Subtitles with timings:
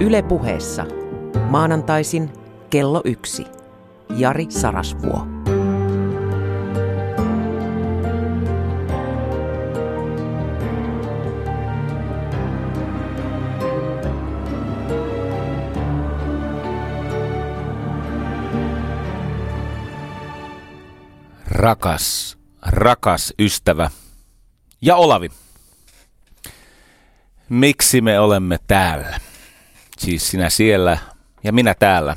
[0.00, 0.86] Yle puheessa.
[1.48, 2.32] Maanantaisin
[2.70, 3.46] kello yksi.
[4.16, 5.26] Jari Sarasvuo.
[21.48, 23.90] Rakas, rakas ystävä
[24.82, 25.30] ja Olavi.
[27.48, 29.29] Miksi me olemme täällä?
[30.00, 30.98] Siis sinä siellä
[31.44, 32.16] ja minä täällä.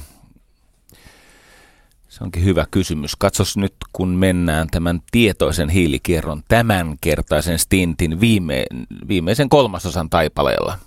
[2.10, 3.16] Se onkin hyvä kysymys.
[3.16, 8.66] Katsos nyt, kun mennään tämän tietoisen hiilikierron tämänkertaisen stintin viime,
[9.08, 10.78] viimeisen kolmasosan taipaleella.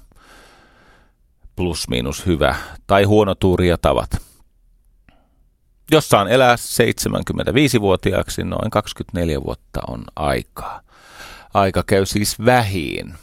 [1.56, 4.10] Plus miinus hyvä tai huono tuuri ja tavat.
[5.90, 10.80] Jos saan elää 75-vuotiaaksi, noin 24 vuotta on aikaa.
[11.54, 13.14] Aika käy siis vähiin.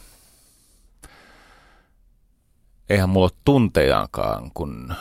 [2.90, 4.94] Eihän mulla ole tuntejaankaan, kun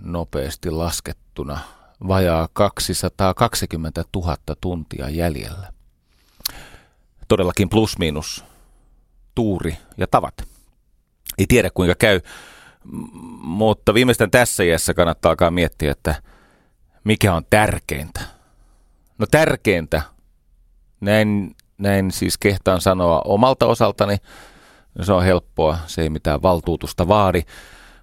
[0.00, 1.58] nopeasti laskettuna
[2.08, 5.72] vajaa 220 000 tuntia jäljellä.
[7.28, 8.44] Todellakin plus miinus
[9.34, 10.34] tuuri ja tavat.
[11.38, 12.20] Ei tiedä kuinka käy,
[13.42, 16.14] mutta viimeistään tässä iässä kannattaa alkaa miettiä, että
[17.04, 18.20] mikä on tärkeintä.
[19.18, 20.02] No tärkeintä,
[21.00, 24.16] näin, näin siis kehtaan sanoa omalta osaltani,
[25.02, 27.42] se on helppoa, se ei mitään valtuutusta vaadi,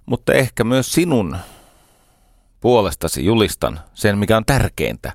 [0.06, 1.36] mutta ehkä myös sinun
[2.60, 5.12] puolestasi julistan sen, mikä on tärkeintä.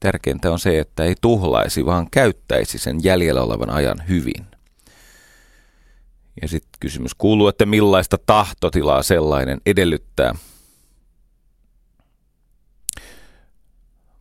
[0.00, 4.46] Tärkeintä on se, että ei tuhlaisi, vaan käyttäisi sen jäljellä olevan ajan hyvin.
[6.42, 10.34] Ja sitten kysymys kuuluu, että millaista tahtotilaa sellainen edellyttää.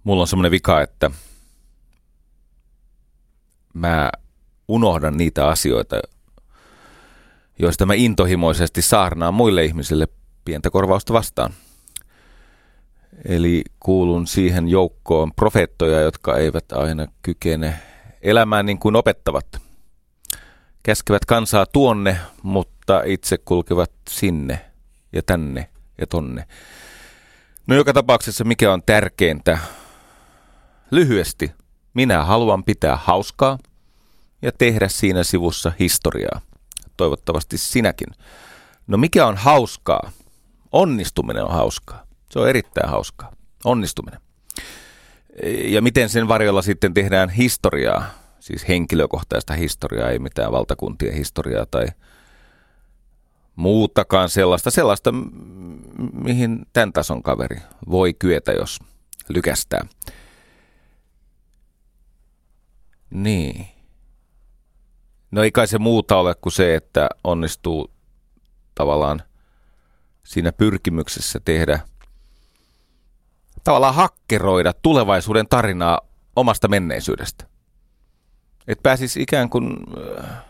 [0.03, 1.11] Mulla on semmoinen vika, että
[3.73, 4.11] mä
[4.67, 5.95] unohdan niitä asioita,
[7.61, 10.07] joista mä intohimoisesti saarnaan muille ihmisille
[10.45, 11.53] pientä korvausta vastaan.
[13.25, 17.73] Eli kuulun siihen joukkoon profeettoja, jotka eivät aina kykene
[18.21, 19.45] elämään niin kuin opettavat.
[20.83, 24.65] Käskevät kansaa tuonne, mutta itse kulkevat sinne
[25.13, 26.45] ja tänne ja tonne.
[27.67, 29.57] No joka tapauksessa mikä on tärkeintä?
[30.91, 31.51] Lyhyesti,
[31.93, 33.57] minä haluan pitää hauskaa
[34.41, 36.41] ja tehdä siinä sivussa historiaa
[37.01, 38.07] toivottavasti sinäkin.
[38.87, 40.11] No mikä on hauskaa?
[40.71, 42.05] Onnistuminen on hauskaa.
[42.29, 43.33] Se on erittäin hauskaa.
[43.65, 44.21] Onnistuminen.
[45.63, 48.05] Ja miten sen varjolla sitten tehdään historiaa,
[48.39, 51.87] siis henkilökohtaista historiaa, ei mitään valtakuntien historiaa tai
[53.55, 55.13] muutakaan sellaista, sellaista,
[56.13, 58.79] mihin tämän tason kaveri voi kyetä, jos
[59.29, 59.85] lykästää.
[63.09, 63.80] Niin.
[65.31, 67.91] No ei kai se muuta ole kuin se, että onnistuu
[68.75, 69.21] tavallaan
[70.23, 71.79] siinä pyrkimyksessä tehdä,
[73.63, 75.99] tavallaan hakkeroida tulevaisuuden tarinaa
[76.35, 77.45] omasta menneisyydestä.
[78.67, 79.77] Että pääsisi ikään kuin
[80.19, 80.43] äh,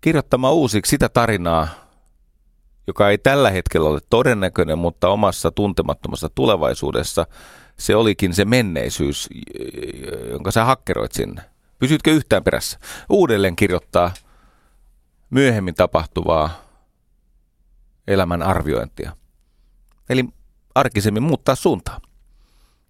[0.00, 1.68] kirjoittamaan uusiksi sitä tarinaa,
[2.86, 7.26] joka ei tällä hetkellä ole todennäköinen, mutta omassa tuntemattomassa tulevaisuudessa
[7.78, 9.28] se olikin se menneisyys,
[10.30, 11.53] jonka sä hakkeroit sinne.
[11.84, 12.78] Pysytkö yhtään perässä?
[13.08, 14.14] Uudelleen kirjoittaa
[15.30, 16.50] myöhemmin tapahtuvaa
[18.06, 19.16] elämän arviointia.
[20.08, 20.24] Eli
[20.74, 22.00] arkisemmin muuttaa suuntaa.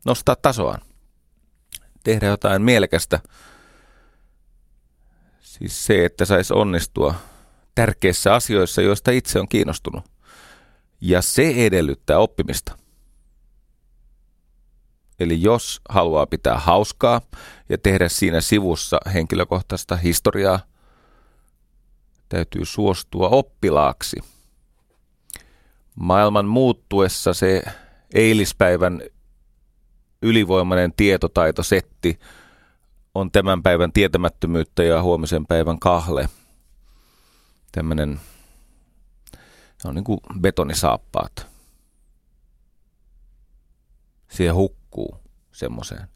[0.05, 0.81] Nostaa tasoaan.
[2.05, 3.21] Tehdä jotain mielekästä.
[5.41, 7.15] Siis se, että saisi onnistua
[7.75, 10.05] tärkeissä asioissa, joista itse on kiinnostunut.
[11.01, 12.79] Ja se edellyttää oppimista.
[15.21, 17.21] Eli jos haluaa pitää hauskaa
[17.69, 20.61] ja tehdä siinä sivussa henkilökohtaista historiaa,
[22.29, 24.17] täytyy suostua oppilaaksi.
[25.95, 27.63] Maailman muuttuessa se
[28.15, 29.03] eilispäivän
[30.23, 32.19] ylivoimainen tietotaitosetti
[33.15, 36.29] on tämän päivän tietämättömyyttä ja huomisen päivän kahle.
[37.73, 38.21] Tämmöinen,
[39.85, 41.47] on niin kuin betonisaappaat.
[44.29, 45.21] Siihen hukkuu liikkuu
[45.53, 46.09] semmoiseen.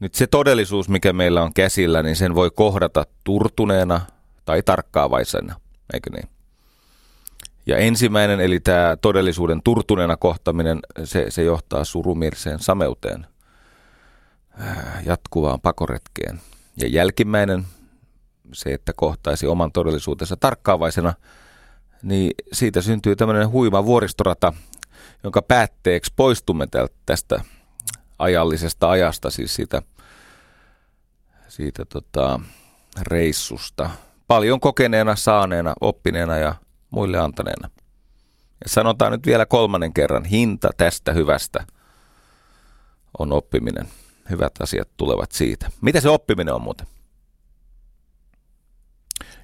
[0.00, 4.00] Nyt se todellisuus, mikä meillä on käsillä, niin sen voi kohdata turtuneena
[4.44, 5.60] tai tarkkaavaisena,
[5.92, 6.28] eikö niin?
[7.66, 13.26] Ja ensimmäinen, eli tämä todellisuuden turtuneena kohtaminen, se, se johtaa surumirseen sameuteen,
[15.06, 16.40] jatkuvaan pakoretkeen.
[16.76, 17.64] Ja jälkimmäinen,
[18.52, 21.14] se, että kohtaisi oman todellisuutensa tarkkaavaisena,
[22.02, 24.52] niin siitä syntyy tämmöinen huima vuoristorata,
[25.24, 26.66] jonka päätteeksi poistumme
[27.06, 27.40] tästä
[28.18, 29.82] ajallisesta ajasta, siis siitä,
[31.48, 32.40] siitä tota,
[33.02, 33.90] reissusta
[34.26, 36.54] paljon kokeneena, saaneena, oppineena ja
[36.90, 37.70] muille antaneena.
[38.64, 41.64] Ja sanotaan nyt vielä kolmannen kerran, hinta tästä hyvästä
[43.18, 43.88] on oppiminen.
[44.30, 45.70] Hyvät asiat tulevat siitä.
[45.80, 46.86] Mitä se oppiminen on muuten?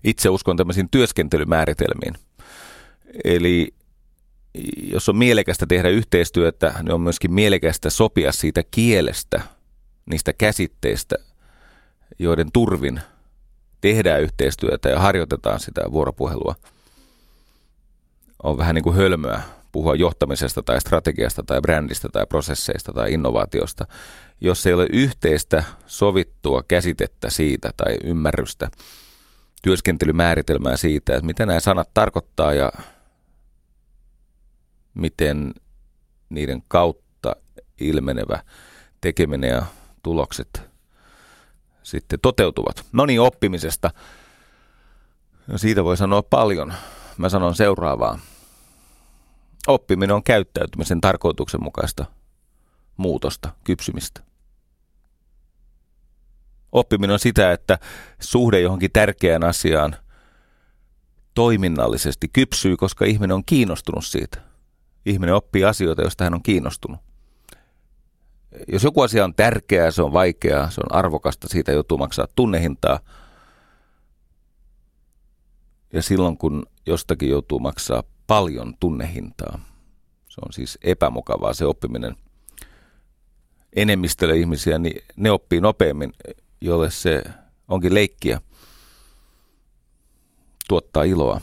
[0.04, 2.14] Itse uskon tämmöisiin työskentelymääritelmiin.
[3.24, 3.74] Eli
[4.92, 9.40] jos on mielekästä tehdä yhteistyötä, niin on myöskin mielekästä sopia siitä kielestä,
[10.06, 11.16] niistä käsitteistä,
[12.18, 13.00] joiden turvin
[13.80, 16.54] tehdään yhteistyötä ja harjoitetaan sitä vuoropuhelua.
[18.42, 19.42] On vähän niin kuin hölmöä
[19.72, 23.86] puhua johtamisesta tai strategiasta tai brändistä tai prosesseista tai innovaatiosta,
[24.40, 28.70] jos ei ole yhteistä sovittua käsitettä siitä tai ymmärrystä,
[29.62, 32.72] työskentelymääritelmää siitä, että mitä nämä sanat tarkoittaa ja
[34.96, 35.54] miten
[36.28, 37.36] niiden kautta
[37.80, 38.42] ilmenevä
[39.00, 39.62] tekeminen ja
[40.02, 40.62] tulokset
[41.82, 42.86] sitten toteutuvat.
[42.92, 43.90] No niin, oppimisesta.
[45.46, 46.74] No siitä voi sanoa paljon.
[47.18, 48.18] Mä sanon seuraavaa.
[49.66, 52.04] Oppiminen on käyttäytymisen tarkoituksenmukaista
[52.96, 54.20] muutosta, kypsymistä.
[56.72, 57.78] Oppiminen on sitä, että
[58.20, 59.96] suhde johonkin tärkeään asiaan
[61.34, 64.45] toiminnallisesti kypsyy, koska ihminen on kiinnostunut siitä.
[65.06, 67.00] Ihminen oppii asioita, joista hän on kiinnostunut.
[68.68, 73.00] Jos joku asia on tärkeää, se on vaikeaa, se on arvokasta, siitä joutuu maksaa tunnehintaa.
[75.92, 79.58] Ja silloin, kun jostakin joutuu maksaa paljon tunnehintaa,
[80.28, 82.16] se on siis epämukavaa se oppiminen.
[83.76, 86.12] Enemmistölle ihmisiä, niin ne oppii nopeammin,
[86.60, 87.22] jolle se
[87.68, 88.40] onkin leikkiä,
[90.68, 91.40] tuottaa iloa.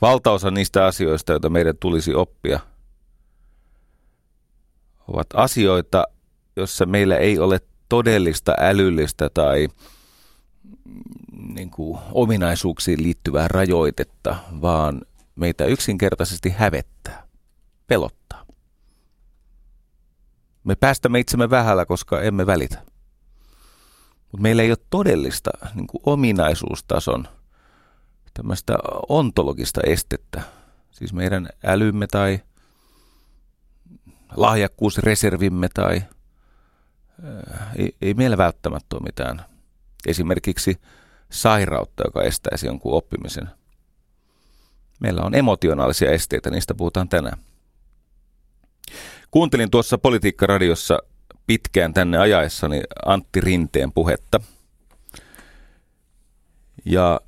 [0.00, 2.60] Valtaosa niistä asioista, joita meidän tulisi oppia,
[5.08, 6.04] ovat asioita,
[6.56, 9.68] joissa meillä ei ole todellista älyllistä tai
[10.64, 15.00] mm, niin kuin, ominaisuuksiin liittyvää rajoitetta, vaan
[15.36, 17.26] meitä yksinkertaisesti hävettää,
[17.86, 18.44] pelottaa.
[20.64, 22.82] Me päästämme itsemme vähällä, koska emme välitä.
[24.32, 27.28] Mutta meillä ei ole todellista niin kuin ominaisuustason
[28.34, 28.74] tämmöistä
[29.08, 30.42] ontologista estettä.
[30.90, 32.40] Siis meidän älymme tai
[34.36, 36.02] lahjakkuusreservimme tai
[37.76, 39.44] ei, ei meillä välttämättä ole mitään
[40.06, 40.80] esimerkiksi
[41.30, 43.48] sairautta, joka estäisi jonkun oppimisen.
[45.00, 47.38] Meillä on emotionaalisia esteitä, niistä puhutaan tänään.
[49.30, 50.98] Kuuntelin tuossa Politiikka-radiossa
[51.46, 54.40] pitkään tänne ajaessani Antti Rinteen puhetta.
[56.84, 57.20] Ja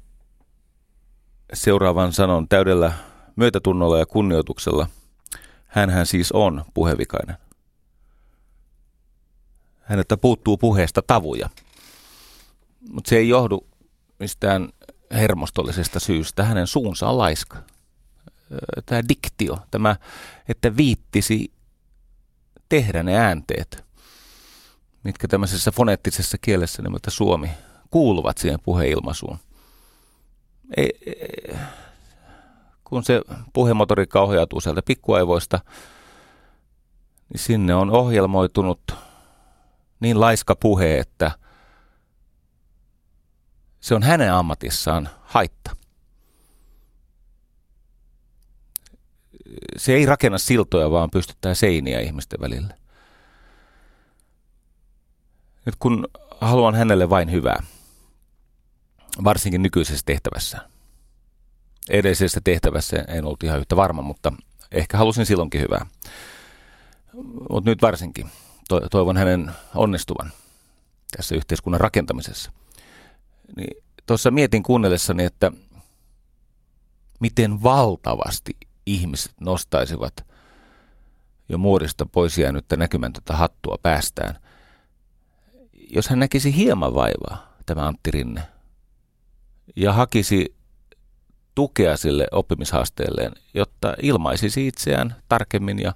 [1.52, 2.92] seuraavan sanon täydellä
[3.36, 4.86] myötätunnolla ja kunnioituksella.
[5.66, 7.36] Hänhän siis on puhevikainen.
[9.82, 11.50] Häneltä puuttuu puheesta tavuja.
[12.90, 13.66] Mutta se ei johdu
[14.18, 14.68] mistään
[15.12, 16.44] hermostollisesta syystä.
[16.44, 17.58] Hänen suunsa on laiska.
[18.86, 19.96] Tämä diktio, tämä,
[20.48, 21.52] että viittisi
[22.68, 23.84] tehdä ne äänteet,
[25.04, 27.50] mitkä tämmöisessä foneettisessa kielessä nimeltä suomi
[27.90, 29.38] kuuluvat siihen puheilmaisuun
[30.76, 30.92] ei,
[32.84, 33.22] kun se
[33.52, 35.60] puhemotoriikka ohjautuu sieltä pikkuaivoista,
[37.28, 38.80] niin sinne on ohjelmoitunut
[40.00, 41.30] niin laiska puhe, että
[43.80, 45.76] se on hänen ammatissaan haitta.
[49.76, 52.76] Se ei rakenna siltoja, vaan pystyttää seiniä ihmisten välillä.
[55.64, 56.08] Nyt kun
[56.40, 57.62] haluan hänelle vain hyvää,
[59.24, 60.58] varsinkin nykyisessä tehtävässä.
[61.88, 64.32] Edellisessä tehtävässä en ollut ihan yhtä varma, mutta
[64.72, 65.86] ehkä halusin silloinkin hyvää.
[67.50, 68.30] Mutta nyt varsinkin
[68.90, 70.32] toivon hänen onnistuvan
[71.16, 72.52] tässä yhteiskunnan rakentamisessa.
[73.56, 75.52] Niin tuossa mietin kuunnellessani, että
[77.20, 78.56] miten valtavasti
[78.86, 80.26] ihmiset nostaisivat
[81.48, 84.40] jo muodista pois jäänyttä näkymätöntä hattua päästään,
[85.90, 88.42] jos hän näkisi hieman vaivaa, tämä Antti Rinne–
[89.76, 90.54] ja hakisi
[91.54, 95.92] tukea sille oppimishaasteelleen, jotta ilmaisisi itseään tarkemmin ja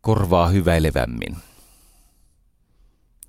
[0.00, 1.36] korvaa hyväilevämmin.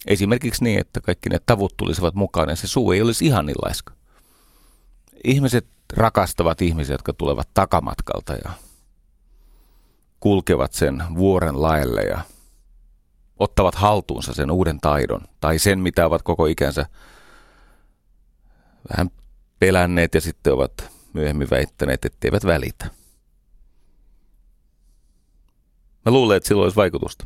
[0.07, 3.55] Esimerkiksi niin, että kaikki ne tavut tulisivat mukaan ja se suu ei olisi ihan niin
[3.61, 3.93] laiska.
[5.23, 8.51] Ihmiset rakastavat ihmisiä, jotka tulevat takamatkalta ja
[10.19, 12.19] kulkevat sen vuoren laelle ja
[13.39, 16.85] ottavat haltuunsa sen uuden taidon tai sen, mitä ovat koko ikänsä
[18.89, 19.11] vähän
[19.59, 22.85] pelänneet ja sitten ovat myöhemmin väittäneet, etteivät välitä.
[26.05, 27.25] Mä luulen, että sillä olisi vaikutusta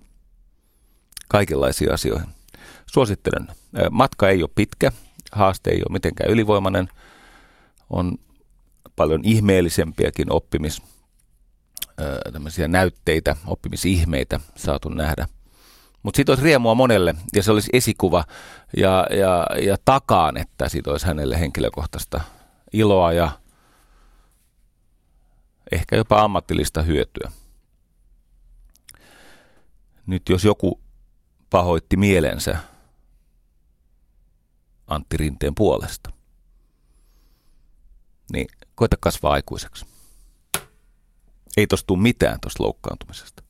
[1.27, 2.29] kaikenlaisiin asioihin.
[2.85, 3.47] Suosittelen.
[3.91, 4.91] Matka ei ole pitkä.
[5.31, 6.87] haaste ei ole mitenkään ylivoimainen.
[7.89, 8.17] On
[8.95, 10.81] paljon ihmeellisempiäkin oppimis,
[12.67, 15.27] näytteitä, oppimisihmeitä saatu nähdä.
[16.03, 18.23] Mutta siitä olisi riemua monelle ja se olisi esikuva
[18.77, 22.21] ja, ja, ja takaan, että siitä olisi hänelle henkilökohtaista
[22.73, 23.31] iloa ja
[25.71, 27.31] ehkä jopa ammattilista hyötyä.
[30.05, 30.81] Nyt jos joku
[31.49, 32.57] pahoitti mielensä
[34.87, 36.11] Antti Rinteen puolesta,
[38.33, 39.85] niin koita kasvaa aikuiseksi.
[41.57, 43.43] Ei tosta tule mitään tuosta loukkaantumisesta.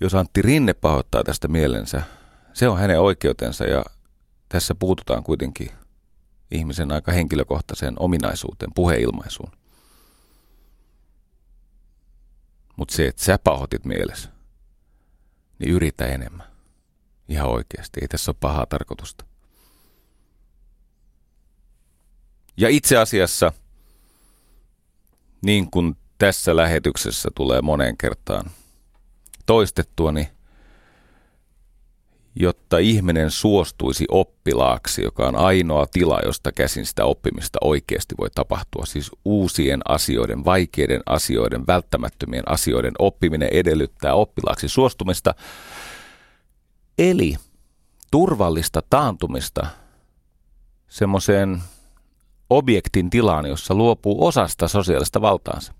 [0.00, 2.02] Jos Antti Rinne pahoittaa tästä mielensä,
[2.52, 3.84] se on hänen oikeutensa ja
[4.48, 5.70] tässä puututaan kuitenkin
[6.50, 9.52] ihmisen aika henkilökohtaiseen ominaisuuteen, puheilmaisuun.
[12.76, 14.28] Mutta se, että sä pahoitit mielessä,
[15.58, 16.46] niin yritä enemmän.
[17.28, 18.00] Ihan oikeasti.
[18.02, 19.24] Ei tässä ole pahaa tarkoitusta.
[22.56, 23.52] Ja itse asiassa,
[25.42, 28.50] niin kuin tässä lähetyksessä tulee moneen kertaan
[29.46, 30.28] toistettua, niin
[32.36, 38.86] jotta ihminen suostuisi oppilaaksi, joka on ainoa tila, josta käsin sitä oppimista oikeasti voi tapahtua.
[38.86, 45.34] Siis uusien asioiden, vaikeiden asioiden, välttämättömien asioiden oppiminen edellyttää oppilaaksi suostumista.
[46.98, 47.36] Eli
[48.10, 49.66] turvallista taantumista
[50.88, 51.62] semmoiseen
[52.50, 55.74] objektin tilaan, jossa luopuu osasta sosiaalista valtaansa.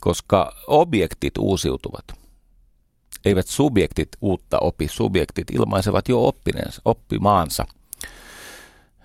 [0.00, 2.04] Koska objektit uusiutuvat–
[3.24, 7.66] eivät subjektit uutta opi, subjektit ilmaisevat jo oppineensa, oppimaansa.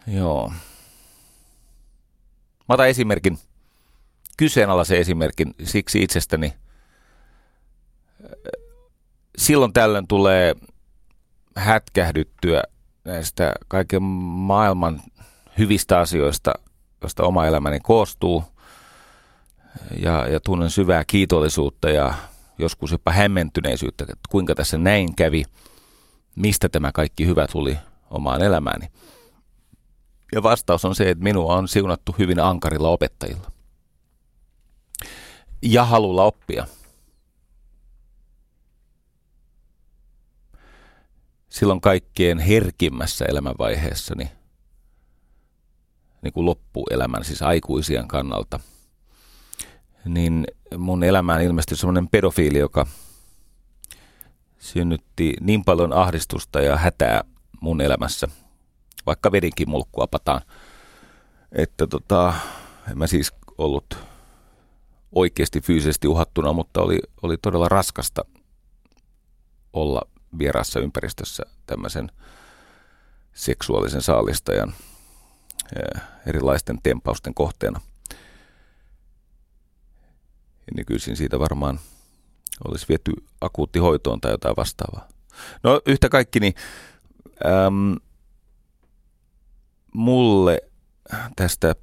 [0.08, 0.50] Joo.
[2.70, 3.40] Mä otan esimerkin,
[4.38, 6.54] kyseenalaisen esimerkin siksi itsestäni.
[9.38, 10.56] Silloin tällöin tulee
[11.56, 12.64] hätkähdyttyä
[13.04, 15.02] näistä kaiken maailman
[15.58, 16.54] hyvistä asioista,
[17.02, 18.44] joista oma elämäni koostuu.
[20.02, 22.14] Ja, ja tunnen syvää kiitollisuutta ja
[22.58, 25.44] joskus jopa hämmentyneisyyttä, että kuinka tässä näin kävi,
[26.36, 27.78] mistä tämä kaikki hyvä tuli
[28.10, 28.88] omaan elämääni.
[30.32, 33.52] Ja vastaus on se, että minua on siunattu hyvin ankarilla opettajilla.
[35.62, 36.68] Ja halulla oppia.
[41.50, 44.32] Silloin kaikkien herkimmässä elämänvaiheessani,
[46.22, 48.60] niin kuin loppuelämän, siis aikuisien kannalta–
[50.06, 50.48] niin
[50.78, 52.88] mun elämään ilmestyi semmoinen pedofiili, joka
[54.60, 57.24] synnytti niin paljon ahdistusta ja hätää
[57.62, 58.28] mun elämässä,
[59.06, 60.42] vaikka vedinkin mulkkua pataan,
[61.52, 62.34] että tota,
[62.92, 63.98] en mä siis ollut
[65.12, 68.26] oikeasti fyysisesti uhattuna, mutta oli, oli todella raskasta
[69.74, 70.02] olla
[70.38, 72.12] vieraassa ympäristössä tämmöisen
[73.34, 74.74] seksuaalisen saalistajan
[76.26, 77.82] erilaisten tempausten kohteena–
[80.68, 81.80] ja nykyisin siitä varmaan
[82.68, 85.08] olisi viety akuuttihoitoon tai jotain vastaavaa.
[85.64, 86.54] No yhtä kaikki, niin
[87.46, 87.96] äm,
[89.94, 90.62] mulle
[91.36, 91.76] tästä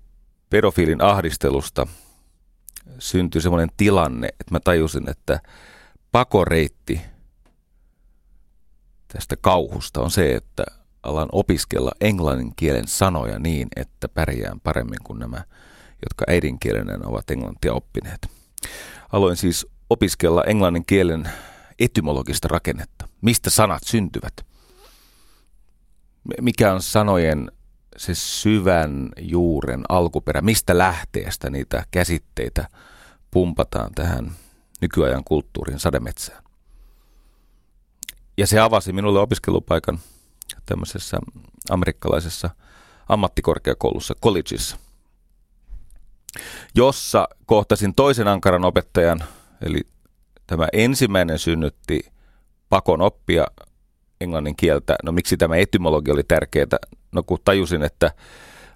[0.50, 1.86] pedofiilin ahdistelusta
[2.98, 5.40] syntyi semmoinen tilanne, että mä tajusin, että
[6.12, 7.00] pakoreitti
[9.08, 10.64] tästä kauhusta on se, että
[11.02, 15.44] alan opiskella englannin kielen sanoja niin, että pärjään paremmin kuin nämä,
[16.02, 18.41] jotka äidinkielenen ovat englantia oppineet.
[19.12, 21.30] Aloin siis opiskella englannin kielen
[21.78, 23.08] etymologista rakennetta.
[23.20, 24.32] Mistä sanat syntyvät?
[26.40, 27.52] Mikä on sanojen
[27.96, 30.40] se syvän juuren alkuperä?
[30.40, 32.68] Mistä lähteestä niitä käsitteitä
[33.30, 34.32] pumpataan tähän
[34.80, 36.42] nykyajan kulttuurin sademetsään?
[38.38, 39.98] Ja se avasi minulle opiskelupaikan
[40.66, 41.18] tämmöisessä
[41.70, 42.50] amerikkalaisessa
[43.08, 44.76] ammattikorkeakoulussa, collegeissa–
[46.74, 49.24] jossa kohtasin toisen ankaran opettajan,
[49.62, 49.80] eli
[50.46, 52.00] tämä ensimmäinen synnytti
[52.68, 53.46] pakon oppia
[54.20, 54.96] englannin kieltä.
[55.02, 56.66] No miksi tämä etymologi oli tärkeää?
[57.12, 58.10] No kun tajusin, että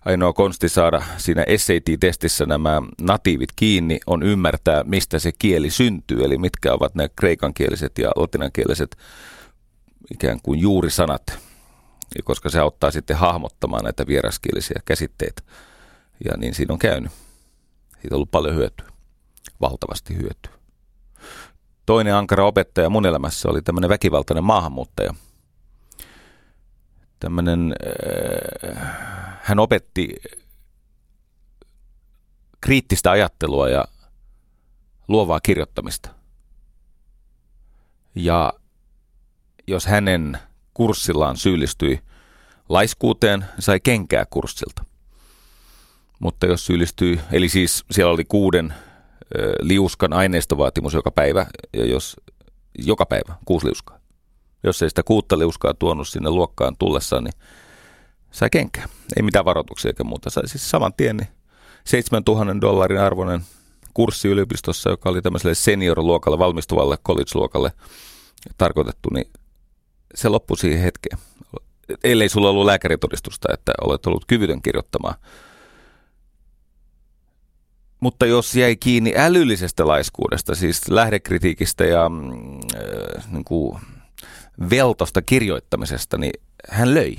[0.04, 6.38] ainoa konsti saada siinä SAT-testissä nämä natiivit kiinni on ymmärtää, mistä se kieli syntyy, eli
[6.38, 8.96] mitkä ovat ne kreikankieliset ja latinankieliset
[10.10, 11.38] ikään kuin juurisanat,
[12.24, 15.42] koska se auttaa sitten hahmottamaan näitä vieraskielisiä käsitteitä.
[16.24, 17.12] Ja niin siinä on käynyt.
[18.00, 18.88] Siitä on ollut paljon hyötyä,
[19.60, 20.52] valtavasti hyötyä.
[21.86, 25.14] Toinen ankara opettaja mun elämässä oli tämmöinen väkivaltainen maahanmuuttaja.
[27.20, 27.74] Tämmöinen,
[28.76, 30.14] äh, hän opetti
[32.60, 33.84] kriittistä ajattelua ja
[35.08, 36.08] luovaa kirjoittamista.
[38.14, 38.52] Ja
[39.66, 40.38] jos hänen
[40.74, 42.00] kurssillaan syyllistyi
[42.68, 44.85] laiskuuteen, sai kenkää kurssilta.
[46.18, 48.74] Mutta jos syyllistyy, eli siis siellä oli kuuden
[49.60, 52.16] liuskan aineistovaatimus joka päivä, ja jos
[52.78, 53.98] joka päivä kuusi liuskaa.
[54.62, 57.34] Jos ei sitä kuutta liuskaa tuonut sinne luokkaan tullessaan, niin
[58.30, 58.88] sai kenkää.
[59.16, 60.30] Ei mitään varoituksia eikä muuta.
[60.30, 61.28] Sai siis saman tien niin
[61.84, 63.40] 7000 dollarin arvoinen
[63.94, 67.72] kurssi yliopistossa, joka oli tämmöiselle senior-luokalle, valmistuvalle college-luokalle
[68.58, 69.30] tarkoitettu, niin
[70.14, 71.18] se loppui siihen hetkeen.
[72.04, 75.14] Ellei sulla ollut lääkäritodistusta, että olet ollut kyvytön kirjoittamaan.
[78.00, 83.78] Mutta jos jäi kiinni älyllisestä laiskuudesta, siis lähdekritiikistä ja äh, niin kuin
[84.70, 86.32] veltosta kirjoittamisesta, niin
[86.68, 87.16] hän löi.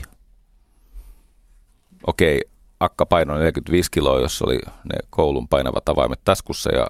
[2.08, 2.42] Okei,
[2.80, 6.88] akka painoi 45 kiloa, jos oli ne koulun painavat avaimet taskussa ja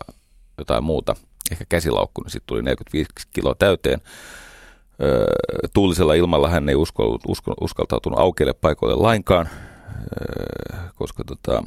[0.58, 1.16] jotain muuta,
[1.52, 4.02] ehkä käsilaukku, niin sitten tuli 45 kiloa täyteen.
[5.02, 5.26] Öö,
[5.74, 6.76] tuulisella ilmalla hän ei
[7.62, 9.50] uskaltautunut aukeille paikoille lainkaan,
[9.88, 11.64] öö, koska tota,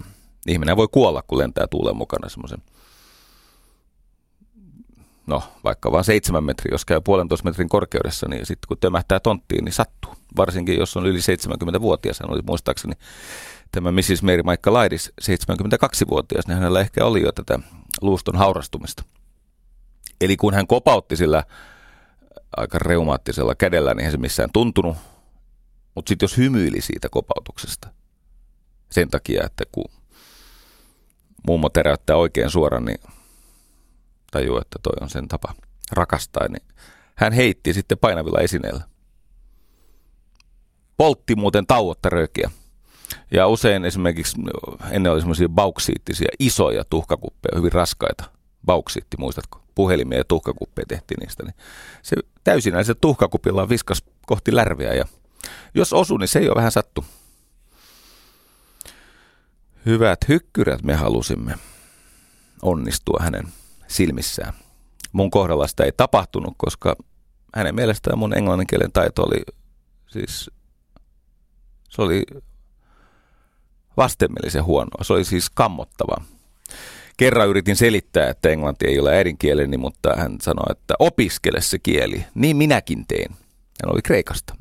[0.47, 2.62] ihminen voi kuolla, kun lentää tuulen mukana semmoisen
[5.30, 9.64] no vaikka vain seitsemän metriä, jos käy puolentoista metrin korkeudessa, niin sitten kun tömähtää tonttiin,
[9.64, 10.14] niin sattuu.
[10.37, 12.94] Varsinkin jos on yli 70-vuotias, hän oli muistaakseni
[13.73, 14.23] tämä Mrs.
[14.23, 17.59] Mary Maikka Laidis, 72-vuotias, niin hänellä ehkä oli jo tätä
[18.00, 19.02] luuston haurastumista.
[20.20, 21.44] Eli kun hän kopautti sillä
[22.56, 24.97] aika reumaattisella kädellä, niin ei se missään tuntunut.
[25.94, 27.88] Mutta sitten jos hymyili siitä kopautuksesta,
[28.90, 30.00] sen takia, että kun
[31.47, 33.00] mummo teräyttää oikein suoraan, niin
[34.30, 35.54] tajuu, että toi on sen tapa
[35.92, 36.62] rakastaa, niin
[37.14, 38.85] hän heitti sitten painavilla esineillä.
[40.97, 42.50] Poltti muuten tauotta röökiä.
[43.30, 44.37] Ja usein esimerkiksi
[44.90, 48.25] ennen oli semmoisia bauksiittisia isoja tuhkakuppeja, hyvin raskaita.
[48.66, 49.62] Bauksiitti, muistatko?
[49.75, 51.42] Puhelimia ja tuhkakuppeja tehtiin niistä.
[51.44, 51.54] Niin
[52.02, 55.04] se täysinäisellä tuhkakupilla viskas kohti lärviä ja
[55.75, 57.04] jos osu, niin se ei ole vähän sattu.
[59.87, 61.54] Hyvät hykkyrät me halusimme
[62.62, 63.45] onnistua hänen
[63.88, 64.52] silmissään.
[65.12, 66.97] Mun kohdalla sitä ei tapahtunut, koska
[67.54, 69.43] hänen mielestään mun englanninkielen taito oli
[70.06, 70.50] siis,
[71.88, 72.23] se oli
[73.97, 75.04] vastenmielisen huonoa.
[75.04, 76.25] Se oli siis kammottava.
[77.16, 82.25] Kerran yritin selittää, että englanti ei ole äidinkieleni, mutta hän sanoi, että opiskele se kieli.
[82.34, 83.32] Niin minäkin teen.
[83.82, 84.56] Hän oli Kreikasta.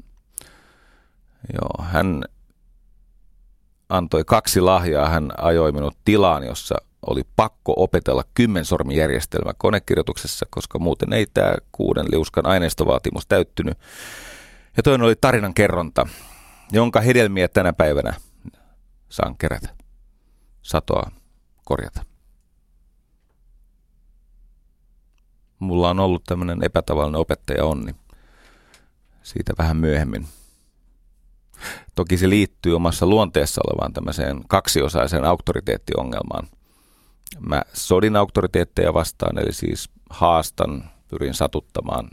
[1.54, 2.24] Joo, hän
[3.90, 5.10] antoi kaksi lahjaa.
[5.10, 6.76] Hän ajoi minut tilaan, jossa
[7.08, 13.78] oli pakko opetella kymmensormijärjestelmä konekirjoituksessa, koska muuten ei tämä kuuden liuskan aineistovaatimus täyttynyt.
[14.78, 16.08] Ja toinen oli tarinan kerronta,
[16.72, 18.14] jonka hedelmiä tänä päivänä
[19.10, 19.70] saan kerätä,
[20.62, 21.12] satoa
[21.66, 22.06] korjata.
[25.60, 27.96] Mulla on ollut tämmöinen epätavallinen opettaja onni.
[29.24, 30.28] Siitä vähän myöhemmin.
[31.96, 36.48] Toki se liittyy omassa luonteessa olevaan tämmöiseen kaksiosaiseen auktoriteettiongelmaan–
[37.40, 42.10] Mä sodin auktoriteetteja vastaan, eli siis haastan, pyrin satuttamaan,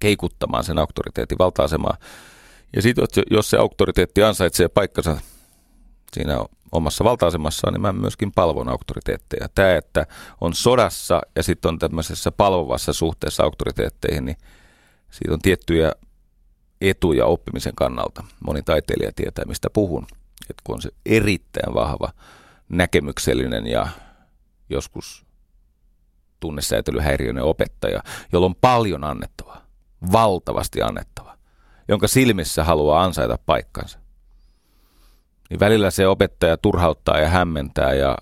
[0.00, 1.96] keikuttamaan sen auktoriteetin valta-asemaa.
[2.76, 5.18] Ja sitten jos se auktoriteetti ansaitsee paikkansa
[6.12, 9.48] siinä omassa valta-asemassaan, niin mä myöskin palvon auktoriteetteja.
[9.54, 10.06] Tämä, että
[10.40, 14.36] on sodassa ja sitten on tämmöisessä palvovassa suhteessa auktoriteetteihin, niin
[15.10, 15.92] siitä on tiettyjä
[16.80, 18.24] etuja oppimisen kannalta.
[18.44, 20.06] Moni taiteilija tietää, mistä puhun.
[20.50, 22.12] Että kun on se erittäin vahva
[22.68, 23.88] näkemyksellinen ja
[24.70, 25.26] joskus
[26.40, 29.66] tunnesäätelyhäiriöinen opettaja, jolla on paljon annettavaa,
[30.12, 31.36] valtavasti annettavaa,
[31.88, 33.98] jonka silmissä haluaa ansaita paikkansa.
[35.50, 38.18] Niin välillä se opettaja turhauttaa ja hämmentää ja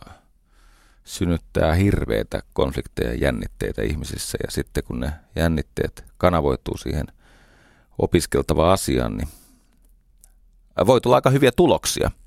[1.05, 4.39] synnyttää hirveitä konflikteja ja jännitteitä ihmisissä.
[4.47, 7.07] Ja sitten kun ne jännitteet kanavoituu siihen
[7.99, 9.29] opiskeltavaan asiaan, niin
[10.87, 12.11] voi tulla aika hyviä tuloksia–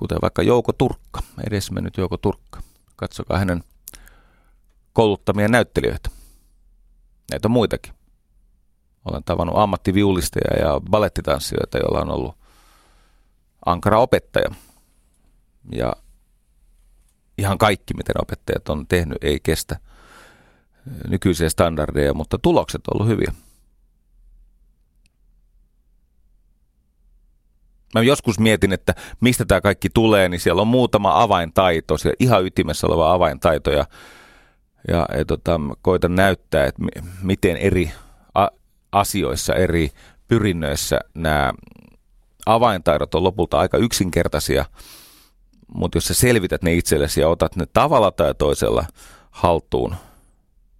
[0.00, 2.60] kuten vaikka Jouko Turkka, edesmennyt Jouko Turkka.
[2.96, 3.64] Katsokaa hänen
[4.92, 6.10] kouluttamia näyttelijöitä.
[7.30, 7.94] Näitä on muitakin.
[9.04, 12.34] Olen tavannut ammattiviulisteja ja balettitanssijoita, joilla on ollut
[13.66, 14.50] ankara opettaja.
[15.72, 15.92] Ja
[17.38, 19.76] ihan kaikki, miten opettajat on tehnyt, ei kestä
[21.08, 23.32] nykyisiä standardeja, mutta tulokset on ollut hyviä.
[27.94, 32.44] Mä joskus mietin, että mistä tämä kaikki tulee, niin siellä on muutama avaintaito, siellä ihan
[32.44, 33.84] ytimessä oleva avaintaito ja,
[34.88, 36.82] ja, ja tota, koitan näyttää, että
[37.22, 37.92] miten eri
[38.34, 38.48] a-
[38.92, 39.90] asioissa, eri
[40.28, 41.52] pyrinnöissä nämä
[42.46, 44.64] avaintaidot on lopulta aika yksinkertaisia,
[45.74, 48.84] mutta jos sä selvität ne itsellesi ja otat ne tavalla tai toisella
[49.30, 49.94] haltuun,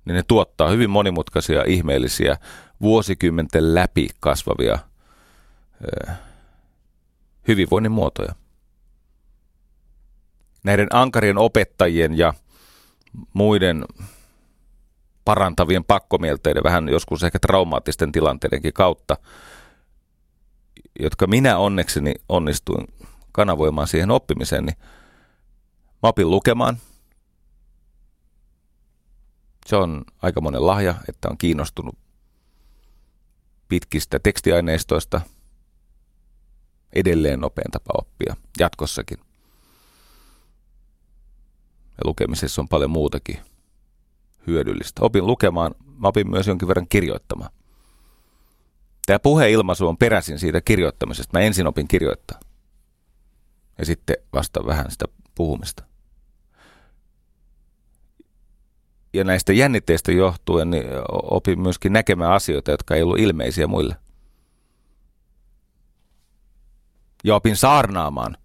[0.04, 2.36] niin ne tuottaa hyvin monimutkaisia, ihmeellisiä,
[2.80, 4.78] vuosikymmenten läpi kasvavia
[7.50, 8.34] hyvinvoinnin muotoja.
[10.64, 12.34] Näiden ankarien opettajien ja
[13.32, 13.84] muiden
[15.24, 19.16] parantavien pakkomielteiden, vähän joskus ehkä traumaattisten tilanteidenkin kautta,
[21.00, 22.86] jotka minä onnekseni onnistuin
[23.32, 24.76] kanavoimaan siihen oppimiseen, niin
[26.02, 26.76] mä opin lukemaan.
[29.66, 31.98] Se on aika monen lahja, että on kiinnostunut
[33.68, 35.20] pitkistä tekstiaineistoista.
[36.92, 39.18] Edelleen nopein tapa oppia jatkossakin.
[41.90, 43.38] Ja lukemisessa on paljon muutakin
[44.46, 45.04] hyödyllistä.
[45.04, 47.50] Opin lukemaan, mä opin myös jonkin verran kirjoittamaan.
[49.06, 51.38] Tämä puheilmaisu on peräisin siitä kirjoittamisesta.
[51.38, 52.40] Mä ensin opin kirjoittaa.
[53.78, 55.84] Ja sitten vasta vähän sitä puhumista.
[59.12, 63.96] Ja näistä jännitteistä johtuen niin opin myöskin näkemään asioita, jotka ei ollut ilmeisiä muille.
[67.24, 68.36] Ja opin saarnaamaan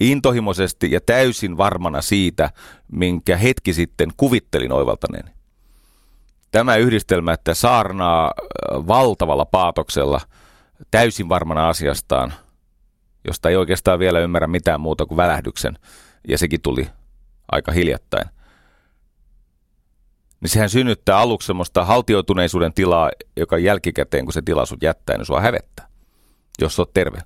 [0.00, 2.50] intohimoisesti ja täysin varmana siitä,
[2.92, 5.30] minkä hetki sitten kuvittelin oivaltaneeni.
[6.50, 10.20] Tämä yhdistelmä, että saarnaa äh, valtavalla paatoksella
[10.90, 12.32] täysin varmana asiastaan,
[13.24, 15.78] josta ei oikeastaan vielä ymmärrä mitään muuta kuin välähdyksen,
[16.28, 16.88] ja sekin tuli
[17.52, 18.28] aika hiljattain.
[20.40, 25.26] Niin sehän synnyttää aluksi semmoista haltioituneisuuden tilaa, joka jälkikäteen, kun se tila sut jättää, niin
[25.26, 25.88] sua hävettää,
[26.60, 27.18] jos oot terve.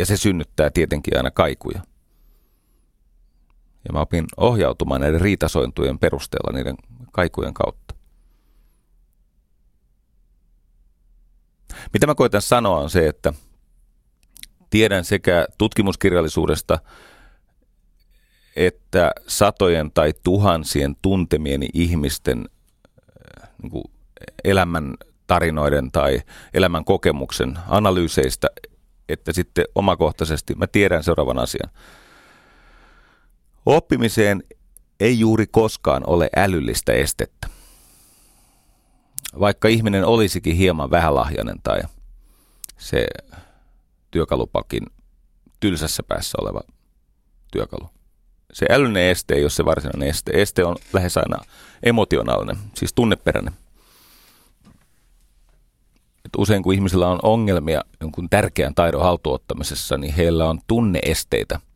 [0.00, 1.80] Ja se synnyttää tietenkin aina kaikuja.
[3.84, 6.76] Ja mä opin ohjautumaan näiden riitasointujen perusteella niiden
[7.12, 7.94] kaikujen kautta.
[11.92, 13.32] Mitä mä koitan sanoa on se, että
[14.70, 16.78] tiedän sekä tutkimuskirjallisuudesta
[18.56, 22.48] että satojen tai tuhansien tuntemieni ihmisten
[23.42, 23.84] äh, niin kuin
[24.44, 24.94] elämän
[25.26, 26.20] tarinoiden tai
[26.54, 28.48] elämän kokemuksen analyyseistä,
[29.12, 31.70] että sitten omakohtaisesti mä tiedän seuraavan asian.
[33.66, 34.42] Oppimiseen
[35.00, 37.48] ei juuri koskaan ole älyllistä estettä.
[39.40, 41.80] Vaikka ihminen olisikin hieman vähälahjainen tai
[42.78, 43.06] se
[44.10, 44.86] työkalupakin
[45.60, 46.60] tylsässä päässä oleva
[47.52, 47.90] työkalu.
[48.52, 50.32] Se älyllinen este ei ole se varsinainen este.
[50.34, 51.44] Este on lähes aina
[51.82, 53.54] emotionaalinen, siis tunneperäinen.
[56.30, 61.60] Et usein kun ihmisillä on ongelmia jonkun tärkeän taidon haltuottamisessa, niin heillä on tunneesteitä–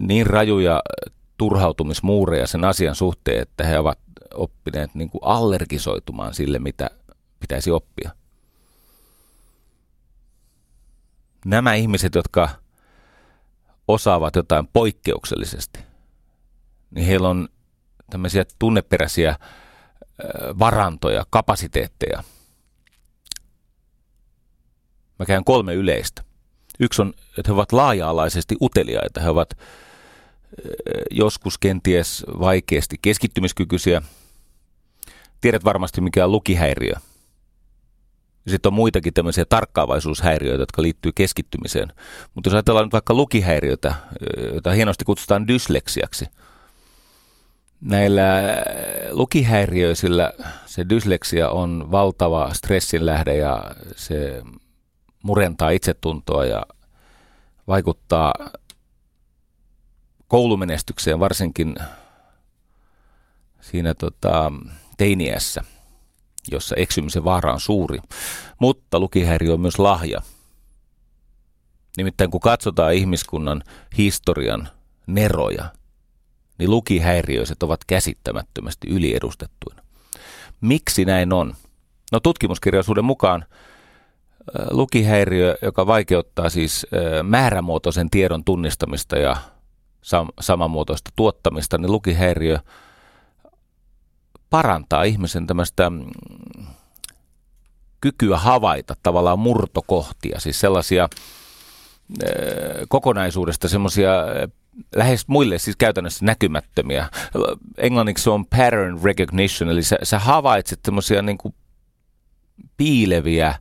[0.00, 0.82] niin rajuja
[1.38, 3.98] turhautumismuureja sen asian suhteen, että he ovat
[4.34, 6.90] oppineet niin kuin allergisoitumaan sille, mitä
[7.40, 8.10] pitäisi oppia.
[11.44, 12.48] Nämä ihmiset, jotka
[13.88, 15.80] osaavat jotain poikkeuksellisesti,
[16.90, 17.48] niin heillä on
[18.10, 19.36] tämmöisiä tunneperäisiä
[20.58, 22.22] varantoja, kapasiteetteja.
[25.18, 26.22] Mä käyn kolme yleistä.
[26.80, 29.20] Yksi on, että he ovat laaja-alaisesti uteliaita.
[29.20, 29.58] He ovat
[31.10, 34.02] joskus kenties vaikeasti keskittymiskykyisiä.
[35.40, 36.92] Tiedät varmasti, mikä on lukihäiriö.
[38.48, 41.92] Sitten on muitakin tämmöisiä tarkkaavaisuushäiriöitä, jotka liittyy keskittymiseen.
[42.34, 43.94] Mutta jos ajatellaan nyt vaikka lukihäiriötä,
[44.54, 46.26] jota hienosti kutsutaan dysleksiaksi,
[47.80, 48.24] näillä
[49.10, 50.32] lukihäiriöisillä
[50.66, 54.42] se dysleksia on valtava stressin lähde ja se
[55.28, 56.62] murentaa itsetuntoa ja
[57.66, 58.34] vaikuttaa
[60.28, 61.74] koulumenestykseen varsinkin
[63.60, 64.52] siinä tota,
[64.96, 65.64] teiniässä,
[66.50, 67.98] jossa eksymisen vaara on suuri.
[68.58, 70.20] Mutta lukihäiriö on myös lahja.
[71.96, 73.62] Nimittäin kun katsotaan ihmiskunnan
[73.98, 74.68] historian
[75.06, 75.72] neroja,
[76.58, 79.82] niin lukihäiriöiset ovat käsittämättömästi yliedustettuina.
[80.60, 81.54] Miksi näin on?
[82.12, 83.44] No tutkimuskirjallisuuden mukaan
[84.70, 86.86] lukihäiriö, joka vaikeuttaa siis
[87.22, 89.36] määrämuotoisen tiedon tunnistamista ja
[90.02, 92.58] sam- samanmuotoista tuottamista, niin lukihäiriö
[94.50, 96.06] parantaa ihmisen tämmöistä mm,
[98.00, 101.08] kykyä havaita tavallaan murtokohtia, siis sellaisia
[102.88, 104.12] kokonaisuudesta semmoisia
[104.94, 107.08] lähes muille siis käytännössä näkymättömiä.
[107.78, 111.38] Englanniksi on pattern recognition, eli sä, sä havaitset semmoisia niin
[112.76, 113.54] piileviä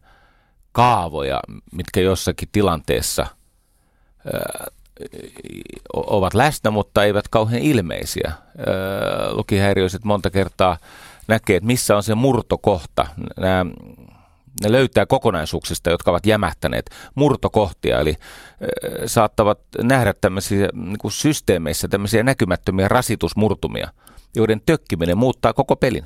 [0.78, 1.40] kaavoja,
[1.72, 3.28] mitkä jossakin tilanteessa
[5.94, 8.32] ovat läsnä, mutta eivät kauhean ilmeisiä.
[9.32, 10.78] lukihäiriöiset monta kertaa
[11.28, 13.08] näkee, että missä on se murtokohta.
[13.40, 13.66] Nämä,
[14.64, 18.16] ne löytää kokonaisuuksista, jotka ovat jämähtäneet murtokohtia, eli
[19.06, 23.90] saattavat nähdä tämmöisiä niin kuin systeemeissä tämmöisiä näkymättömiä rasitusmurtumia,
[24.36, 26.06] joiden tökkiminen muuttaa koko pelin.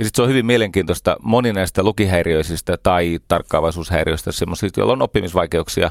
[0.00, 5.90] Ja sitten se on hyvin mielenkiintoista, moni näistä lukihäiriöisistä tai tarkkaavaisuushäiriöistä, semmoisista, joilla on oppimisvaikeuksia,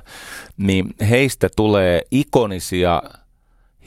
[0.57, 3.01] niin heistä tulee ikonisia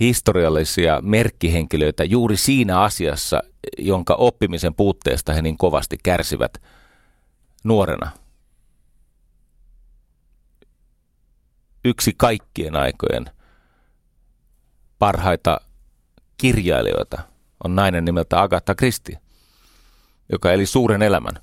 [0.00, 3.42] historiallisia merkkihenkilöitä juuri siinä asiassa,
[3.78, 6.62] jonka oppimisen puutteesta he niin kovasti kärsivät
[7.64, 8.10] nuorena.
[11.84, 13.24] Yksi kaikkien aikojen
[14.98, 15.60] parhaita
[16.36, 17.22] kirjailijoita
[17.64, 19.21] on nainen nimeltä Agatha Christie
[20.32, 21.34] joka eli suuren elämän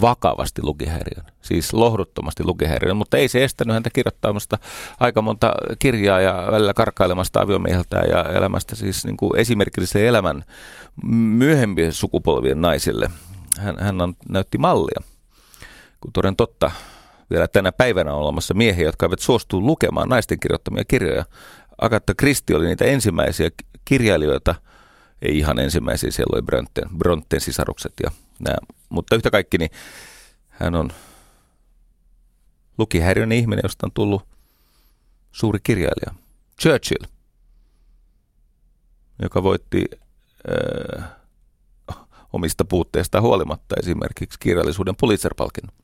[0.00, 4.58] vakavasti lukihäiriön, siis lohduttomasti lukihäiriön, mutta ei se estänyt häntä kirjoittamasta
[5.00, 10.44] aika monta kirjaa ja välillä karkkailemasta aviomieheltä ja elämästä siis niin kuin esimerkillisen elämän
[11.12, 13.10] myöhempien sukupolvien naisille.
[13.58, 15.02] Hän, hän on, näytti mallia,
[16.00, 16.70] kun toden totta
[17.30, 21.24] vielä tänä päivänä on olemassa miehiä, jotka eivät suostu lukemaan naisten kirjoittamia kirjoja.
[21.80, 23.50] Agatha Christie oli niitä ensimmäisiä
[23.84, 24.54] kirjailijoita–
[25.22, 28.56] ei ihan ensimmäisiä, siellä oli Bronten, Bronten sisarukset ja nämä.
[28.88, 29.70] Mutta yhtä kaikki, niin
[30.48, 30.90] hän on
[32.78, 34.22] lukihäiriöinen ihminen, josta on tullut
[35.32, 36.14] suuri kirjailija.
[36.62, 37.04] Churchill,
[39.22, 39.84] joka voitti
[40.98, 41.04] äh,
[42.32, 45.76] omista puutteista huolimatta esimerkiksi kirjallisuuden Pulitzer-palkinnon.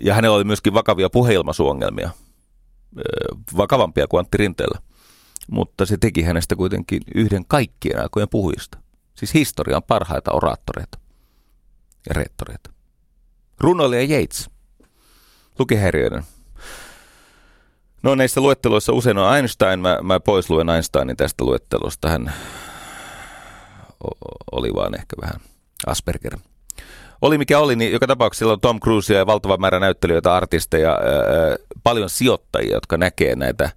[0.00, 2.14] Ja hänellä oli myöskin vakavia puheilmaisuongelmia, äh,
[3.56, 4.78] vakavampia kuin Antti Rinteellä
[5.52, 8.78] mutta se teki hänestä kuitenkin yhden kaikkien aikojen puhujista.
[9.14, 10.98] Siis historian parhaita oraattoreita
[12.08, 12.70] ja reettoreita.
[13.60, 14.50] Runoilija Yates,
[15.58, 16.22] lukihäiriöiden.
[18.02, 22.08] No näissä luetteloissa usein on Einstein, mä, mä pois luen Einsteinin tästä luettelosta.
[22.08, 22.32] Hän
[24.52, 25.40] oli vaan ehkä vähän
[25.86, 26.38] Asperger.
[27.22, 31.56] Oli mikä oli, niin joka tapauksessa on Tom Cruise ja valtava määrä näyttelijöitä, artisteja, ää,
[31.82, 33.70] paljon sijoittajia, jotka näkee näitä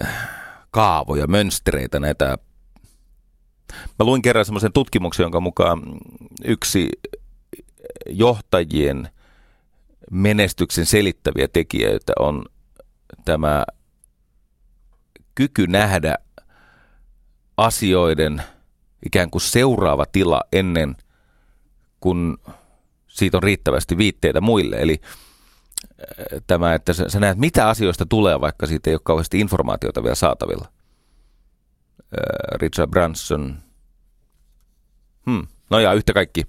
[0.00, 0.45] ää,
[0.76, 2.38] kaavoja, mönstereitä, näitä
[3.72, 5.82] Mä luin kerran semmoisen tutkimuksen, jonka mukaan
[6.44, 6.88] yksi
[8.06, 9.08] johtajien
[10.10, 12.44] menestyksen selittäviä tekijöitä on
[13.24, 13.64] tämä
[15.34, 16.14] kyky nähdä
[17.56, 18.42] asioiden
[19.06, 20.96] ikään kuin seuraava tila ennen
[22.00, 22.36] kuin
[23.08, 24.76] siitä on riittävästi viitteitä muille.
[24.76, 25.00] Eli
[26.46, 30.14] tämä, että sä, sä näet, mitä asioista tulee, vaikka siitä ei ole kauheasti informaatiota vielä
[30.14, 30.68] saatavilla.
[32.52, 33.58] Richard Branson.
[35.30, 35.46] Hmm.
[35.70, 36.46] No ja yhtä kaikki.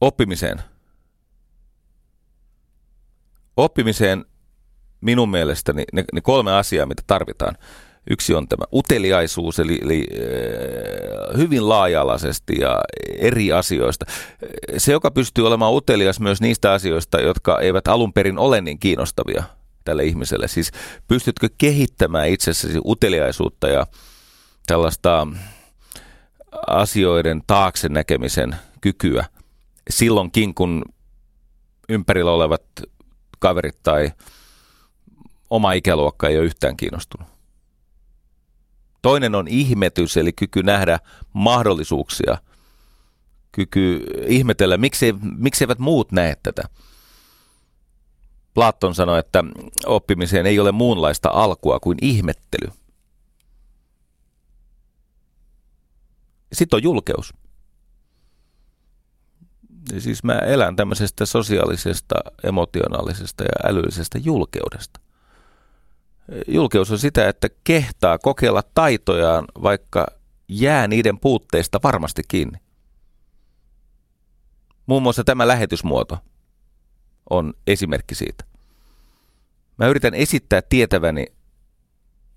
[0.00, 0.62] Oppimiseen.
[3.56, 4.24] Oppimiseen
[5.00, 7.56] minun mielestäni ne, ne kolme asiaa, mitä tarvitaan–
[8.10, 12.80] Yksi on tämä uteliaisuus, eli, eli äh, hyvin laaja-alaisesti ja
[13.18, 14.06] eri asioista.
[14.76, 19.44] Se, joka pystyy olemaan utelias myös niistä asioista, jotka eivät alun perin ole niin kiinnostavia
[19.84, 20.48] tälle ihmiselle.
[20.48, 20.70] Siis
[21.08, 23.86] pystytkö kehittämään itsessäsi uteliaisuutta ja
[24.66, 25.26] tällaista
[26.66, 29.24] asioiden taakse näkemisen kykyä
[29.90, 30.84] silloinkin, kun
[31.88, 32.62] ympärillä olevat
[33.38, 34.12] kaverit tai
[35.50, 37.37] oma ikäluokka ei ole yhtään kiinnostunut.
[39.02, 40.98] Toinen on ihmetys, eli kyky nähdä
[41.32, 42.38] mahdollisuuksia,
[43.52, 46.62] kyky ihmetellä, miksi, miksi eivät muut näe tätä.
[48.54, 49.44] Platon sanoi, että
[49.86, 52.72] oppimiseen ei ole muunlaista alkua kuin ihmettely.
[56.52, 57.34] Sitten on julkeus.
[59.92, 65.00] Ja siis mä elän tämmöisestä sosiaalisesta, emotionaalisesta ja älyllisestä julkeudesta.
[66.48, 70.06] Julkeus on sitä, että kehtaa kokeilla taitojaan, vaikka
[70.48, 72.58] jää niiden puutteista varmasti kiinni.
[74.86, 76.18] Muun muassa tämä lähetysmuoto
[77.30, 78.44] on esimerkki siitä.
[79.78, 81.26] Mä yritän esittää tietäväni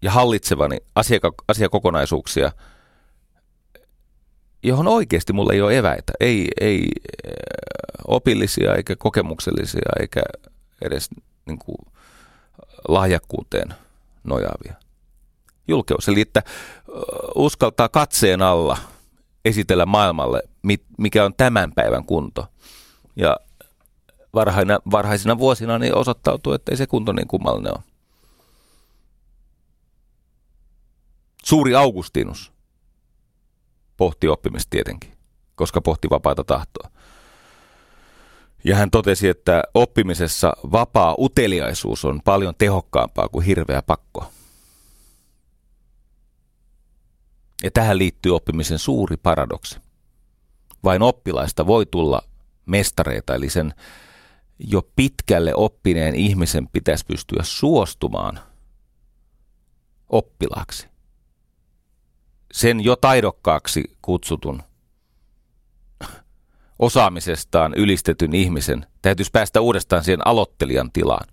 [0.02, 2.52] ja hallitsevani asiaka- asiakokonaisuuksia,
[4.64, 6.14] johon oikeasti mulla ei ole eväitä.
[6.20, 6.88] Ei, ei
[8.08, 10.22] opillisia eikä kokemuksellisia eikä
[10.82, 11.10] edes
[11.46, 11.91] niin kuin,
[12.88, 13.74] lahjakkuuteen
[14.24, 14.74] nojaavia.
[15.68, 16.44] Julkeus, eli että
[17.36, 18.78] uskaltaa katseen alla
[19.46, 20.44] esitellä maailmalle,
[20.98, 22.48] mikä on tämän päivän kunto.
[23.16, 23.38] Ja
[24.34, 27.84] varhaina, varhaisina vuosina niin osoittautuu, että ei se kunto niin kummallinen ole.
[31.46, 32.52] Suuri Augustinus
[33.98, 35.12] pohti oppimista tietenkin,
[35.56, 36.90] koska pohti vapaata tahtoa.
[38.64, 44.32] Ja hän totesi, että oppimisessa vapaa uteliaisuus on paljon tehokkaampaa kuin hirveä pakko.
[47.64, 49.80] Ja tähän liittyy oppimisen suuri paradoksi.
[50.84, 52.22] Vain oppilaista voi tulla
[52.66, 53.74] mestareita, eli sen
[54.60, 58.40] jo pitkälle oppineen ihmisen pitäisi pystyä suostumaan
[60.10, 60.88] oppilaaksi.
[62.52, 64.64] sen jo taidokkaaksi kutsutun
[66.82, 71.28] osaamisestaan ylistetyn ihmisen täytyisi päästä uudestaan siihen aloittelijan tilaan,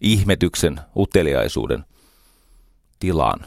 [0.00, 1.84] ihmetyksen, uteliaisuuden
[2.98, 3.46] tilaan.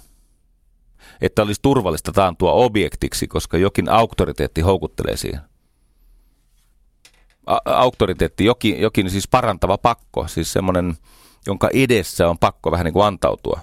[1.22, 5.42] Että olisi turvallista taantua objektiksi, koska jokin auktoriteetti houkuttelee siihen.
[7.66, 10.98] Auktoriteetti, jokin, jokin siis parantava pakko, siis semmoinen,
[11.48, 13.60] jonka edessä on pakko vähän niin kuin antautua.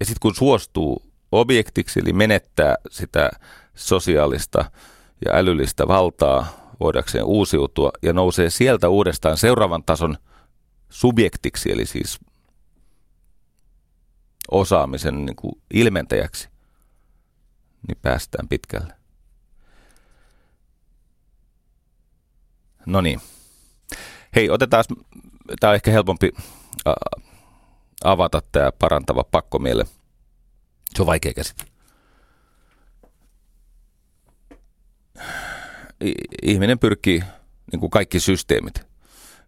[0.00, 3.30] Ja sitten kun suostuu objektiksi, eli menettää sitä
[3.74, 4.64] sosiaalista
[5.24, 6.46] ja älyllistä valtaa
[6.80, 10.16] voidakseen uusiutua ja nousee sieltä uudestaan seuraavan tason
[10.90, 12.20] subjektiksi, eli siis
[14.50, 16.48] osaamisen niin kuin ilmentäjäksi,
[17.88, 18.94] niin päästään pitkälle.
[22.86, 23.20] No niin.
[24.36, 24.84] Hei, otetaan,
[25.60, 26.30] tämä on ehkä helpompi
[28.04, 29.84] avata tämä parantava pakkomiele.
[30.94, 31.71] Se on vaikea käsite.
[36.42, 37.22] Ihminen pyrkii,
[37.72, 38.74] niin kuin kaikki systeemit,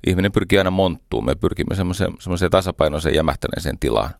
[0.07, 1.25] ihminen pyrkii aina monttuun.
[1.25, 4.11] Me pyrkimme semmoiseen tasapainoiseen jämähtäneeseen tilaan.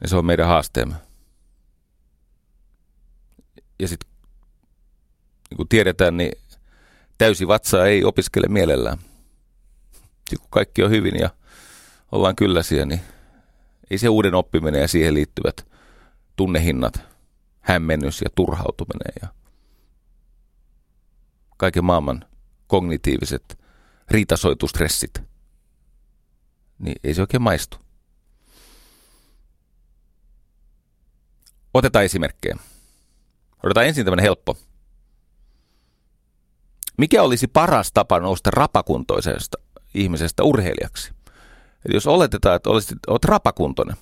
[0.00, 0.94] Ja se on meidän haasteemme.
[3.78, 4.10] Ja sitten
[5.50, 6.32] niin kuin tiedetään, niin
[7.18, 8.98] täysi vatsa ei opiskele mielellään.
[10.14, 11.30] Sitten kun kaikki on hyvin ja
[12.12, 13.00] ollaan kylläisiä, niin
[13.90, 15.66] ei se uuden oppiminen ja siihen liittyvät
[16.36, 17.00] tunnehinnat,
[17.60, 19.28] hämmennys ja turhautuminen ja
[21.56, 22.24] kaiken maailman
[22.66, 23.58] kognitiiviset
[24.10, 25.22] riitasoitustressit,
[26.78, 27.76] niin ei se oikein maistu.
[31.74, 32.56] Otetaan esimerkkejä.
[33.62, 34.56] Otetaan ensin tämmöinen helppo.
[36.98, 39.58] Mikä olisi paras tapa nousta rapakuntoisesta
[39.94, 41.12] ihmisestä urheilijaksi?
[41.84, 43.96] Eli jos oletetaan, että olisit, olet rapakuntoinen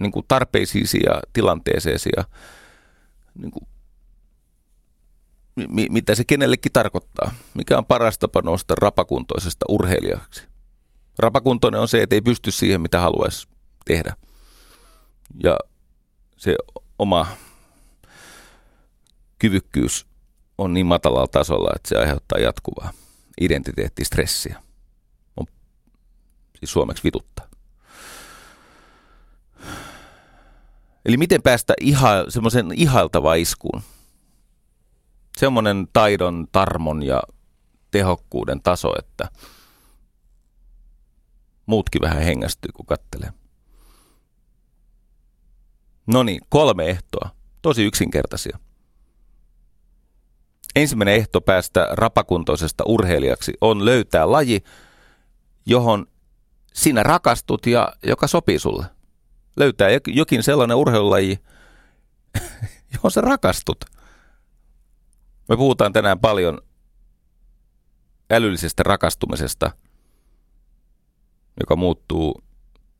[0.00, 2.24] niin kuin tarpeisiisi ja tilanteeseesi ja
[3.34, 3.68] niin kuin,
[5.56, 7.34] mi, mitä se kenellekin tarkoittaa.
[7.54, 10.42] Mikä on paras tapa nousta rapakuntoisesta urheilijaksi?
[11.18, 13.48] Rapakuntoinen on se, että ei pysty siihen, mitä haluaisi
[13.84, 14.16] tehdä.
[15.44, 15.58] Ja
[16.36, 16.56] se
[16.98, 17.26] oma
[19.38, 20.06] kyvykkyys
[20.58, 22.92] on niin matalalla tasolla, että se aiheuttaa jatkuvaa
[23.40, 24.62] identiteettistressiä.
[25.36, 25.46] On,
[26.58, 27.46] siis suomeksi vituttaa.
[31.04, 33.82] Eli miten päästä iha, semmoisen ihailtavaan iskuun?
[35.36, 37.22] Semmoinen taidon, tarmon ja
[37.90, 39.28] tehokkuuden taso, että
[41.66, 43.32] muutkin vähän hengästyy, kun kattelee.
[46.06, 47.30] No niin, kolme ehtoa.
[47.62, 48.58] Tosi yksinkertaisia.
[50.76, 54.64] Ensimmäinen ehto päästä rapakuntoisesta urheilijaksi on löytää laji,
[55.66, 56.06] johon
[56.74, 58.86] sinä rakastut ja joka sopii sulle.
[59.56, 61.38] Löytää jokin sellainen urheilulaji,
[62.94, 63.95] johon sä rakastut.
[65.48, 66.60] Me puhutaan tänään paljon
[68.30, 69.70] älyllisestä rakastumisesta,
[71.60, 72.42] joka muuttuu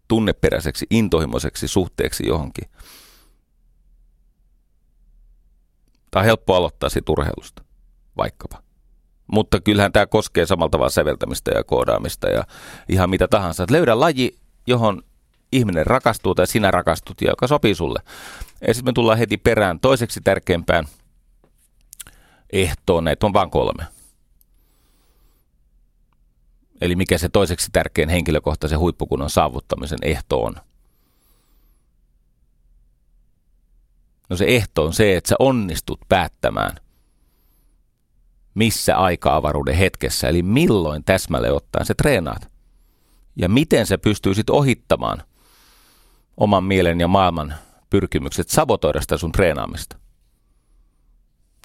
[0.09, 2.71] tunneperäiseksi, intohimoiseksi suhteeksi johonkin.
[6.11, 7.65] Tämä on helppo aloittaa siitä urheilusta,
[8.17, 8.63] vaikkapa.
[9.27, 12.45] Mutta kyllähän tämä koskee samalla tavalla säveltämistä ja koodaamista ja
[12.89, 13.63] ihan mitä tahansa.
[13.63, 15.03] Että löydä laji, johon
[15.53, 18.03] ihminen rakastuu tai sinä rakastut ja joka sopii sulle.
[18.67, 20.85] Ja sitten me tullaan heti perään toiseksi tärkeimpään
[22.53, 23.05] ehtoon.
[23.05, 23.87] Näitä on vain kolme.
[26.81, 30.55] Eli mikä se toiseksi tärkein henkilökohtaisen huippukunnan saavuttamisen ehto on?
[34.29, 36.77] No se ehto on se, että sä onnistut päättämään,
[38.55, 42.51] missä aika-avaruuden hetkessä, eli milloin täsmälle ottaen se treenaat.
[43.37, 45.23] Ja miten sä pystyisit ohittamaan
[46.37, 47.55] oman mielen ja maailman
[47.91, 49.97] pyrkimykset sabotoida sitä sun treenaamista.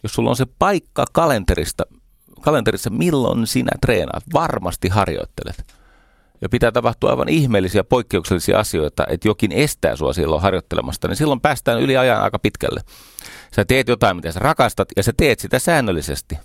[0.03, 1.83] Jos sulla on se paikka kalenterista,
[2.41, 5.75] kalenterissa, milloin sinä treenaat, varmasti harjoittelet.
[6.41, 11.41] Ja pitää tapahtua aivan ihmeellisiä poikkeuksellisia asioita, että jokin estää sua silloin harjoittelemasta, niin silloin
[11.41, 12.81] päästään yli ajan aika pitkälle.
[13.55, 16.35] Sä teet jotain, mitä sä rakastat, ja sä teet sitä säännöllisesti.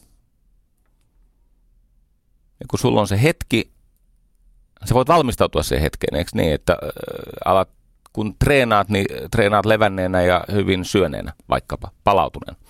[2.61, 3.71] Ja kun sulla on se hetki,
[4.85, 6.89] sä voit valmistautua siihen hetkeen, eikö niin, että äh,
[7.45, 7.69] alat,
[8.13, 12.61] kun treenaat, niin treenaat levänneenä ja hyvin syöneenä, vaikkapa palautuneena.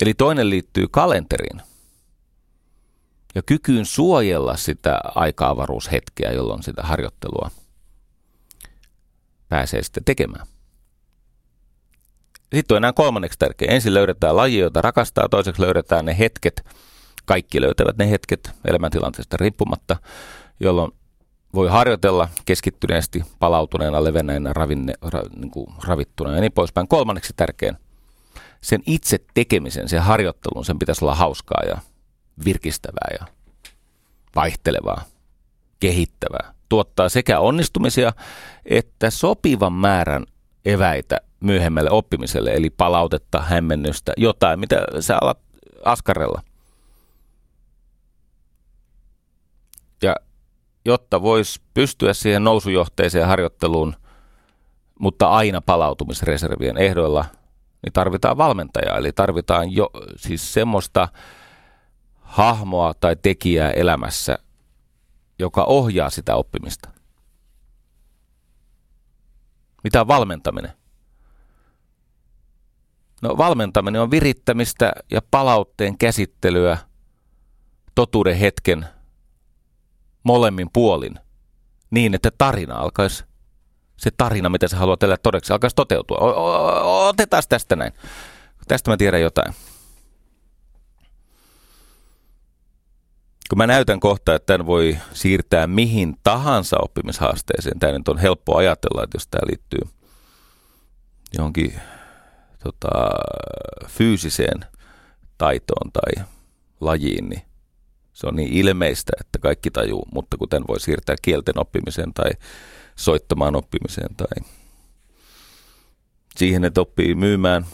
[0.00, 1.62] Eli toinen liittyy kalenteriin
[3.34, 7.50] ja kykyyn suojella sitä aika-avaruushetkeä, jolloin sitä harjoittelua
[9.48, 10.46] pääsee sitten tekemään.
[12.54, 13.68] Sitten on enää kolmanneksi tärkeä.
[13.70, 16.64] Ensin löydetään laji, jota rakastaa, toiseksi löydetään ne hetket,
[17.24, 19.96] kaikki löytävät ne hetket elämäntilanteesta riippumatta,
[20.60, 20.92] jolloin
[21.54, 26.88] voi harjoitella keskittyneesti, palautuneena, levenneenä, ravinne, ra, niin kuin ravittuneena ja niin poispäin.
[26.88, 27.76] Kolmanneksi tärkein,
[28.64, 31.78] sen itse tekemisen, sen harjoittelun, sen pitäisi olla hauskaa ja
[32.44, 33.26] virkistävää ja
[34.36, 35.04] vaihtelevaa,
[35.80, 36.54] kehittävää.
[36.68, 38.12] Tuottaa sekä onnistumisia
[38.64, 40.26] että sopivan määrän
[40.64, 45.38] eväitä myöhemmälle oppimiselle, eli palautetta, hämmennystä, jotain, mitä sä alat
[45.84, 46.42] askarella.
[50.02, 50.16] Ja
[50.84, 53.96] jotta voisi pystyä siihen nousujohteiseen harjoitteluun,
[54.98, 57.24] mutta aina palautumisreservien ehdoilla,
[57.84, 58.98] niin tarvitaan valmentajaa.
[58.98, 61.08] Eli tarvitaan jo siis semmoista
[62.20, 64.38] hahmoa tai tekijää elämässä,
[65.38, 66.90] joka ohjaa sitä oppimista.
[69.84, 70.72] Mitä on valmentaminen?
[73.22, 76.78] No valmentaminen on virittämistä ja palautteen käsittelyä
[77.94, 78.86] totuuden hetken
[80.24, 81.14] molemmin puolin
[81.90, 83.24] niin, että tarina alkaisi,
[83.96, 86.18] se tarina, mitä sä haluat elää todeksi, alkaisi toteutua.
[87.08, 87.92] Otetaan tästä näin.
[88.68, 89.54] Tästä mä tiedän jotain.
[93.48, 98.56] Kun mä näytän kohta, että tämän voi siirtää mihin tahansa oppimishaasteeseen, tämä nyt on helppo
[98.56, 99.80] ajatella, että jos tämä liittyy
[101.36, 101.80] johonkin
[102.62, 102.88] tota,
[103.86, 104.64] fyysiseen
[105.38, 106.24] taitoon tai
[106.80, 107.42] lajiin, niin
[108.12, 112.30] se on niin ilmeistä, että kaikki tajuu, mutta kuten voi siirtää kielten oppimiseen tai
[112.96, 114.44] soittamaan oppimiseen tai
[116.36, 117.66] siihen, että oppii myymään,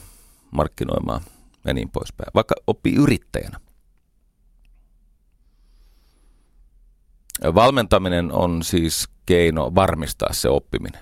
[0.51, 1.21] markkinoimaan
[1.64, 2.31] ja niin poispäin.
[2.35, 3.61] Vaikka oppii yrittäjänä.
[7.55, 11.01] Valmentaminen on siis keino varmistaa se oppiminen.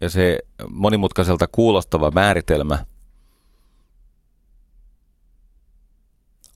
[0.00, 0.38] Ja se
[0.70, 2.84] monimutkaiselta kuulostava määritelmä–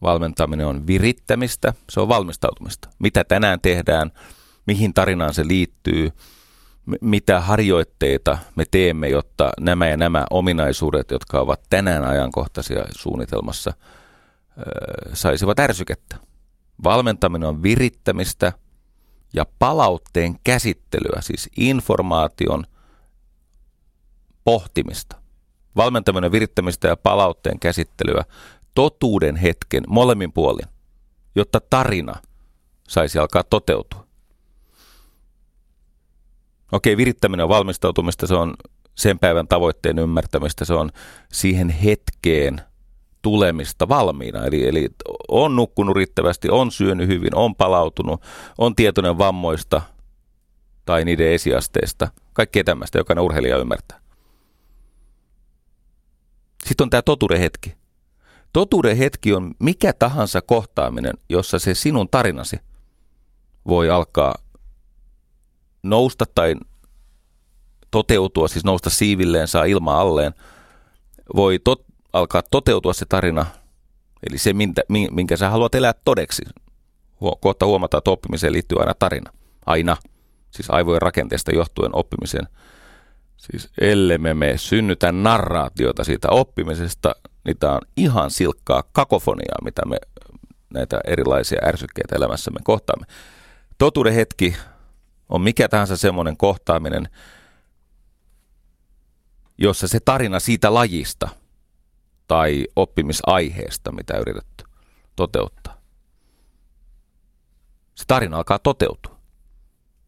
[0.02, 2.88] Valmentaminen on virittämistä, se on valmistautumista.
[2.98, 4.10] Mitä tänään tehdään,
[4.66, 6.10] mihin tarinaan se liittyy,
[7.00, 13.72] mitä harjoitteita me teemme, jotta nämä ja nämä ominaisuudet, jotka ovat tänään ajankohtaisia suunnitelmassa,
[15.12, 16.16] saisivat ärsykettä.
[16.84, 18.52] Valmentaminen on virittämistä
[19.34, 22.64] ja palautteen käsittelyä, siis informaation
[24.44, 25.16] pohtimista.
[25.76, 28.24] Valmentaminen virittämistä ja palautteen käsittelyä
[28.74, 30.66] totuuden hetken molemmin puolin,
[31.34, 32.14] jotta tarina
[32.88, 34.06] saisi alkaa toteutua.
[36.72, 38.54] Okei, virittäminen on valmistautumista, se on
[38.94, 40.90] sen päivän tavoitteen ymmärtämistä, se on
[41.32, 42.60] siihen hetkeen
[43.22, 44.44] tulemista valmiina.
[44.44, 44.88] Eli, eli
[45.28, 48.22] on nukkunut riittävästi, on syönyt hyvin, on palautunut,
[48.58, 49.82] on tietoinen vammoista
[50.84, 52.08] tai niiden esiasteista.
[52.32, 54.00] Kaikkea tämmöistä jokainen urheilija ymmärtää.
[56.64, 57.81] Sitten on tämä totuuden hetki.
[58.52, 62.56] Totuuden hetki on mikä tahansa kohtaaminen, jossa se sinun tarinasi
[63.66, 64.34] voi alkaa
[65.82, 66.54] nousta tai
[67.90, 70.34] toteutua, siis nousta siivilleen, saa ilma alleen,
[71.36, 73.46] voi tot, alkaa toteutua se tarina,
[74.28, 76.42] eli se, minkä, minkä sä haluat elää todeksi.
[77.40, 79.32] Kohta huomataan, että oppimiseen liittyy aina tarina.
[79.66, 79.96] Aina.
[80.50, 82.48] Siis aivojen rakenteesta johtuen oppimiseen.
[83.36, 89.96] Siis ellemme me synnytä narraatiota siitä oppimisesta, Niitä on ihan silkkaa kakofoniaa, mitä me
[90.74, 93.06] näitä erilaisia ärsykkeitä elämässämme kohtaamme.
[93.78, 94.56] Totuuden hetki
[95.28, 97.08] on mikä tahansa semmoinen kohtaaminen,
[99.58, 101.28] jossa se tarina siitä lajista
[102.28, 104.64] tai oppimisaiheesta, mitä yritetty
[105.16, 105.80] toteuttaa.
[107.94, 109.18] Se tarina alkaa toteutua.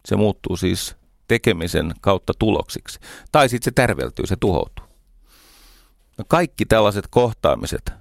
[0.05, 0.95] Se muuttuu siis
[1.27, 2.99] tekemisen kautta tuloksiksi.
[3.31, 4.84] Tai sitten se tärveltyy, se tuhoutuu.
[6.17, 7.93] No kaikki tällaiset kohtaamiset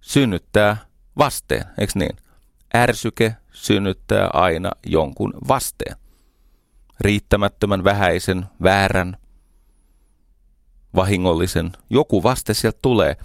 [0.00, 0.76] synnyttää
[1.18, 2.16] vasteen, eikö niin?
[2.76, 5.96] Ärsyke synnyttää aina jonkun vasteen.
[7.00, 9.16] Riittämättömän, vähäisen, väärän,
[10.94, 11.72] vahingollisen.
[11.90, 13.16] Joku vaste sieltä tulee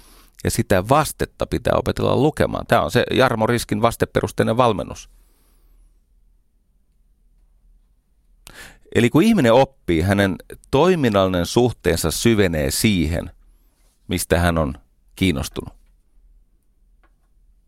[0.43, 2.67] ja sitä vastetta pitää opetella lukemaan.
[2.67, 5.09] Tämä on se Jarmo Riskin vasteperusteinen valmennus.
[8.95, 10.35] Eli kun ihminen oppii, hänen
[10.71, 13.31] toiminnallinen suhteensa syvenee siihen,
[14.07, 14.73] mistä hän on
[15.15, 15.73] kiinnostunut.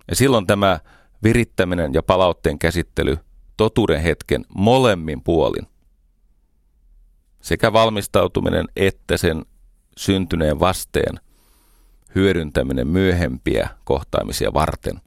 [0.08, 0.80] Ja silloin tämä
[1.24, 3.18] virittäminen ja palautteen käsittely
[3.58, 5.68] totuuden hetken molemmin puolin,
[7.42, 9.46] sekä valmistautuminen että sen
[9.98, 11.20] syntyneen vasteen
[12.16, 15.02] hyödyntäminen myöhempiä kohtaamisia varten,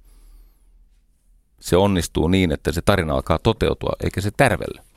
[1.60, 4.91] se onnistuu niin, että se tarina alkaa toteutua, eikä se tärvelle.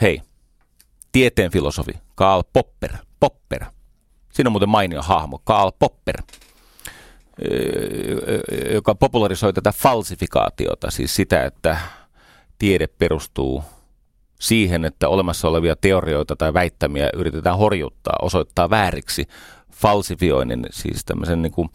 [0.00, 0.22] Hei,
[1.12, 2.92] tieteen filosofi Karl Popper.
[3.20, 3.64] Popper.
[4.32, 6.22] Siinä on muuten mainio hahmo, Karl Popper.
[8.74, 11.78] joka popularisoi tätä falsifikaatiota, siis sitä, että
[12.58, 13.64] tiede perustuu
[14.40, 19.28] siihen, että olemassa olevia teorioita tai väittämiä yritetään horjuttaa, osoittaa vääriksi.
[19.72, 21.68] Falsifioinnin, siis tämmöisen niin kuin,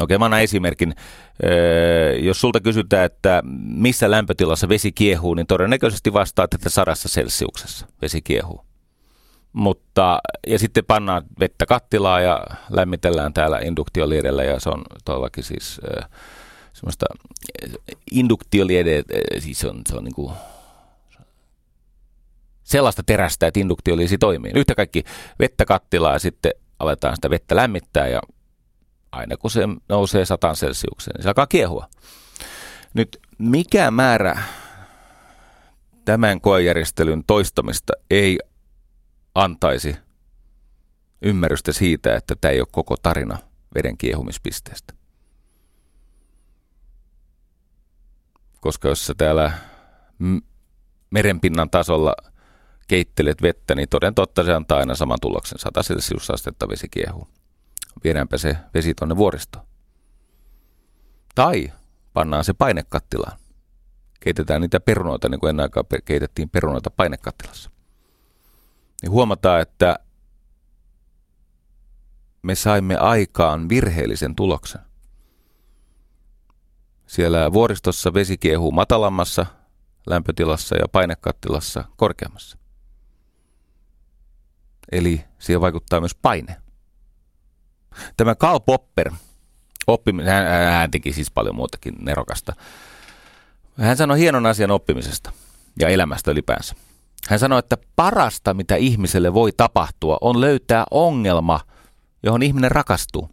[0.00, 0.94] Okei, mä annan esimerkin.
[2.20, 8.22] Jos sulta kysytään, että missä lämpötilassa vesi kiehuu, niin todennäköisesti vastaat, että sadassa celsiuksessa vesi
[8.22, 8.64] kiehuu.
[9.52, 15.80] Mutta, ja sitten pannaan vettä kattilaa ja lämmitellään täällä induktioliedellä ja se on todellakin siis
[15.98, 16.10] äh,
[16.72, 17.06] semmoista
[18.12, 19.02] induktioliede,
[19.38, 20.32] siis on, se on niin kuin
[22.62, 24.52] sellaista terästä, että induktioliisi toimii.
[24.54, 25.04] Yhtä kaikki
[25.38, 28.20] vettä kattilaa ja sitten aletaan sitä vettä lämmittää ja
[29.12, 31.88] aina kun se nousee satan celsiukseen, niin se alkaa kiehua.
[32.94, 34.42] Nyt mikä määrä
[36.04, 38.38] tämän koejärjestelyn toistamista ei
[39.34, 39.96] antaisi
[41.22, 43.38] ymmärrystä siitä, että tämä ei ole koko tarina
[43.74, 44.94] veden kiehumispisteestä.
[48.60, 49.52] Koska jos sä täällä
[51.10, 52.14] merenpinnan tasolla
[52.88, 55.58] keittelet vettä, niin toden totta se antaa aina saman tuloksen.
[55.58, 57.28] 100 celsiusastetta vesi kiehuu.
[58.04, 59.64] Viedäänpä se vesi tuonne vuoristoon.
[61.34, 61.72] Tai
[62.12, 63.38] pannaan se painekattilaan.
[64.20, 67.70] Keitetään niitä perunoita, niin kuin ennen aikaa keitettiin perunoita painekattilassa
[69.02, 69.98] niin huomataan, että
[72.42, 74.80] me saimme aikaan virheellisen tuloksen.
[77.06, 79.46] Siellä vuoristossa vesi kiehuu matalammassa
[80.06, 82.58] lämpötilassa ja painekattilassa korkeammassa.
[84.92, 86.62] Eli siihen vaikuttaa myös paine.
[88.16, 89.10] Tämä Karl Popper,
[89.86, 92.52] oppiminen, hän, hän teki siis paljon muutakin nerokasta.
[93.78, 95.32] Hän sanoi hienon asian oppimisesta
[95.80, 96.74] ja elämästä ylipäänsä.
[97.28, 101.60] Hän sanoi, että parasta, mitä ihmiselle voi tapahtua, on löytää ongelma,
[102.22, 103.30] johon ihminen rakastuu.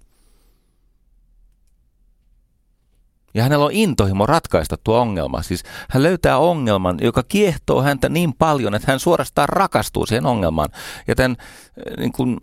[3.33, 5.41] Ja hänellä on intohimo ratkaista tuo ongelma.
[5.41, 10.69] Siis hän löytää ongelman, joka kiehtoo häntä niin paljon, että hän suorastaan rakastuu siihen ongelmaan.
[11.07, 11.37] Ja tämän
[11.77, 12.37] eh, niin kuin,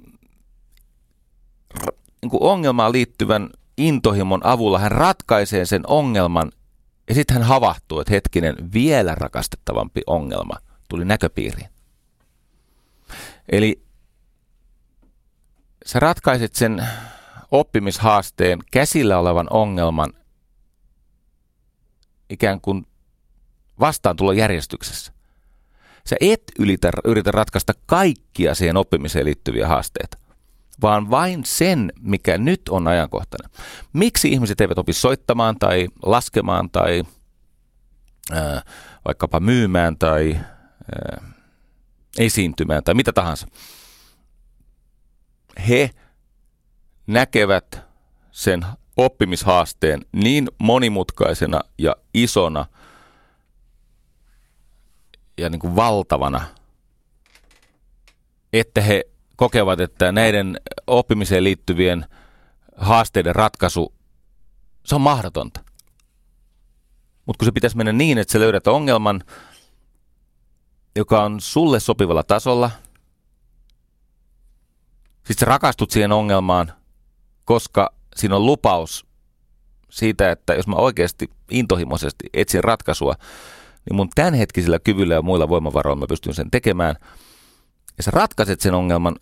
[2.23, 6.53] niin kuin ongelmaan liittyvän intohimon avulla hän ratkaisee sen ongelman
[7.09, 10.55] ja sitten hän havahtuu, että hetkinen, vielä rakastettavampi ongelma–
[10.93, 11.69] tuli näköpiiriin.
[13.53, 13.83] Eli
[15.87, 16.87] sä ratkaiset sen
[17.51, 20.13] oppimishaasteen käsillä olevan ongelman
[22.31, 22.87] ikään kuin
[23.81, 25.13] vastaantulo järjestyksessä.
[26.07, 30.19] Sä et ylitä, yritä ratkaista kaikkia siihen oppimiseen liittyviä haasteita,
[30.83, 33.51] vaan vain sen, mikä nyt on ajankohtainen.
[33.93, 37.03] Miksi ihmiset eivät opi soittamaan tai laskemaan tai
[38.33, 38.63] ää,
[39.05, 40.41] vaikkapa myymään tai
[42.19, 43.47] esiintymään tai mitä tahansa.
[45.69, 45.91] He
[47.07, 47.81] näkevät
[48.31, 48.67] sen
[48.97, 52.67] oppimishaasteen niin monimutkaisena ja isona
[55.39, 56.47] ja niin kuin valtavana,
[58.53, 59.12] että he
[59.43, 62.07] kokevat, että näiden oppimiseen liittyvien
[62.77, 63.93] haasteiden ratkaisu,
[64.85, 65.61] se on mahdotonta.
[67.27, 69.25] Mutta kun se pitäisi mennä niin, että sä löydät ongelman,
[70.97, 72.71] joka on sulle sopivalla tasolla.
[75.27, 76.73] Siis sä rakastut siihen ongelmaan,
[77.45, 79.07] koska siinä on lupaus
[79.91, 83.15] siitä, että jos mä oikeasti intohimoisesti etsin ratkaisua,
[83.89, 86.97] niin mun tämänhetkisillä kyvyillä ja muilla voimavaroilla mä pystyn sen tekemään.
[87.97, 89.17] Ja sä ratkaiset sen ongelman,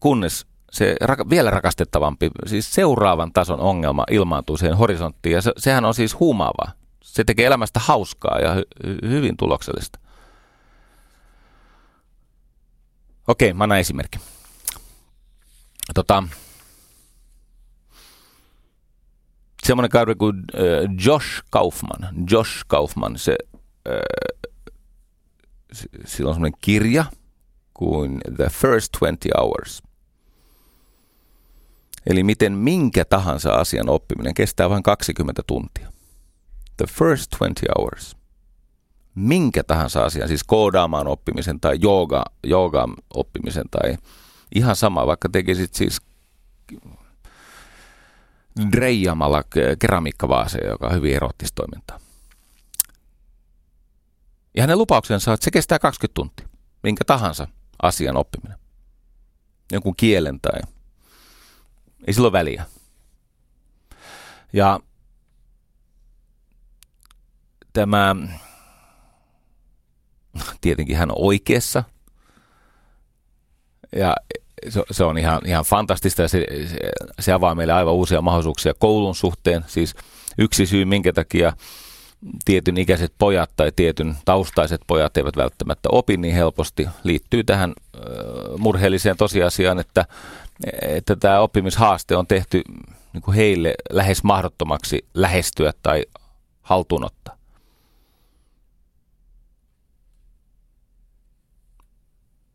[0.00, 5.32] kunnes se ra- vielä rakastettavampi, siis seuraavan tason ongelma ilmaantuu siihen horisonttiin.
[5.32, 6.72] Ja se, sehän on siis huumaavaa.
[7.02, 9.98] Se tekee elämästä hauskaa ja hy- hyvin tuloksellista.
[13.28, 14.18] Okei, mä annan esimerkki.
[15.94, 16.22] Tota,
[19.66, 22.08] semmoinen kaveri kuin äh, Josh Kaufman.
[22.30, 23.36] Josh Kaufman, se,
[23.88, 23.94] äh,
[26.04, 27.04] sillä on semmoinen kirja
[27.74, 29.82] kuin The First 20 Hours.
[32.06, 35.92] Eli miten minkä tahansa asian oppiminen kestää vain 20 tuntia.
[36.76, 38.20] The First 20 Hours
[39.14, 43.96] minkä tahansa asian, siis koodaamaan oppimisen tai jooga, joogaan oppimisen tai
[44.54, 46.00] ihan sama, vaikka tekisit siis
[48.72, 49.44] dreijamalla
[49.78, 52.00] keramiikkavaaseja, joka on hyvin erottista toimintaa.
[54.56, 56.48] Ja hänen lupauksensa on, että se kestää 20 tuntia,
[56.82, 57.48] minkä tahansa
[57.82, 58.58] asian oppiminen.
[59.72, 60.60] Jonkun kielen tai
[62.06, 62.64] ei sillä ole väliä.
[64.52, 64.80] Ja
[67.72, 68.16] tämä
[70.60, 71.84] tietenkin hän on oikeassa.
[73.96, 74.16] Ja
[74.68, 76.78] se, se on ihan, ihan fantastista ja se, se,
[77.20, 79.64] se avaa meille aivan uusia mahdollisuuksia koulun suhteen.
[79.66, 79.94] Siis
[80.38, 81.52] yksi syy, minkä takia
[82.44, 88.02] tietyn ikäiset pojat tai tietyn taustaiset pojat eivät välttämättä opi niin helposti, liittyy tähän äh,
[88.58, 90.04] murheelliseen tosiasiaan, että,
[90.82, 92.62] että tämä oppimishaaste on tehty
[93.12, 96.04] niin kuin heille lähes mahdottomaksi lähestyä tai
[96.62, 97.36] haltuunottaa.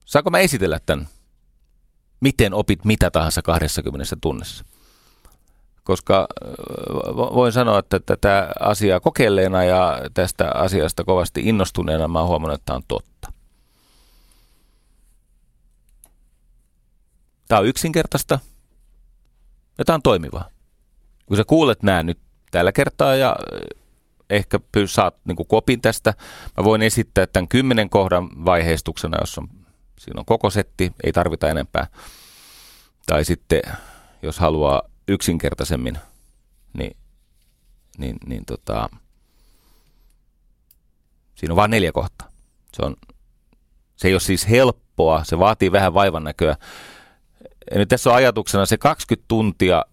[0.06, 1.08] Saanko mä esitellä tämän?
[2.20, 4.66] Miten opit mitä tahansa 20 tunnissa?
[5.84, 6.28] Koska
[7.16, 12.66] voin sanoa, että tätä asiaa kokeilleena ja tästä asiasta kovasti innostuneena mä oon huomannut, että
[12.66, 13.15] tämä on totta.
[17.48, 18.40] Tämä on yksinkertaista
[19.78, 20.50] ja tämä on toimivaa.
[21.26, 22.20] Kun sä kuulet nämä nyt
[22.52, 23.36] tällä kertaa ja
[24.30, 26.14] ehkä saat niin kopin tästä,
[26.58, 29.48] mä voin esittää tämän kymmenen kohdan vaiheistuksena, jos on
[30.00, 31.88] Siinä on koko setti, ei tarvita enempää.
[33.06, 33.62] Tai sitten,
[34.22, 35.98] jos haluaa yksinkertaisemmin,
[36.78, 36.98] niin,
[37.98, 38.90] niin, niin tota,
[41.36, 42.32] siinä on vain neljä kohtaa.
[42.74, 42.96] Se, on,
[43.96, 46.58] se ei ole siis helppoa, se vaatii vähän vaivan näköä.
[47.72, 49.86] Nyt tässä on ajatuksena, se 20 tuntia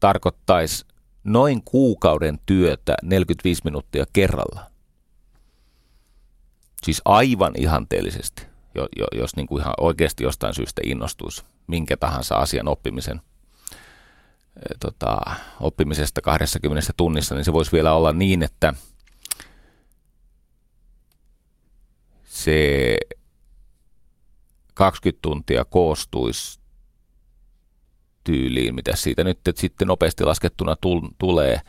[0.00, 0.84] tarkoittaisi
[1.24, 4.70] noin kuukauden työtä 45 minuuttia kerralla.
[6.82, 12.36] Siis aivan ihanteellisesti jo, jo, jos niin kuin ihan oikeasti jostain syystä innostuisi minkä tahansa
[12.36, 13.20] asian oppimisen
[14.56, 15.18] e, tota,
[15.60, 18.74] oppimisesta 20 tunnissa, niin se voisi vielä olla niin, että
[22.24, 22.96] se
[24.74, 26.60] 20 tuntia koostuisi
[28.26, 30.76] tyyliin, mitä siitä nyt että sitten nopeasti laskettuna
[31.18, 31.62] tulee e,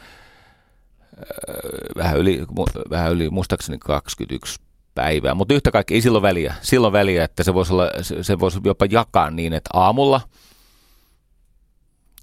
[1.95, 2.45] vähän yli,
[2.89, 4.59] vähän yli muistaakseni 21
[4.95, 5.33] päivää.
[5.33, 6.55] Mutta yhtä kaikki ei silloin väliä.
[6.61, 7.89] Silloin väliä, että se voisi, olla,
[8.21, 10.21] se voisi jopa jakaa niin, että aamulla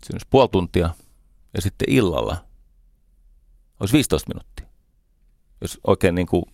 [0.04, 0.90] se olisi puoli tuntia
[1.54, 2.36] ja sitten illalla
[3.80, 4.66] olisi 15 minuuttia.
[5.60, 6.44] Jos oikein niin kuin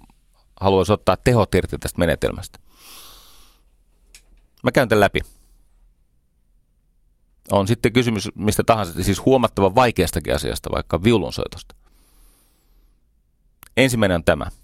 [0.60, 2.58] haluaisi ottaa tehot irti tästä menetelmästä.
[4.62, 5.20] Mä käyn tämän läpi.
[7.52, 11.74] On sitten kysymys mistä tahansa, siis huomattavan vaikeastakin asiasta, vaikka viulunsoitosta.
[13.76, 14.46] Ensimmäinen on tämä–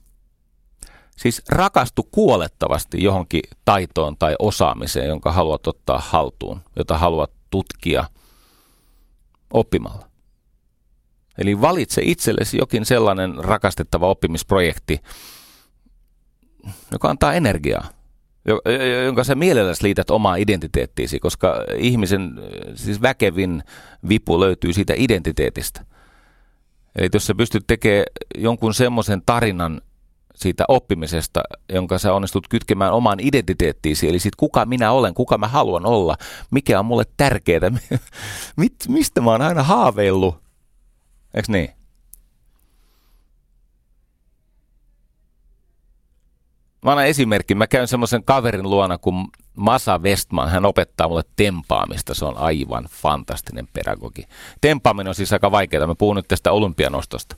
[1.17, 8.05] Siis rakastu kuolettavasti johonkin taitoon tai osaamiseen, jonka haluat ottaa haltuun, jota haluat tutkia
[9.53, 10.07] oppimalla.
[11.39, 15.01] Eli valitse itsellesi jokin sellainen rakastettava oppimisprojekti,
[16.93, 17.89] joka antaa energiaa,
[19.05, 22.41] jonka sä mielelläsi liität omaa identiteettiisi, koska ihmisen
[22.75, 23.63] siis väkevin
[24.09, 25.85] vipu löytyy siitä identiteetistä.
[26.97, 28.05] Eli jos sä pystyt tekemään
[28.39, 29.81] jonkun semmoisen tarinan,
[30.35, 31.43] siitä oppimisesta,
[31.73, 36.17] jonka sä onnistut kytkemään omaan identiteettiisi, eli siitä kuka minä olen, kuka mä haluan olla,
[36.51, 37.71] mikä on mulle tärkeää,
[38.89, 40.43] mistä mä oon aina haaveillut,
[41.35, 41.71] eikö niin?
[46.87, 47.55] Mä annan esimerkki.
[47.55, 49.27] Mä käyn semmoisen kaverin luona kuin
[49.57, 50.49] Masa Westman.
[50.49, 52.15] Hän opettaa mulle tempaamista.
[52.15, 54.25] Se on aivan fantastinen pedagogi.
[54.61, 55.87] Tempaaminen on siis aika vaikeaa.
[55.87, 57.37] Mä puhun nyt tästä olympianostosta.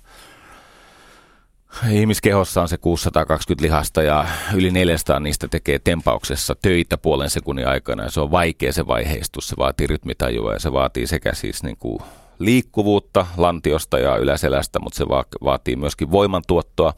[1.90, 4.24] Ihmiskehossa on se 620 lihasta ja
[4.54, 9.48] yli 400 niistä tekee tempauksessa töitä puolen sekunnin aikana ja se on vaikea se vaiheistus,
[9.48, 11.98] se vaatii rytmitajua ja se vaatii sekä siis niin kuin
[12.38, 15.08] liikkuvuutta lantiosta ja yläselästä, mutta se
[15.44, 16.92] vaatii myöskin voimantuottoa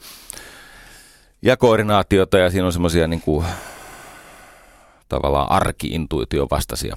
[1.43, 3.47] ja koordinaatiota ja siinä on semmoisia niin kuin,
[5.09, 6.97] tavallaan arki-intuition vastaisia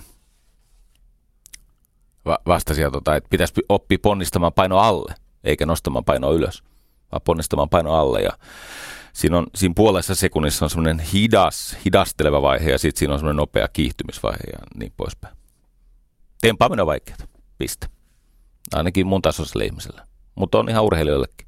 [2.25, 6.63] va- vastaisia, tota, että pitäisi oppia ponnistamaan paino alle eikä nostamaan painoa ylös
[7.13, 8.31] vaan ponnistamaan paino alle ja
[9.13, 13.37] siinä, on, siinä puolessa sekunnissa on semmoinen hidas, hidasteleva vaihe ja sitten siinä on semmoinen
[13.37, 15.37] nopea kiihtymisvaihe ja niin poispäin.
[16.41, 17.17] Tempaaminen on vaikeaa,
[17.57, 17.87] piste.
[18.73, 20.01] Ainakin mun tasoiselle ihmiselle,
[20.35, 21.47] mutta on ihan urheilijoillekin.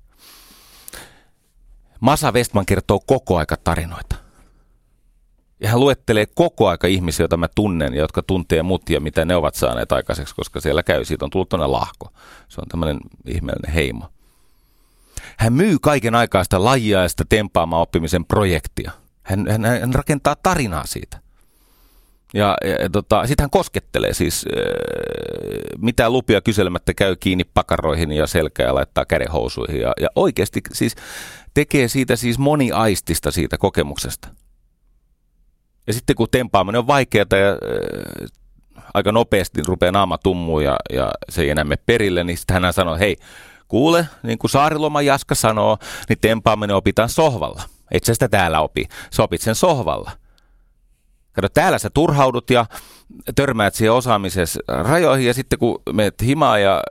[2.00, 4.16] Masa Westman kertoo koko aika tarinoita.
[5.60, 9.26] Ja hän luettelee koko aika ihmisiä, joita mä tunnen ja jotka tuntee mut ja mitä
[9.26, 12.10] ne ovat saaneet aikaiseksi, koska siellä käy, siitä on tullut tuonne lahko.
[12.48, 14.06] Se on tämmöinen ihmeellinen heimo.
[15.38, 18.92] Hän myy kaiken aikaa sitä lajiaista tempaamaan oppimisen projektia.
[19.24, 21.25] Hän, hän, hän rakentaa tarinaa siitä.
[22.36, 24.64] Ja, ja, tota, sitten hän koskettelee siis, äh,
[25.78, 29.82] mitä lupia kyselemättä käy kiinni pakaroihin ja selkää ja laittaa kädenhousuihin.
[29.82, 30.96] Ja, ja oikeasti siis
[31.54, 34.28] tekee siitä siis moniaistista siitä kokemuksesta.
[35.88, 38.30] Ja sitten kun tempaaminen on vaikeaa ja äh,
[38.94, 42.74] aika nopeasti rupeaa naama tummuu ja, ja se ei enää mene perille, niin sitten hän
[42.74, 43.18] sanoo, hei,
[43.68, 45.78] Kuule, niin kuin Saariloma Jaska sanoo,
[46.10, 47.64] niin tempaaminen opitaan sohvalla.
[47.92, 48.86] Et sä sitä täällä opi.
[49.12, 50.12] Sä opit sen sohvalla.
[51.36, 52.66] Kato, täällä sä turhaudut ja
[53.36, 56.84] törmäät siihen osaamisessa rajoihin ja sitten kun menet himaa ja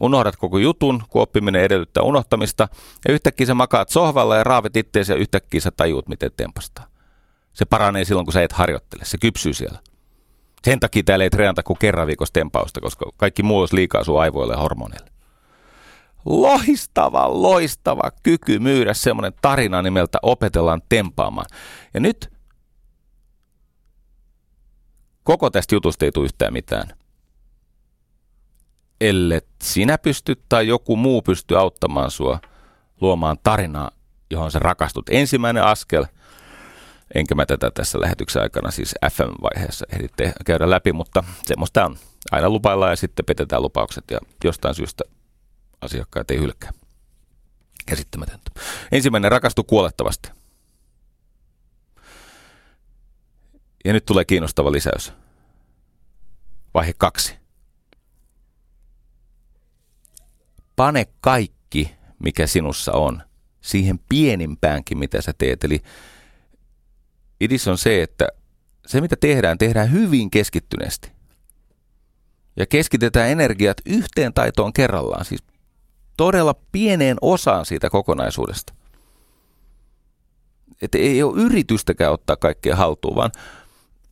[0.00, 2.68] unohdat koko jutun, kun oppiminen edellyttää unohtamista
[3.08, 6.86] ja yhtäkkiä sä makaat sohvalla ja raavit itteesi ja yhtäkkiä sä tajuut, miten tempastaa.
[7.52, 9.04] Se paranee silloin, kun sä et harjoittele.
[9.04, 9.78] Se kypsyy siellä.
[10.64, 14.20] Sen takia täällä ei treenata kuin kerran viikossa tempausta, koska kaikki muu olisi liikaa sun
[14.20, 15.10] aivoille ja hormoneille.
[16.24, 21.46] Loistava, loistava kyky myydä semmoinen tarina nimeltä Opetellaan tempaamaan.
[21.94, 22.32] Ja nyt
[25.24, 26.88] koko tästä jutusta ei tule yhtään mitään.
[29.00, 32.40] Ellet sinä pysty tai joku muu pysty auttamaan sua
[33.00, 33.90] luomaan tarinaa,
[34.30, 35.08] johon sä rakastut.
[35.08, 36.06] Ensimmäinen askel–
[37.14, 41.96] enkä mä tätä tässä lähetyksen aikana siis FM-vaiheessa ehditte käydä läpi, mutta semmoista on.
[42.30, 45.04] Aina lupaillaan ja sitten petetään lupaukset ja jostain syystä
[45.80, 46.70] asiakkaat ei hylkää.
[47.86, 48.50] Käsittämätöntä.
[48.92, 50.30] Ensimmäinen rakastu kuolettavasti.
[53.84, 55.12] Ja nyt tulee kiinnostava lisäys.
[56.74, 57.36] Vaihe kaksi.
[60.76, 63.22] Pane kaikki, mikä sinussa on,
[63.60, 65.64] siihen pienimpäänkin, mitä sä teet.
[65.64, 65.82] Eli
[67.40, 68.28] idis on se, että
[68.86, 71.12] se mitä tehdään, tehdään hyvin keskittyneesti.
[72.56, 75.42] Ja keskitetään energiat yhteen taitoon kerrallaan, siis
[76.16, 78.74] todella pieneen osaan siitä kokonaisuudesta.
[80.82, 83.30] Että ei ole yritystäkään ottaa kaikkea haltuun, vaan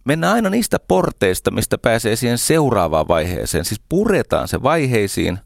[0.09, 3.65] mennään aina niistä porteista, mistä pääsee siihen seuraavaan vaiheeseen.
[3.65, 5.39] Siis puretaan se vaiheisiin.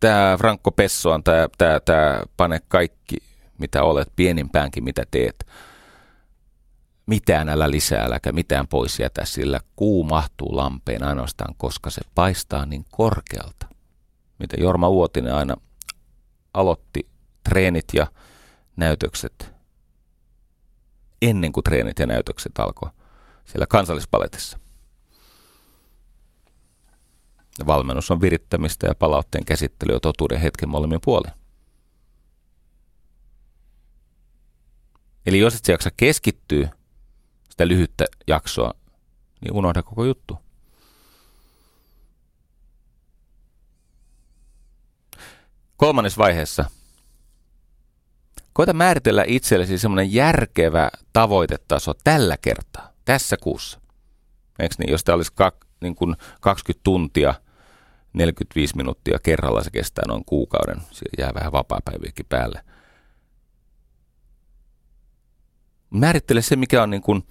[0.00, 3.16] Tämä Franco Pessoan, tämä, tämä, tämä pane kaikki
[3.58, 5.46] mitä olet, pienimpäänkin mitä teet.
[7.06, 12.66] Mitään älä lisää, äläkä mitään pois jätä, sillä kuu mahtuu lampeen ainoastaan, koska se paistaa
[12.66, 13.66] niin korkealta.
[14.38, 15.56] Mitä Jorma Uotinen aina
[16.54, 17.08] aloitti
[17.44, 18.06] treenit ja
[18.76, 19.53] näytökset
[21.28, 22.90] ennen kuin treenit ja näytökset alkoi
[23.44, 24.58] siellä kansallispaletissa.
[27.66, 31.32] Valmennus on virittämistä ja palautteen käsittely ja totuuden hetken molemmin puolin.
[35.26, 36.68] Eli jos et jaksa keskittyä
[37.50, 38.74] sitä lyhyttä jaksoa,
[39.40, 40.38] niin unohda koko juttu.
[45.76, 46.70] Kolmannes vaiheessa.
[48.54, 53.80] Koita määritellä itsellesi semmoinen järkevä tavoitetaso tällä kertaa, tässä kuussa.
[54.58, 57.34] Eikö niin, jos tämä olisi kak, niin kuin 20 tuntia,
[58.12, 62.60] 45 minuuttia kerralla se kestää noin kuukauden, siellä jää vähän vapaa-päiviäkin päälle–
[65.94, 67.26] määrittele se, mikä on niin kuin,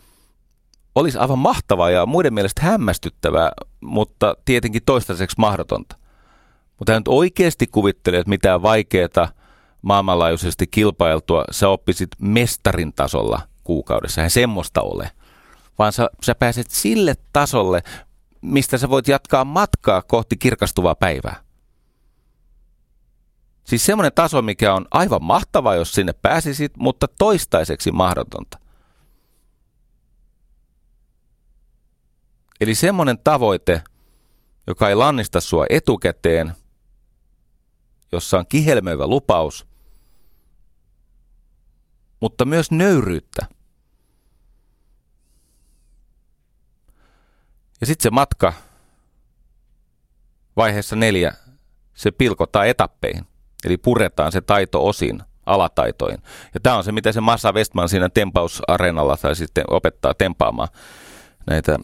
[0.95, 3.51] olisi aivan mahtavaa ja muiden mielestä hämmästyttävää,
[3.82, 5.95] mutta tietenkin toistaiseksi mahdotonta.
[6.80, 9.30] Mutta nyt oikeasti kuvittelee, että mitään vaikeaa
[9.84, 14.21] maailmanlaajuisesti kilpailtua sä oppisit mestarin tasolla kuukaudessa.
[14.21, 15.11] Eihän semmoista ole.
[15.79, 17.84] Vaan sä, sä pääset sille tasolle,
[18.41, 21.43] mistä sä voit jatkaa matkaa kohti kirkastuvaa päivää.
[23.63, 28.59] Siis semmoinen taso, mikä on aivan mahtava, jos sinne pääsisit, mutta toistaiseksi mahdotonta.
[32.61, 33.81] Eli semmoinen tavoite,
[34.67, 36.53] joka ei lannista sua etukäteen,
[38.11, 39.67] jossa on kihelmöivä lupaus,
[42.24, 43.45] mutta myös nöyryyttä.
[47.82, 48.53] Ja sitten se matka
[50.55, 51.34] vaiheessa neljä,
[51.93, 53.28] se pilkotaan etappeihin.
[53.65, 56.17] Eli puretaan se taito osin alataitoin.
[56.53, 60.69] Ja tämä on se, mitä se Massa Westman siinä tempausareenalla tai sitten opettaa tempaamaan
[61.47, 61.80] näitä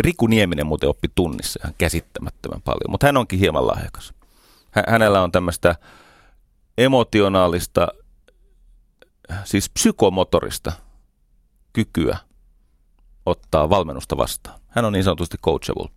[0.00, 4.14] Riku Nieminen muuten oppi tunnissa ihan käsittämättömän paljon, mutta hän onkin hieman lahjakas.
[4.88, 5.76] Hänellä on tämmöistä
[6.78, 7.88] emotionaalista,
[9.44, 10.72] siis psykomotorista
[11.72, 12.18] kykyä
[13.26, 14.60] ottaa valmennusta vastaan.
[14.68, 15.88] Hän on niin sanotusti coachable.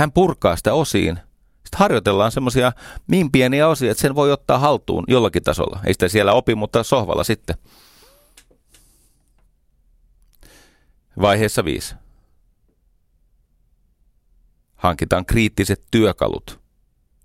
[0.00, 1.16] hän purkaa sitä osiin.
[1.64, 2.72] Sitten harjoitellaan semmoisia
[3.06, 5.80] niin pieniä osia, että sen voi ottaa haltuun jollakin tasolla.
[5.86, 7.56] Ei sitä siellä opi, mutta sohvalla sitten.
[11.20, 11.94] Vaiheessa viisi.
[14.76, 16.59] Hankitaan kriittiset työkalut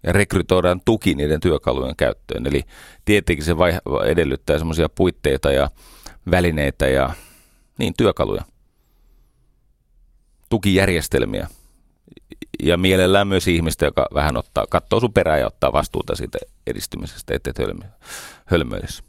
[0.05, 2.47] ja rekrytoidaan tuki niiden työkalujen käyttöön.
[2.47, 2.63] Eli
[3.05, 5.69] tietenkin se vaihe edellyttää semmoisia puitteita ja
[6.31, 7.13] välineitä ja
[7.77, 8.43] niin työkaluja,
[10.49, 11.47] tukijärjestelmiä–
[12.63, 16.37] ja mielellään myös ihmistä, joka vähän ottaa, katsoo sun perään ja ottaa vastuuta siitä
[16.67, 17.53] edistymisestä, ettei
[18.45, 19.03] hölmöilisi.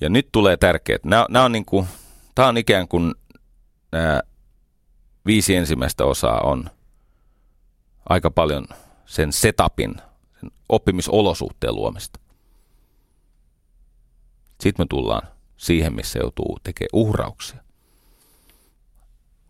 [0.00, 1.04] Ja nyt tulee tärkeät.
[1.04, 1.86] Nämä, nämä on niin kuin,
[2.34, 3.14] tämä on ikään kuin
[3.92, 4.22] nämä
[5.30, 6.70] viisi ensimmäistä osaa on
[8.08, 8.66] aika paljon
[9.06, 9.94] sen setupin,
[10.40, 12.20] sen oppimisolosuhteen luomista.
[14.60, 17.58] Sitten me tullaan siihen, missä joutuu tekemään uhrauksia.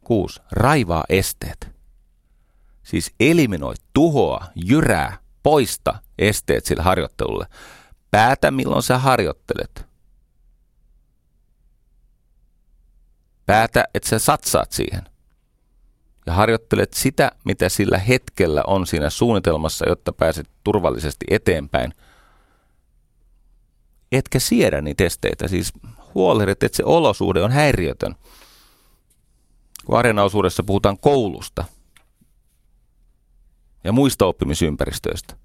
[0.00, 0.40] Kuusi.
[0.52, 1.68] Raivaa esteet.
[2.82, 7.46] Siis eliminoi, tuhoa, jyrää, poista esteet sille harjoittelulle.
[8.10, 9.86] Päätä, milloin sä harjoittelet.
[13.46, 15.02] Päätä, että sä satsaat siihen.
[16.26, 21.94] Ja harjoittelet sitä, mitä sillä hetkellä on siinä suunnitelmassa, jotta pääset turvallisesti eteenpäin.
[24.12, 25.48] Etkä siedä niitä esteitä.
[25.48, 25.72] Siis
[26.14, 28.14] huolehdit, että se olosuhde on häiriötön.
[29.84, 31.64] Kun areenaosuudessa puhutaan koulusta
[33.84, 35.36] ja muista oppimisympäristöistä.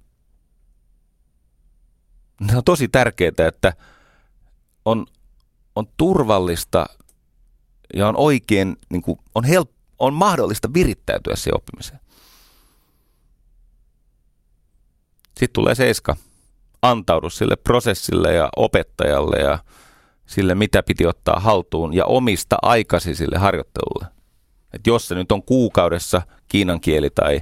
[2.42, 3.74] Ne on tosi tärkeää, että
[4.86, 5.06] on,
[5.76, 6.86] on turvallista
[7.96, 12.00] ja on oikein, niin kuin, on, help, on mahdollista virittäytyä siihen oppimiseen.
[15.28, 16.16] Sitten tulee seiska.
[16.82, 19.60] Antaudu sille prosessille ja opettajalle ja
[20.26, 24.06] sille, mitä piti ottaa haltuun ja omista aikasi sille harjoittelulle.
[24.74, 27.42] Et jos se nyt on kuukaudessa kiinan kieli tai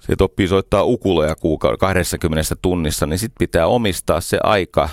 [0.00, 4.88] se oppii soittaa ukuleja kuukauden 20 tunnissa, niin sitten pitää omistaa se aika.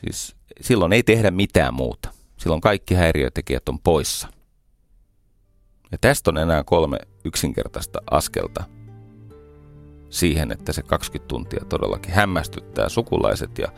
[0.00, 2.08] Siis silloin ei tehdä mitään muuta.
[2.36, 4.28] Silloin kaikki häiriötekijät on poissa.
[5.92, 8.64] Ja tästä on enää kolme yksinkertaista askelta
[10.10, 13.68] siihen, että se 20 tuntia todellakin hämmästyttää sukulaiset ja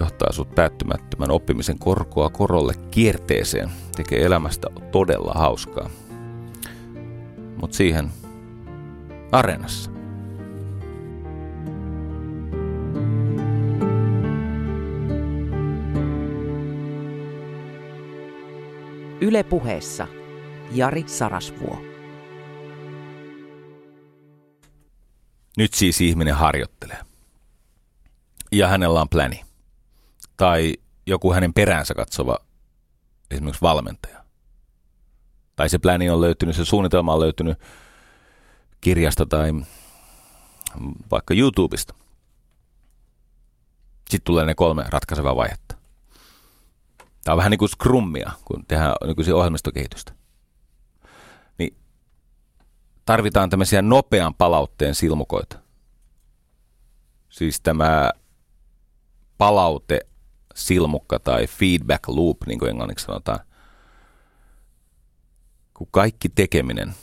[0.00, 5.90] johtaa sut päättymättömän oppimisen korkoa korolle kierteeseen, tekee elämästä todella hauskaa.
[7.60, 8.10] Mutta siihen
[9.32, 9.91] Areenassa.
[19.22, 20.06] Yle puheessa
[20.72, 21.82] Jari Sarasvuo.
[25.56, 26.98] Nyt siis ihminen harjoittelee.
[28.52, 29.44] Ja hänellä on pläni.
[30.36, 32.38] Tai joku hänen peräänsä katsova
[33.30, 34.24] esimerkiksi valmentaja.
[35.56, 37.58] Tai se pläni on löytynyt, se suunnitelma on löytynyt
[38.80, 39.52] kirjasta tai
[41.10, 41.94] vaikka YouTubesta.
[44.10, 45.81] Sitten tulee ne kolme ratkaisevaa vaihetta.
[47.24, 50.12] Tämä on vähän niin kuin scrummia, kun tehdään nykyisin ohjelmistokehitystä.
[51.58, 51.76] Niin
[53.04, 55.58] tarvitaan tämmöisiä nopean palautteen silmukoita.
[57.28, 58.10] Siis tämä
[59.38, 60.00] palaute
[60.54, 63.40] silmukka tai feedback loop, niin kuin englanniksi sanotaan.
[65.74, 66.94] Kun kaikki tekeminen–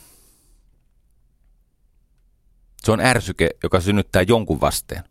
[2.84, 5.04] se on ärsyke, joka synnyttää jonkun vasteen.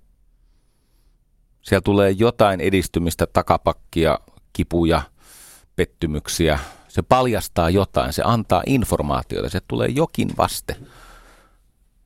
[1.62, 4.18] Siellä tulee jotain edistymistä, takapakkia,
[4.58, 5.02] kipuja,
[5.76, 6.58] pettymyksiä.
[6.88, 10.76] Se paljastaa jotain, se antaa informaatiota, se tulee jokin vaste.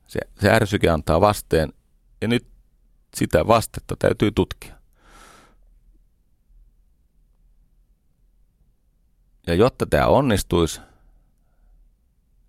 [0.07, 1.73] Se, se ärsyke antaa vasteen
[2.21, 2.47] ja nyt
[3.15, 4.75] sitä vastetta täytyy tutkia.
[9.47, 10.81] Ja jotta tämä onnistuisi,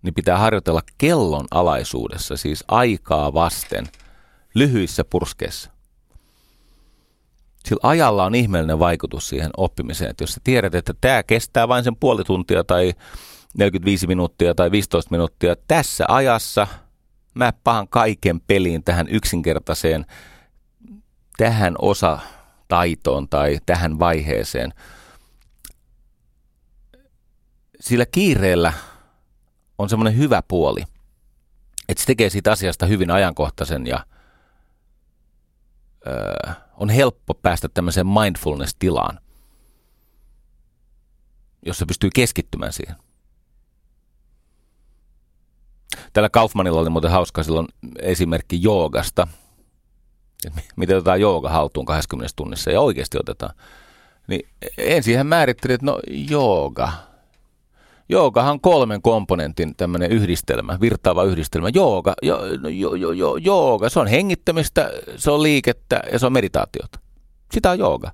[0.01, 3.87] niin pitää harjoitella kellon alaisuudessa, siis aikaa vasten,
[4.55, 5.74] lyhyissä purskeissa.
[7.65, 11.83] Sillä ajalla on ihmeellinen vaikutus siihen oppimiseen, että jos sä tiedät, että tämä kestää vain
[11.83, 12.93] sen puoli tuntia tai
[13.57, 16.67] 45 minuuttia tai 15 minuuttia, tässä ajassa
[17.33, 20.05] mä pahan kaiken peliin tähän yksinkertaiseen,
[21.37, 22.19] tähän osa
[22.67, 24.73] taitoon tai tähän vaiheeseen.
[27.79, 28.73] Sillä kiireellä
[29.77, 30.83] on semmoinen hyvä puoli,
[31.89, 34.05] että se tekee siitä asiasta hyvin ajankohtaisen ja
[36.07, 39.19] öö, on helppo päästä tämmöiseen mindfulness-tilaan,
[41.65, 42.95] jossa pystyy keskittymään siihen.
[46.13, 47.67] Tällä Kaufmanilla oli muuten hauska silloin
[47.99, 49.27] esimerkki joogasta.
[50.75, 53.55] Miten otetaan jooga haltuun 20 tunnissa ja oikeasti otetaan.
[54.27, 56.91] Niin ensin hän määritteli, että no jooga,
[58.09, 61.69] Joogahan kolmen komponentin tämmöinen yhdistelmä, virtaava yhdistelmä.
[61.73, 66.33] Jooga, jo, jo, jo, jo, jooga, se on hengittämistä, se on liikettä ja se on
[66.33, 66.99] meditaatiota.
[67.51, 68.11] Sitä on jooga.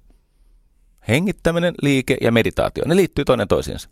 [1.08, 3.89] Hengittäminen, liike ja meditaatio, ne liittyy toinen toisiinsa.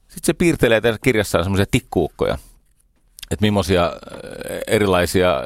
[0.00, 2.38] Sitten se piirtelee tässä kirjassaan semmoisia tikkuukkoja,
[3.30, 3.92] että millaisia
[4.66, 5.42] erilaisia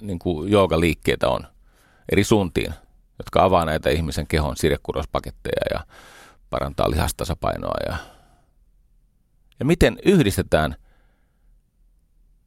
[0.00, 1.40] niin kuin joogaliikkeitä on
[2.12, 2.74] eri suuntiin,
[3.18, 5.80] jotka avaa näitä ihmisen kehon sirekudospaketteja ja
[6.50, 7.96] parantaa lihastasapainoa ja,
[9.58, 10.76] ja miten yhdistetään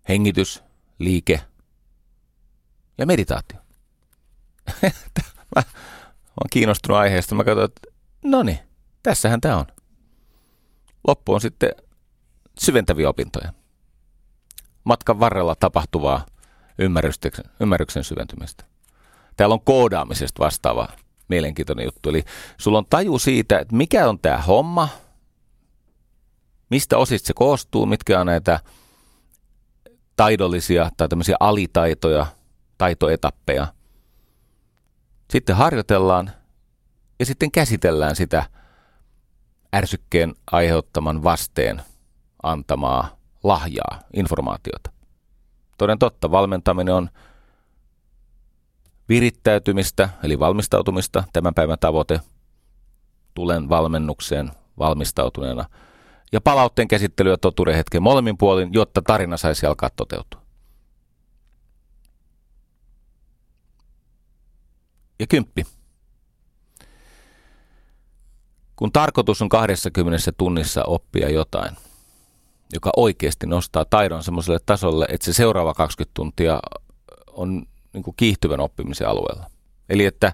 [0.09, 0.63] hengitys,
[0.99, 1.41] liike
[2.97, 3.59] ja meditaatio.
[4.83, 4.91] mä,
[5.55, 5.63] mä
[6.41, 7.35] oon kiinnostunut aiheesta.
[7.35, 7.81] Mä katsoin, että
[8.23, 8.59] no niin,
[9.03, 9.65] tässähän tämä on.
[11.07, 11.71] Loppu on sitten
[12.59, 13.53] syventäviä opintoja.
[14.83, 16.25] matkan varrella tapahtuvaa
[17.59, 18.65] ymmärryksen, syventymistä.
[19.37, 20.87] Täällä on koodaamisesta vastaava
[21.29, 22.09] mielenkiintoinen juttu.
[22.09, 22.23] Eli
[22.57, 24.89] sulla on taju siitä, että mikä on tämä homma,
[26.69, 28.59] mistä osista se koostuu, mitkä on näitä
[30.15, 32.25] taidollisia tai tämmöisiä alitaitoja,
[32.77, 33.67] taitoetappeja.
[35.29, 36.31] Sitten harjoitellaan
[37.19, 38.45] ja sitten käsitellään sitä
[39.75, 41.81] ärsykkeen aiheuttaman vasteen
[42.43, 44.91] antamaa lahjaa, informaatiota.
[45.77, 47.09] Toden totta, valmentaminen on
[49.09, 52.19] virittäytymistä, eli valmistautumista, tämän päivän tavoite.
[53.33, 55.65] Tulen valmennukseen valmistautuneena.
[56.31, 60.41] Ja palautteen käsittelyä totuuden hetken molemmin puolin, jotta tarina saisi alkaa toteutua.
[65.19, 65.65] Ja kymppi.
[68.75, 71.75] Kun tarkoitus on 20 tunnissa oppia jotain,
[72.73, 76.59] joka oikeasti nostaa taidon semmoiselle tasolle, että se seuraava 20 tuntia
[77.27, 79.49] on niin kuin kiihtyvän oppimisen alueella.
[79.89, 80.33] Eli että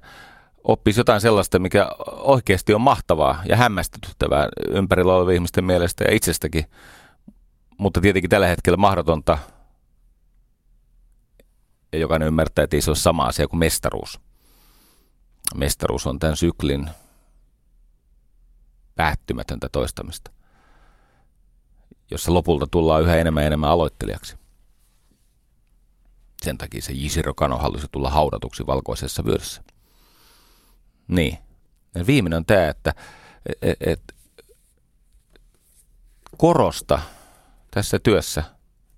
[0.63, 6.65] oppisi jotain sellaista, mikä oikeasti on mahtavaa ja hämmästyttävää ympärillä olevien ihmisten mielestä ja itsestäkin,
[7.77, 9.37] mutta tietenkin tällä hetkellä mahdotonta,
[11.91, 14.19] ja jokainen ymmärtää, että ei se ole sama asia kuin mestaruus.
[15.55, 16.89] Mestaruus on tämän syklin
[18.95, 20.31] päättymätöntä toistamista,
[22.11, 24.37] jossa lopulta tullaan yhä enemmän ja enemmän aloittelijaksi.
[26.43, 29.63] Sen takia se Jishiro Kano halusi tulla haudatuksi valkoisessa vyössä.
[31.07, 31.37] Niin.
[31.95, 32.93] Ja viimeinen on tämä, että
[33.61, 34.01] et, et,
[36.37, 36.99] korosta
[37.71, 38.43] tässä työssä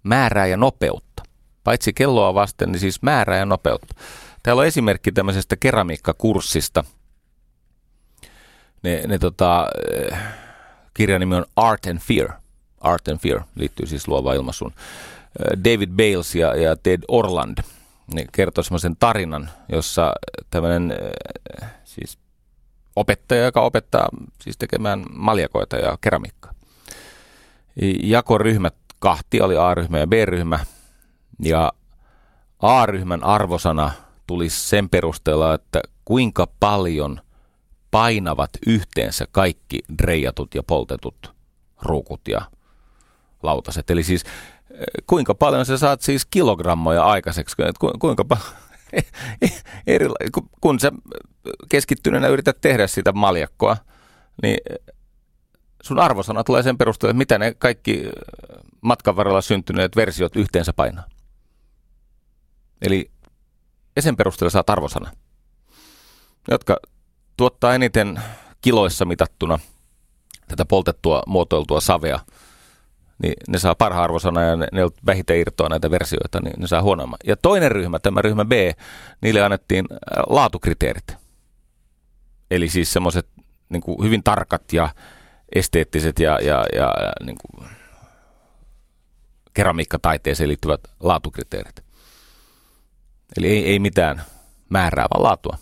[0.03, 1.23] määrää ja nopeutta.
[1.63, 3.95] Paitsi kelloa vasten, niin siis määrää ja nopeutta.
[4.43, 6.83] Täällä on esimerkki tämmöisestä keramiikkakurssista.
[8.83, 10.17] Ne, ne tota, eh,
[10.93, 12.31] kirjan nimi on Art and Fear.
[12.81, 14.73] Art and Fear liittyy siis luovaan ilmaisuun.
[15.63, 17.57] David Bales ja, ja Ted Orland
[18.13, 20.13] ne kertoo semmoisen tarinan, jossa
[20.49, 20.93] tämmöinen
[21.83, 22.17] siis
[22.95, 24.09] opettaja, joka opettaa
[24.41, 26.53] siis tekemään maljakoita ja keramiikkaa.
[28.03, 30.59] Jakoryhmät kahti oli A-ryhmä ja B-ryhmä.
[31.43, 31.73] Ja
[32.59, 33.91] A-ryhmän arvosana
[34.27, 37.21] tuli sen perusteella, että kuinka paljon
[37.91, 41.33] painavat yhteensä kaikki dreijatut ja poltetut
[41.81, 42.41] ruukut ja
[43.43, 43.89] lautaset.
[43.89, 44.23] Eli siis
[45.07, 48.47] kuinka paljon sä saat siis kilogrammoja aikaiseksi, ku, kuinka paljon,
[49.87, 50.91] erila- kun sä
[51.69, 53.77] keskittyneenä yrität tehdä sitä maljakkoa,
[54.43, 54.57] niin
[55.83, 58.09] sun arvosana tulee sen perusteella, että mitä ne kaikki
[58.81, 61.05] matkan varrella syntyneet versiot yhteensä painaa.
[62.81, 63.11] Eli
[63.95, 65.11] ja sen perusteella saat arvosana,
[66.51, 66.77] jotka
[67.37, 68.21] tuottaa eniten
[68.61, 69.59] kiloissa mitattuna
[70.47, 72.19] tätä poltettua muotoiltua savea–
[73.23, 76.81] niin ne saa parhaan arvosana ja ne, ne vähiten irtoa näitä versioita, niin ne saa
[76.81, 77.19] huonomman.
[77.23, 78.51] Ja toinen ryhmä, tämä ryhmä B,
[79.21, 79.97] niille annettiin äh,
[80.29, 81.15] laatukriteerit.
[82.51, 83.27] Eli siis semmoiset
[83.69, 84.89] niin hyvin tarkat ja
[85.55, 86.93] esteettiset ja, ja, ja
[87.25, 87.69] niin kuin
[89.53, 91.83] keramiikkataiteeseen liittyvät laatukriteerit.
[93.37, 94.21] Eli ei, ei mitään
[94.69, 95.57] määrää, vaan laatua.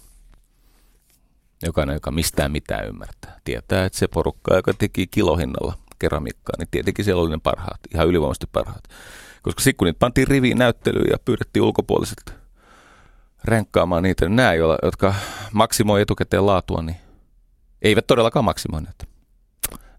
[1.63, 5.77] Jokainen, joka mistään mitään ymmärtää, tietää, että se porukka, joka teki kilohinnalla
[6.09, 8.83] keramiikkaa, niin tietenkin siellä oli ne parhaat, ihan ylivoimaisesti parhaat.
[9.41, 12.33] Koska sitten kun niitä pantiin riviin näyttelyyn ja pyydettiin ulkopuoliset
[13.43, 14.53] renkkaamaan niitä, niin nämä,
[14.83, 15.15] jotka
[15.53, 16.97] maksimoi etukäteen laatua, niin
[17.81, 19.07] eivät todellakaan maksimoineet.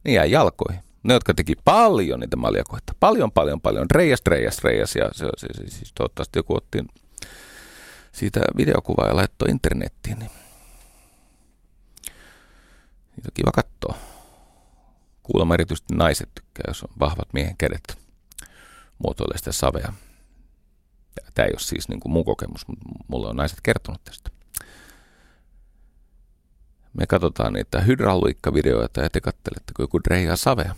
[0.05, 0.81] Niin jäi jalkoihin.
[1.03, 2.95] Ne, jotka teki paljon niitä maljakoita.
[3.01, 3.87] Paljon, paljon, paljon.
[3.91, 4.97] Reijas, reijas, reijas.
[4.97, 6.85] Ja se, se, se, siis toivottavasti joku otti
[8.13, 10.19] siitä videokuvaa ja laittoi internettiin.
[10.19, 10.31] Niin.
[13.17, 14.16] Niitä on kiva katsoa.
[15.33, 17.99] Kuulemma erityisesti naiset tykkää, jos on vahvat miehen kädet
[18.99, 19.93] muotoilee sitä savea.
[21.35, 24.31] Tämä ei ole siis niin kuin mun kokemus, mutta mulle on naiset kertonut tästä.
[26.93, 30.74] Me katsotaan niitä hydrauliikkavideoita ja te kattelette, kun joku dreijaa savea.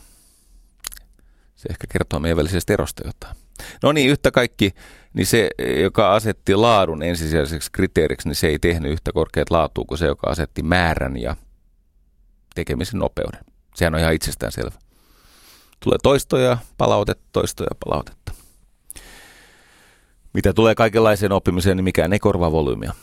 [1.56, 3.36] Se ehkä kertoo meidän välisestä erosta jotain.
[3.82, 4.74] No niin, yhtä kaikki,
[5.14, 5.50] niin se,
[5.82, 10.30] joka asetti laadun ensisijaiseksi kriteeriksi, niin se ei tehnyt yhtä korkeat laatua kuin se, joka
[10.30, 11.36] asetti määrän ja
[12.54, 13.40] tekemisen nopeuden.
[13.74, 14.78] Sehän on ihan itsestään selvä.
[15.80, 18.32] Tulee toistoja, palautetta, toistoja, palautetta.
[20.32, 22.94] Mitä tulee kaikenlaiseen oppimiseen, niin mikään ei korvaa volyymia.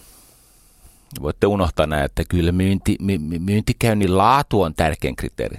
[1.22, 5.58] Voitte unohtaa näin, että kyllä myynti, my, myyntikäynnin laatu on tärkein kriteeri.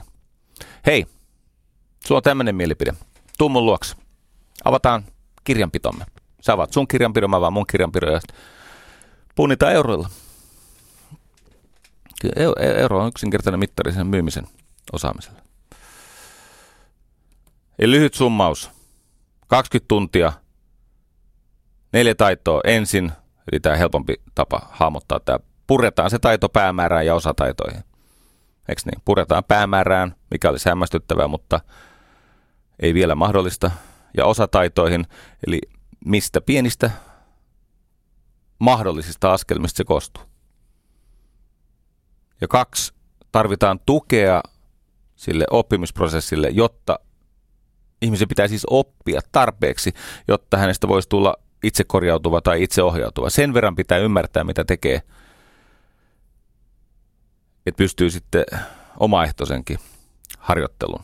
[0.86, 1.06] Hei,
[2.04, 2.94] sulla on tämmöinen mielipide.
[3.38, 3.96] Tuu mun luokse.
[4.64, 5.04] Avataan
[5.44, 6.04] kirjanpitomme.
[6.40, 8.20] Sä avaat sun kirjanpidon, mä avaan mun kirjanpidon ja
[9.34, 10.10] punnitaan euroilla.
[12.76, 14.46] Euro on yksinkertainen mittari sen myymisen
[14.92, 15.42] osaamiselle.
[17.78, 18.70] Eli lyhyt summaus.
[19.46, 20.32] 20 tuntia,
[21.92, 23.12] neljä taitoa ensin,
[23.52, 25.38] eli tämä helpompi tapa hahmottaa tämä.
[25.66, 27.84] Puretaan se taito päämäärään ja osataitoihin.
[28.68, 29.02] Eikö niin?
[29.04, 31.60] Puretaan päämäärään, mikä oli hämmästyttävää, mutta
[32.78, 33.70] ei vielä mahdollista.
[34.16, 35.06] Ja osataitoihin,
[35.46, 35.60] eli
[36.04, 36.90] mistä pienistä
[38.58, 40.22] mahdollisista askelmista se koostuu.
[42.40, 42.94] Ja kaksi,
[43.32, 44.42] tarvitaan tukea
[45.16, 46.98] sille oppimisprosessille, jotta
[48.02, 49.92] ihmisen pitää siis oppia tarpeeksi,
[50.28, 53.30] jotta hänestä voisi tulla itsekorjautuva tai itseohjautuva.
[53.30, 55.02] Sen verran pitää ymmärtää, mitä tekee,
[57.66, 58.44] että pystyy sitten
[59.00, 59.78] omaehtoisenkin
[60.38, 61.00] harjoittelun.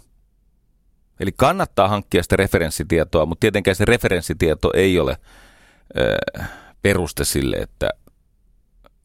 [1.21, 5.17] Eli kannattaa hankkia sitä referenssitietoa, mutta tietenkään se referenssitieto ei ole
[5.97, 6.17] ö,
[6.83, 7.91] peruste sille, että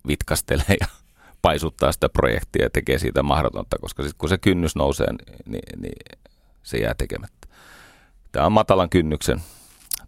[0.07, 0.87] vitkastelee ja
[1.47, 5.07] paisuttaa sitä projektia ja tekee siitä mahdotonta, koska sitten kun se kynnys nousee,
[5.45, 6.17] niin, niin
[6.63, 7.47] se jää tekemättä.
[8.31, 9.41] Tämä on matalan kynnyksen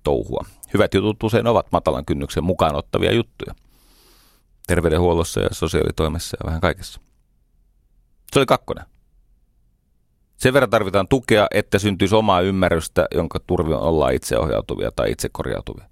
[0.03, 0.45] touhua.
[0.73, 3.55] Hyvät jutut usein ovat matalan kynnyksen mukaan ottavia juttuja.
[4.67, 7.01] Terveydenhuollossa ja sosiaalitoimessa ja vähän kaikessa.
[8.33, 8.85] Se oli kakkonen.
[10.37, 15.85] Sen verran tarvitaan tukea, että syntyisi omaa ymmärrystä, jonka turvi ollaan itseohjautuvia tai itsekorjautuvia.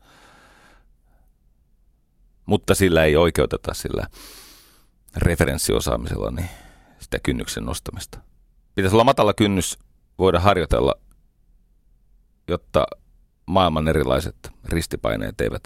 [2.45, 4.07] Mutta sillä ei oikeuteta sillä
[5.15, 6.49] referenssiosaamisella niin
[6.99, 8.19] sitä kynnyksen nostamista.
[8.75, 9.79] Pitäisi olla matala kynnys
[10.19, 10.93] voida harjoitella,
[12.47, 12.87] jotta
[13.45, 15.63] maailman erilaiset ristipaineet eivät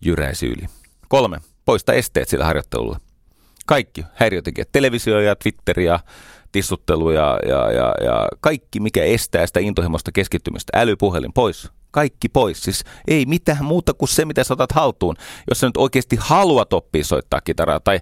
[0.00, 0.66] jyräisi yli.
[1.08, 1.40] Kolme.
[1.64, 3.00] Poista esteet sillä harjoittelulla.
[3.66, 6.00] Kaikki häiriötekijät, televisio ja Twitter ja
[6.52, 10.78] tissuttelu ja, ja, ja, ja kaikki, mikä estää sitä intohimoista keskittymistä.
[10.80, 11.70] Älypuhelin pois.
[11.90, 12.62] Kaikki pois.
[12.62, 15.16] Siis ei mitään muuta kuin se, mitä sä otat haltuun.
[15.50, 18.00] Jos sä nyt oikeasti haluat oppia soittaa kitaraa tai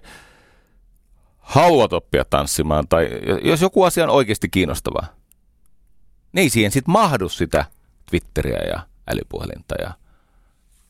[1.51, 3.09] haluat oppia tanssimaan tai
[3.43, 5.07] jos joku asia on oikeasti kiinnostavaa,
[6.31, 7.65] niin ei siihen sitten mahdu sitä
[8.09, 9.93] Twitteriä ja älypuhelinta ja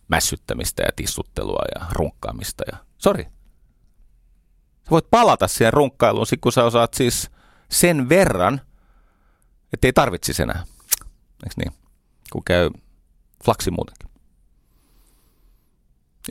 [0.07, 2.64] mässyttämistä ja tissuttelua ja runkkaamista.
[2.72, 2.78] Ja...
[2.97, 3.24] Sori.
[4.84, 7.32] Sä voit palata siihen runkkailuun, kun sä osaat siis
[7.70, 8.62] sen verran,
[9.74, 10.64] että ei tarvitsisi enää.
[11.43, 11.72] Eikö niin?
[12.32, 12.70] Kun käy
[13.45, 14.11] flaksi muutenkin.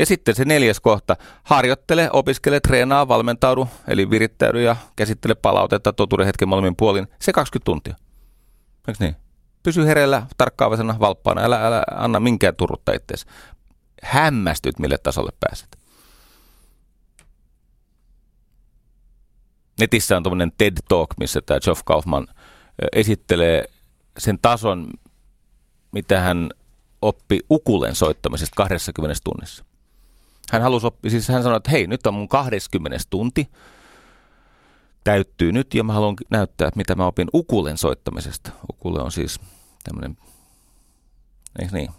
[0.00, 1.16] Ja sitten se neljäs kohta.
[1.42, 7.08] Harjoittele, opiskele, treenaa, valmentaudu, eli virittäydy ja käsittele palautetta totuudenhetken molemmin puolin.
[7.18, 7.94] Se 20 tuntia.
[8.88, 9.16] Eikö niin?
[9.62, 13.26] Pysy hereillä, tarkkaavaisena, valppaana, älä, älä anna minkään turrutta itseäsi.
[14.02, 15.78] Hämmästyt, mille tasolle pääset.
[19.80, 22.26] Netissä on tuommoinen TED Talk, missä tämä Geoff Kaufman
[22.92, 23.64] esittelee
[24.18, 24.90] sen tason,
[25.92, 26.50] mitä hän
[27.02, 29.69] oppi ukulen soittamisesta 20 tunnissa.
[30.50, 33.50] Hän halusi oppia, siis hän sanoi, että hei, nyt on mun 20 tunti,
[35.04, 38.50] täyttyy nyt ja mä haluan näyttää, että mitä mä opin ukulen soittamisesta.
[38.70, 39.40] Ukule on siis
[39.84, 40.16] tämmöinen,
[41.58, 41.90] eikö niin?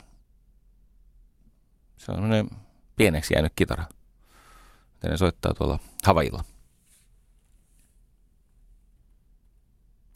[1.97, 2.49] Se on tämmöinen
[2.95, 3.85] pieneksi jäänyt kitara.
[4.93, 6.43] Miten ne soittaa tuolla Havailla.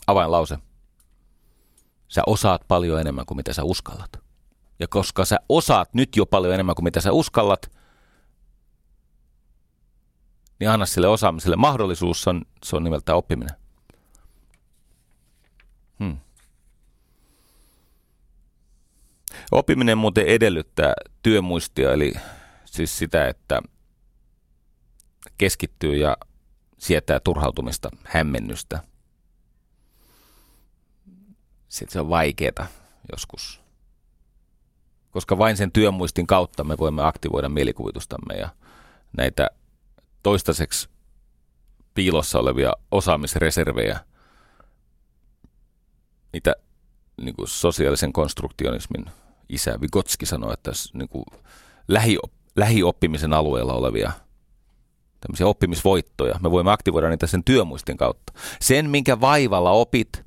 [0.07, 0.57] Avainlause.
[2.07, 4.09] Sä osaat paljon enemmän kuin mitä sä uskallat.
[4.79, 7.71] Ja koska sä osaat nyt jo paljon enemmän kuin mitä sä uskallat,
[10.60, 13.56] niin anna sille osaamiselle mahdollisuus, se on, se on nimeltään oppiminen.
[15.99, 16.18] Hmm.
[19.52, 22.14] Oppiminen muuten edellyttää työmuistia, eli
[22.65, 23.61] siis sitä, että
[25.38, 26.18] keskittyy ja
[26.77, 28.80] sietää turhautumista, hämmennystä.
[31.69, 32.68] Sitten se on vaikeaa
[33.11, 33.61] joskus.
[35.11, 38.49] Koska vain sen työmuistin kautta me voimme aktivoida mielikuvitustamme ja
[39.18, 39.49] näitä
[40.26, 40.89] toistaiseksi
[41.93, 43.99] piilossa olevia osaamisreservejä,
[46.34, 46.56] niitä
[47.22, 49.06] niin kuin sosiaalisen konstruktionismin
[49.49, 51.26] isä Vigotski sanoi, että niin kuin
[51.88, 52.18] lähi,
[52.56, 54.11] lähioppimisen alueella olevia
[55.19, 58.34] tämmöisiä oppimisvoittoja, me voimme aktivoida niitä sen työmuistin kautta.
[58.61, 60.26] Sen, minkä vaivalla opit,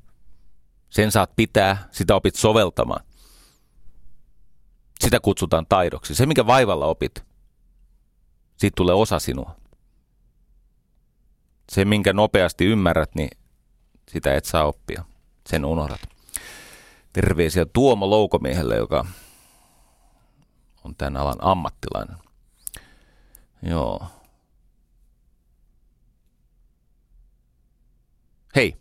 [0.89, 3.05] sen saat pitää, sitä opit soveltamaan.
[4.99, 6.15] Sitä kutsutaan taidoksi.
[6.15, 7.23] Se, minkä vaivalla opit,
[8.57, 9.59] siitä tulee osa sinua
[11.69, 13.29] se, minkä nopeasti ymmärrät, niin
[14.11, 15.05] sitä et saa oppia.
[15.49, 16.01] Sen unohdat.
[17.13, 19.05] Terveisiä Tuomo Loukomiehelle, joka
[20.83, 22.17] on tämän alan ammattilainen.
[23.61, 24.07] Joo.
[28.55, 28.75] Hei,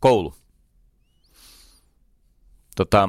[0.00, 0.34] koulu.
[2.76, 3.08] Tota,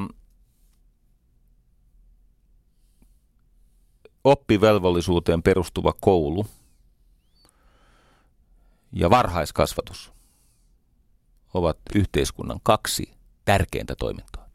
[4.24, 6.46] oppivelvollisuuteen perustuva koulu–
[8.92, 10.12] ja varhaiskasvatus
[11.54, 13.14] ovat yhteiskunnan kaksi
[13.44, 14.46] tärkeintä toimintoa.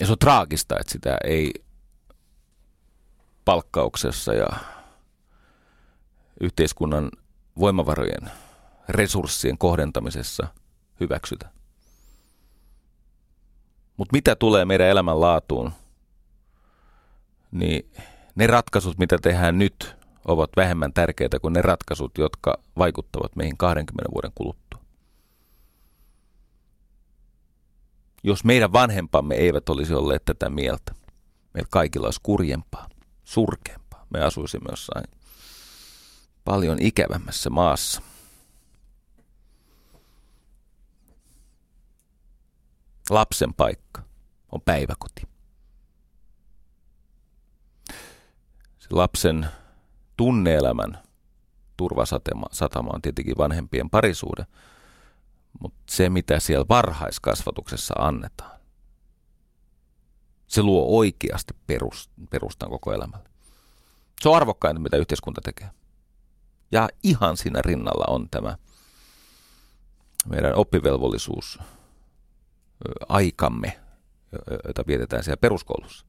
[0.00, 1.52] Ja se on traagista, että sitä ei
[3.44, 4.46] palkkauksessa ja
[6.40, 7.10] yhteiskunnan
[7.58, 8.30] voimavarojen
[8.88, 10.46] resurssien kohdentamisessa
[11.00, 11.50] hyväksytä.
[13.96, 15.72] Mutta mitä tulee meidän elämänlaatuun,
[17.50, 17.92] niin
[18.34, 19.97] ne ratkaisut, mitä tehdään nyt,
[20.28, 24.80] ovat vähemmän tärkeitä kuin ne ratkaisut, jotka vaikuttavat meihin 20 vuoden kuluttua.
[28.24, 30.94] Jos meidän vanhempamme eivät olisi olleet tätä mieltä,
[31.54, 32.88] meillä kaikilla olisi kurjempaa,
[33.24, 34.06] surkeampaa.
[34.10, 35.04] Me asuisimme jossain
[36.44, 38.02] paljon ikävämmässä maassa.
[43.10, 44.02] Lapsen paikka
[44.52, 45.22] on päiväkoti.
[48.78, 49.46] Se lapsen
[50.18, 51.02] tunneelämän
[51.76, 54.46] turvasatama on tietenkin vanhempien parisuuden,
[55.60, 58.60] mutta se mitä siellä varhaiskasvatuksessa annetaan,
[60.46, 61.54] se luo oikeasti
[62.30, 63.28] perustan koko elämälle.
[64.20, 65.70] Se on arvokkainta, mitä yhteiskunta tekee.
[66.72, 68.56] Ja ihan siinä rinnalla on tämä
[70.28, 71.58] meidän oppivelvollisuus
[73.08, 73.80] aikamme,
[74.66, 76.06] jota vietetään siellä peruskoulussa.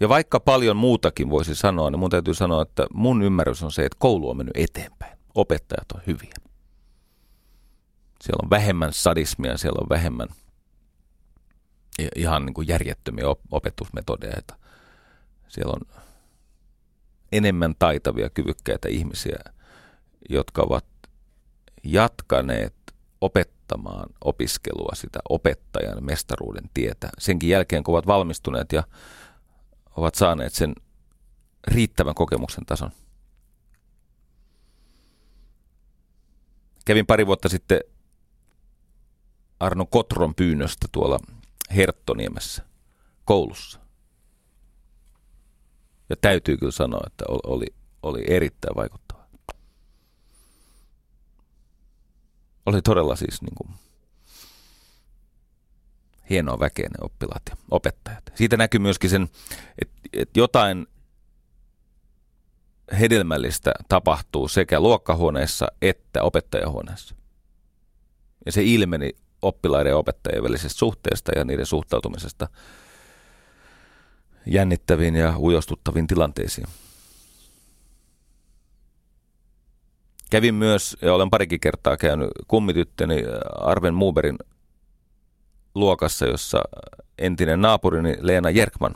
[0.00, 3.84] Ja vaikka paljon muutakin voisi sanoa, niin mun täytyy sanoa, että mun ymmärrys on se,
[3.84, 5.18] että koulu on mennyt eteenpäin.
[5.34, 6.34] Opettajat on hyviä.
[8.20, 10.28] Siellä on vähemmän sadismia, siellä on vähemmän
[12.16, 14.42] ihan niin kuin järjettömiä opetusmetodeja.
[15.48, 16.02] Siellä on
[17.32, 19.38] enemmän taitavia, kyvykkäitä ihmisiä,
[20.30, 20.84] jotka ovat
[21.84, 22.74] jatkaneet
[23.20, 27.08] opettamaan opiskelua, sitä opettajan mestaruuden tietä.
[27.18, 28.82] Senkin jälkeen, kun ovat valmistuneet ja
[29.98, 30.74] ovat saaneet sen
[31.66, 32.90] riittävän kokemuksen tason.
[36.84, 37.80] Kävin pari vuotta sitten
[39.60, 41.18] Arno Kotron pyynnöstä tuolla
[41.76, 42.64] Herttoniemessä
[43.24, 43.80] koulussa.
[46.10, 47.66] Ja täytyy kyllä sanoa, että oli,
[48.02, 49.26] oli erittäin vaikuttava.
[52.66, 53.87] Oli todella siis niin kuin
[56.30, 58.24] hienoa väkeä ne oppilaat ja opettajat.
[58.34, 59.28] Siitä näkyy myöskin sen,
[59.82, 60.86] että, että jotain
[63.00, 67.14] hedelmällistä tapahtuu sekä luokkahuoneessa että opettajahuoneessa.
[68.46, 69.10] Ja se ilmeni
[69.42, 72.48] oppilaiden ja opettajien välisestä suhteesta ja niiden suhtautumisesta
[74.46, 76.66] jännittäviin ja ujostuttaviin tilanteisiin.
[80.30, 83.22] Kävin myös, ja olen parikin kertaa käynyt kummityttöni
[83.60, 84.38] Arven Muuberin
[85.74, 86.62] luokassa, jossa
[87.18, 88.94] entinen naapurini Leena Jerkman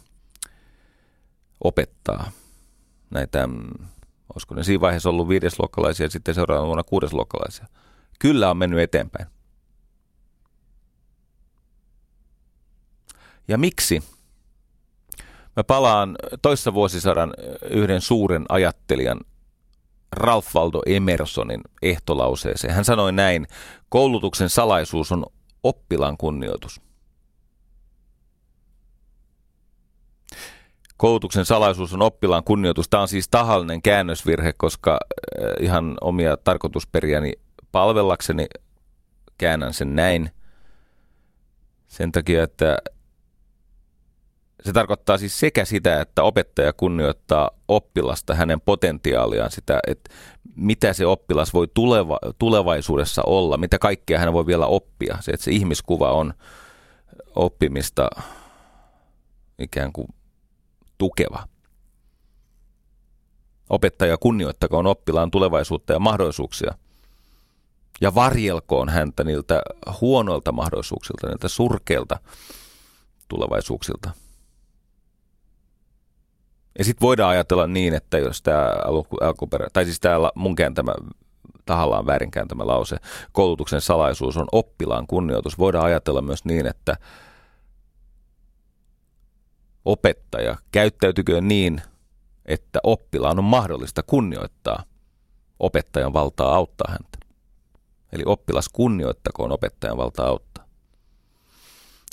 [1.65, 2.31] opettaa
[3.11, 3.71] näitä, mm,
[4.35, 7.67] olisiko ne siinä vaiheessa ollut viidesluokkalaisia ja sitten seuraavana vuonna kuudesluokkalaisia.
[8.19, 9.27] Kyllä on mennyt eteenpäin.
[13.49, 14.03] Ja miksi?
[15.57, 17.35] Mä palaan toissa vuosisadan
[17.71, 19.21] yhden suuren ajattelijan
[20.13, 22.75] Ralph Waldo Emersonin ehtolauseeseen.
[22.75, 23.47] Hän sanoi näin,
[23.89, 25.27] koulutuksen salaisuus on
[25.63, 26.81] oppilaan kunnioitus.
[30.97, 32.89] Koulutuksen salaisuus on oppilaan kunnioitus.
[32.89, 34.99] Tämä on siis tahallinen käännösvirhe, koska
[35.41, 37.33] eh, ihan omia tarkoitusperiäni
[37.73, 38.47] palvellakseni
[39.39, 40.31] käännän sen näin.
[41.89, 42.79] Sen takia, että
[44.65, 50.11] se tarkoittaa siis sekä sitä, että opettaja kunnioittaa oppilasta, hänen potentiaaliaan, sitä, että
[50.57, 55.19] mitä se oppilas voi tuleva, tulevaisuudessa olla, mitä kaikkea hän voi vielä oppia.
[55.21, 56.35] Se, että se ihmiskuva on
[57.35, 58.11] oppimista
[59.59, 60.09] ikään kuin
[60.99, 61.47] tukeva.
[63.71, 66.75] Opettaja kunnioittakoon oppilaan tulevaisuutta ja mahdollisuuksia.
[68.01, 69.63] Ja varjelkoon häntä niiltä
[70.01, 72.19] huonoilta mahdollisuuksilta, niiltä surkeilta
[73.29, 74.11] tulevaisuuksilta.
[76.79, 78.73] Ja sitten voidaan ajatella niin, että jos tämä
[79.21, 80.95] alkuperä, tai siis tämä mun kääntämä,
[81.67, 82.97] tahallaan väärinkääntämä lause,
[83.33, 86.97] koulutuksen salaisuus on oppilaan kunnioitus, voidaan ajatella myös niin, että
[89.85, 91.83] opettaja käyttäytykö niin,
[92.47, 94.83] että oppilaan on mahdollista kunnioittaa
[95.63, 97.19] opettajan valtaa auttaa häntä.
[98.13, 100.62] Eli oppilas kunnioittakoon opettajan valtaa auttaa.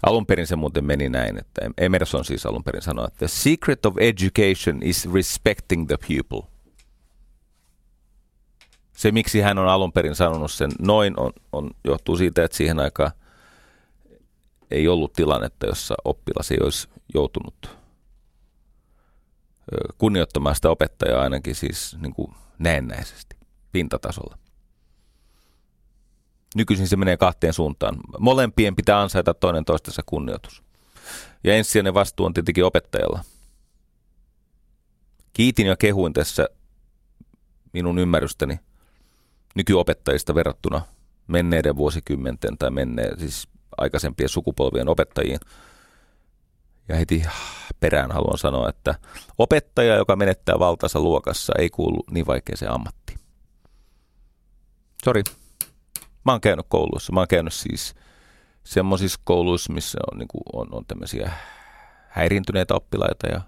[0.04, 3.86] Alun perin se muuten meni näin, että Emerson siis alun perin sanoi, että the secret
[3.86, 6.42] of education is respecting the pupil.
[8.98, 12.80] Se, miksi hän on alun perin sanonut sen noin, on, on, johtuu siitä, että siihen
[12.80, 13.12] aikaan
[14.72, 17.80] ei ollut tilannetta, jossa oppilas ei olisi joutunut
[19.98, 23.36] kunnioittamaan sitä opettajaa ainakin siis niin kuin näennäisesti,
[23.72, 24.38] pintatasolla.
[26.56, 27.98] Nykyisin se menee kahteen suuntaan.
[28.20, 30.64] Molempien pitää ansaita toinen toistensa kunnioitus.
[31.44, 33.24] Ja ensisijainen vastuu on tietenkin opettajalla.
[35.34, 36.50] Kiitin ja kehuin tässä
[37.74, 38.60] minun ymmärrystäni
[39.56, 40.82] nykyopettajista verrattuna
[41.28, 43.48] menneiden vuosikymmenten tai menneen, siis
[43.78, 45.40] aikaisempien sukupolvien opettajiin.
[46.88, 47.24] Ja heti
[47.80, 48.96] perään haluan sanoa, että
[49.38, 53.20] opettaja, joka menettää valtansa luokassa, ei kuulu niin vaikeaseen ammattiin.
[55.06, 55.24] Sori,
[56.26, 57.14] mä oon käynyt kouluissa.
[57.14, 57.96] Mä oon käynyt siis
[58.64, 61.32] semmoisissa kouluissa, missä on, niin kuin, on, on tämmöisiä
[62.10, 63.42] häiriintyneitä oppilaita ja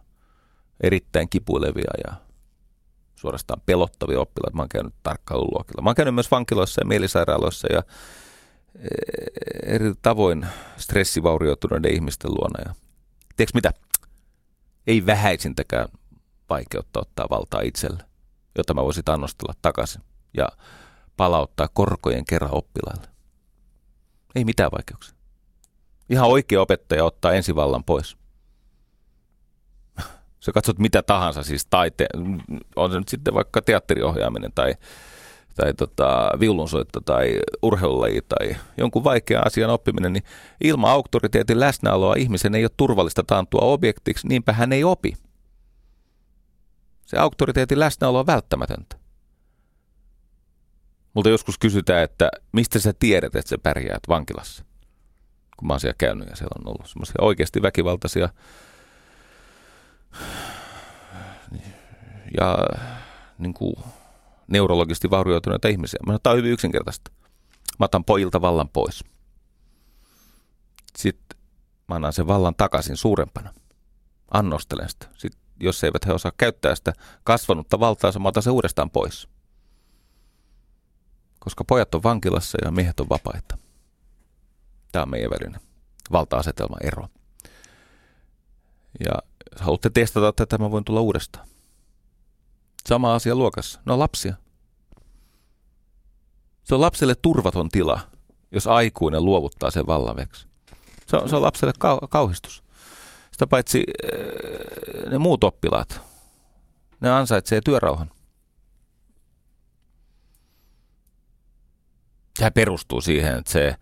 [0.83, 2.13] erittäin kipuilevia ja
[3.15, 4.55] suorastaan pelottavia oppilaita.
[4.55, 5.81] Mä oon käynyt tarkkailuluokilla.
[5.81, 7.83] Mä oon käynyt myös vankiloissa ja mielisairaaloissa ja
[8.75, 10.45] eh, eri tavoin
[10.77, 12.59] stressivaurioituneiden ihmisten luona.
[12.65, 12.75] Ja,
[13.35, 13.71] tiedätkö mitä?
[14.87, 15.87] Ei vähäisintäkään
[16.49, 18.03] vaikeutta ottaa valtaa itselle,
[18.57, 20.01] jota mä voisin annostella takaisin
[20.37, 20.47] ja
[21.21, 23.07] palauttaa korkojen kerran oppilaille.
[24.35, 25.15] Ei mitään vaikeuksia.
[26.09, 28.17] Ihan oikea opettaja ottaa ensivallan pois.
[30.43, 32.07] Sä katsot mitä tahansa, siis taite,
[32.75, 34.75] on se nyt sitten vaikka teatteriohjaaminen tai,
[35.55, 40.23] tai tota, viulunsoitto tai urheilulaji tai jonkun vaikean asian oppiminen, niin
[40.63, 45.13] ilman auktoriteetin läsnäoloa ihmisen ei ole turvallista taantua objektiksi, niinpä hän ei opi.
[47.05, 49.00] Se auktoriteetin läsnäolo on välttämätöntä.
[51.13, 54.65] Multa joskus kysytään, että mistä sä tiedät, että sä pärjäät vankilassa?
[55.57, 58.29] Kun mä oon siellä käynyt ja siellä on ollut semmoisia oikeasti väkivaltaisia
[62.37, 62.57] ja
[63.37, 63.75] niin kuin,
[64.47, 65.99] neurologisesti vaurioituneita ihmisiä.
[66.05, 67.11] Mä sanon, tämä on hyvin yksinkertaista.
[67.79, 69.03] Mä otan pojilta vallan pois.
[70.97, 71.37] Sitten
[71.87, 73.53] mä annan sen vallan takaisin suurempana.
[74.31, 75.07] Annostelen sitä.
[75.17, 76.93] Sitten, jos eivät he osaa käyttää sitä
[77.23, 79.27] kasvanutta valtaa, mä otan se uudestaan pois.
[81.43, 83.57] Koska pojat on vankilassa ja miehet on vapaita.
[84.91, 85.61] Tämä on meidän välinen
[86.11, 87.07] valta-asetelma ero.
[88.99, 89.11] Ja
[89.51, 91.47] jos haluatte testata tätä, mä voin tulla uudestaan.
[92.87, 93.79] Sama asia luokassa.
[93.85, 94.35] No lapsia.
[96.63, 97.99] Se on lapselle turvaton tila,
[98.51, 100.47] jos aikuinen luovuttaa sen vallanveksi.
[101.07, 102.63] Se on, se on lapselle kau- kauhistus.
[103.31, 106.01] Sitä paitsi äh, ne muut oppilaat,
[106.99, 108.11] ne ansaitsee työrauhan.
[112.41, 113.75] Tämä perustuu siihen, että se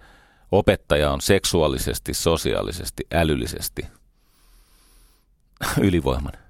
[0.52, 3.88] opettaja on seksuaalisesti, sosiaalisesti, älyllisesti
[5.82, 6.42] ylivoimainen.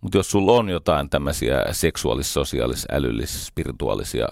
[0.00, 4.28] Mutta jos sulla on jotain tämmöisiä seksuaalis-, sosiaalis-, älyllis-, spirituaalisia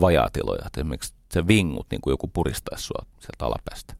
[0.00, 3.94] vajaatiloja, että esimerkiksi se vingut niin kuin joku puristaisi sua sieltä alapäästä,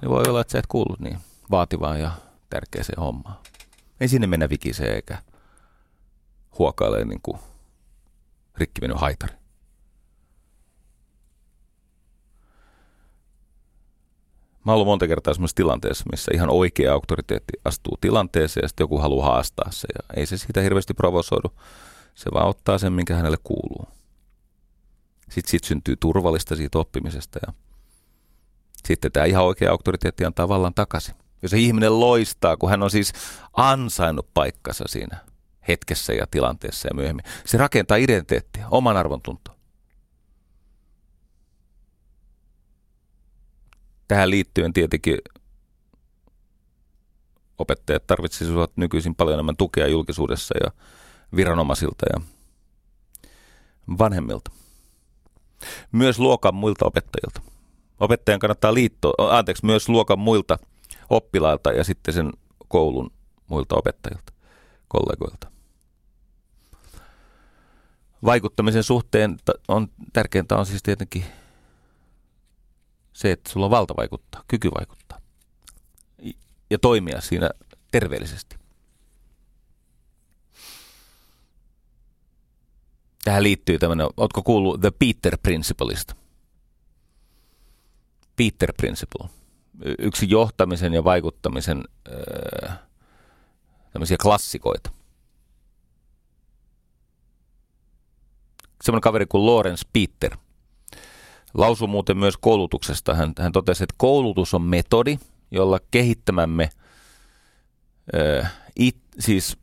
[0.00, 1.18] niin voi olla, että sä et kuulu niin
[1.50, 2.10] vaativaan ja
[2.50, 3.36] tärkeäseen hommaan.
[4.00, 5.18] Ei sinne mennä vikiseen eikä
[6.58, 7.38] huokaile niin kuin
[8.56, 9.43] rikki haitari.
[14.64, 18.84] Mä oon ollut monta kertaa semmoisessa tilanteessa, missä ihan oikea auktoriteetti astuu tilanteeseen ja sitten
[18.84, 19.88] joku haluaa haastaa se.
[19.94, 21.52] Ja ei se siitä hirveästi provosoidu.
[22.14, 23.88] Se vaan ottaa sen, minkä hänelle kuuluu.
[25.30, 27.52] Sitten siitä syntyy turvallista siitä oppimisesta ja
[28.84, 31.14] sitten tämä ihan oikea auktoriteetti antaa vallan takaisin.
[31.42, 33.12] Jos se ihminen loistaa, kun hän on siis
[33.52, 35.18] ansainnut paikkansa siinä
[35.68, 37.24] hetkessä ja tilanteessa ja myöhemmin.
[37.44, 39.53] Se rakentaa identiteettiä, oman arvon tuntoa.
[44.08, 45.18] Tähän liittyen tietenkin
[47.58, 50.70] opettajat tarvitsisivat nykyisin paljon enemmän tukea julkisuudessa ja
[51.36, 52.20] viranomaisilta ja
[53.98, 54.50] vanhemmilta.
[55.92, 57.40] Myös luokan muilta opettajilta.
[58.00, 60.58] Opettajan kannattaa liittoa, anteeksi, myös luokan muilta
[61.10, 62.32] oppilailta ja sitten sen
[62.68, 63.10] koulun
[63.48, 64.32] muilta opettajilta,
[64.88, 65.48] kollegoilta.
[68.24, 69.36] Vaikuttamisen suhteen
[69.68, 71.24] on tärkeintä on siis tietenkin
[73.14, 75.20] se, että sulla on valta vaikuttaa, kyky vaikuttaa
[76.70, 77.50] ja toimia siinä
[77.90, 78.56] terveellisesti.
[83.24, 86.16] Tähän liittyy tämmöinen, ootko kuullut The Peter Principleista?
[88.36, 89.28] Peter Principle.
[89.98, 92.72] Yksi johtamisen ja vaikuttamisen öö,
[93.92, 94.90] tämmöisiä klassikoita.
[98.82, 100.36] Semmoinen kaveri kuin Lawrence Peter
[101.54, 103.14] lausui muuten myös koulutuksesta.
[103.14, 105.18] Hän, hän totesi, että koulutus on metodi,
[105.50, 106.68] jolla kehittämämme,
[108.16, 109.56] äh, it, siis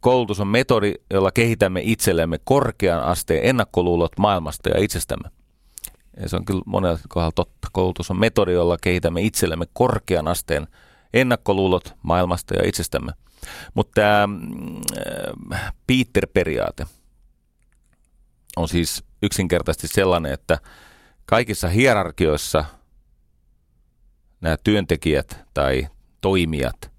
[0.00, 5.30] koulutus on metodi, jolla kehitämme itsellemme korkean asteen ennakkoluulot maailmasta ja itsestämme.
[6.20, 7.68] Ja se on kyllä monella kohdalla totta.
[7.72, 10.66] Koulutus on metodi, jolla kehitämme itsellemme korkean asteen
[11.14, 13.12] ennakkoluulot maailmasta ja itsestämme.
[13.74, 14.28] Mutta tämä
[15.54, 16.86] äh, Peter-periaate
[18.56, 20.58] on siis yksinkertaisesti sellainen, että
[21.26, 22.64] kaikissa hierarkioissa
[24.40, 25.88] nämä työntekijät tai
[26.20, 26.90] toimijat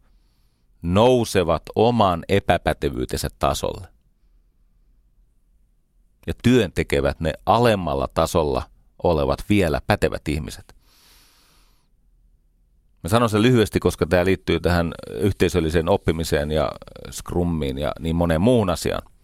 [0.81, 3.87] nousevat oman epäpätevyytensä tasolle.
[6.27, 8.63] Ja työn tekevät ne alemmalla tasolla
[9.03, 10.75] olevat vielä pätevät ihmiset.
[13.03, 16.71] Mä sanon sen lyhyesti, koska tämä liittyy tähän yhteisölliseen oppimiseen ja
[17.11, 19.16] scrummiin ja niin moneen muuhun asiaan.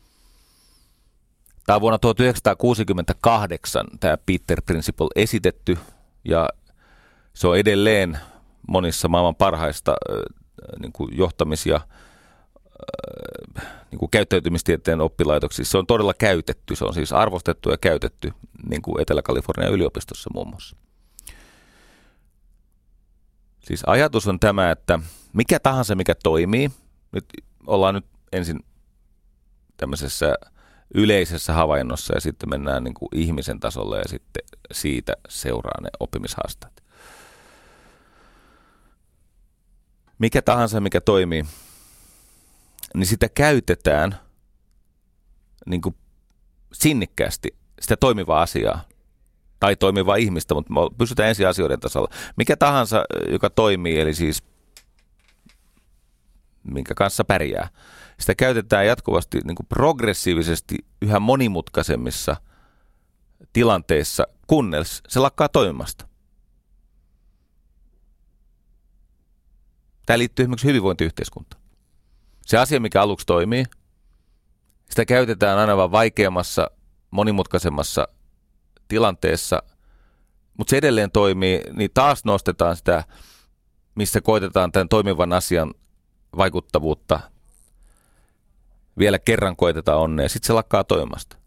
[1.65, 5.77] Tämä on vuonna 1968 tämä Peter Principle esitetty
[6.25, 6.49] ja
[7.33, 8.19] se on edelleen
[8.67, 9.95] monissa maailman parhaista
[10.79, 11.79] niin kuin johtamis- ja
[13.91, 15.71] niin kuin käyttäytymistieteen oppilaitoksissa.
[15.71, 18.33] Se on todella käytetty, se on siis arvostettu ja käytetty
[18.69, 20.75] niin kuin Etelä-Kalifornian yliopistossa muun muassa.
[23.59, 24.99] Siis ajatus on tämä, että
[25.33, 26.71] mikä tahansa mikä toimii,
[27.11, 27.25] nyt
[27.67, 28.59] ollaan nyt ensin
[29.77, 30.35] tämmöisessä
[30.93, 36.83] yleisessä havainnossa ja sitten mennään niin kuin ihmisen tasolle ja sitten siitä seuraa ne oppimishaasteet.
[40.19, 41.45] Mikä tahansa mikä toimii,
[42.93, 44.19] niin sitä käytetään
[45.65, 45.95] niin kuin
[46.73, 48.81] sinnikkäästi sitä toimivaa asiaa
[49.59, 52.09] tai toimivaa ihmistä, mutta pysytään ensin asioiden tasolla.
[52.35, 54.43] Mikä tahansa, joka toimii, eli siis
[56.63, 57.69] minkä kanssa pärjää,
[58.19, 62.35] sitä käytetään jatkuvasti niin kuin progressiivisesti yhä monimutkaisemmissa
[63.53, 66.07] tilanteissa, kunnes se lakkaa toimimasta.
[70.05, 71.63] Tämä liittyy esimerkiksi hyvinvointiyhteiskuntaan.
[72.41, 73.65] Se asia, mikä aluksi toimii,
[74.89, 76.71] sitä käytetään aina vaan vaikeammassa,
[77.11, 78.07] monimutkaisemmassa
[78.87, 79.63] tilanteessa,
[80.57, 83.03] mutta se edelleen toimii, niin taas nostetaan sitä,
[83.95, 85.73] missä koitetaan tämän toimivan asian
[86.37, 87.19] vaikuttavuutta.
[88.97, 91.37] Vielä kerran koitetaan onnea, sitten se lakkaa toimimasta.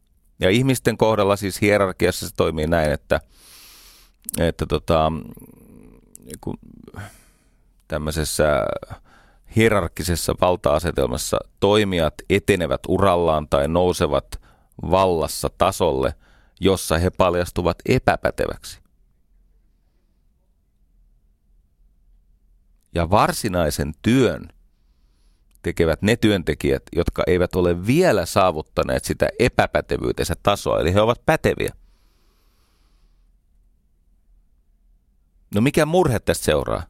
[0.40, 3.20] Ja ihmisten kohdalla siis hierarkiassa se toimii näin, että,
[4.40, 5.12] että tota,
[6.24, 6.58] niin
[7.88, 8.66] tämmöisessä
[9.56, 14.40] hierarkkisessa valta-asetelmassa toimijat etenevät urallaan tai nousevat
[14.90, 16.14] vallassa tasolle,
[16.60, 18.80] jossa he paljastuvat epäpäteväksi.
[22.94, 24.48] Ja varsinaisen työn
[25.66, 31.74] tekevät ne työntekijät, jotka eivät ole vielä saavuttaneet sitä epäpätevyytensä tasoa, eli he ovat päteviä.
[35.54, 36.82] No mikä murhe tästä seuraa?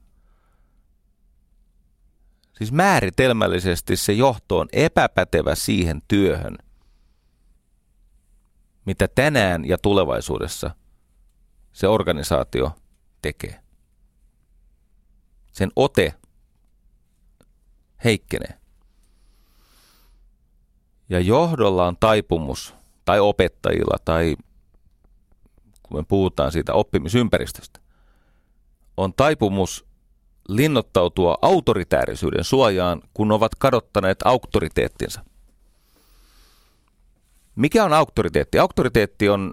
[2.52, 6.58] Siis määritelmällisesti se johto on epäpätevä siihen työhön,
[8.84, 10.70] mitä tänään ja tulevaisuudessa
[11.72, 12.76] se organisaatio
[13.22, 13.60] tekee.
[15.52, 16.14] Sen ote
[18.04, 18.65] heikkenee.
[21.08, 22.74] Ja johdolla on taipumus,
[23.04, 24.36] tai opettajilla, tai
[25.82, 27.80] kun me puhutaan siitä oppimisympäristöstä,
[28.96, 29.86] on taipumus
[30.48, 35.24] linnoittautua autoritäärisyyden suojaan, kun ovat kadottaneet auktoriteettinsa.
[37.56, 38.58] Mikä on auktoriteetti?
[38.58, 39.52] Auktoriteetti on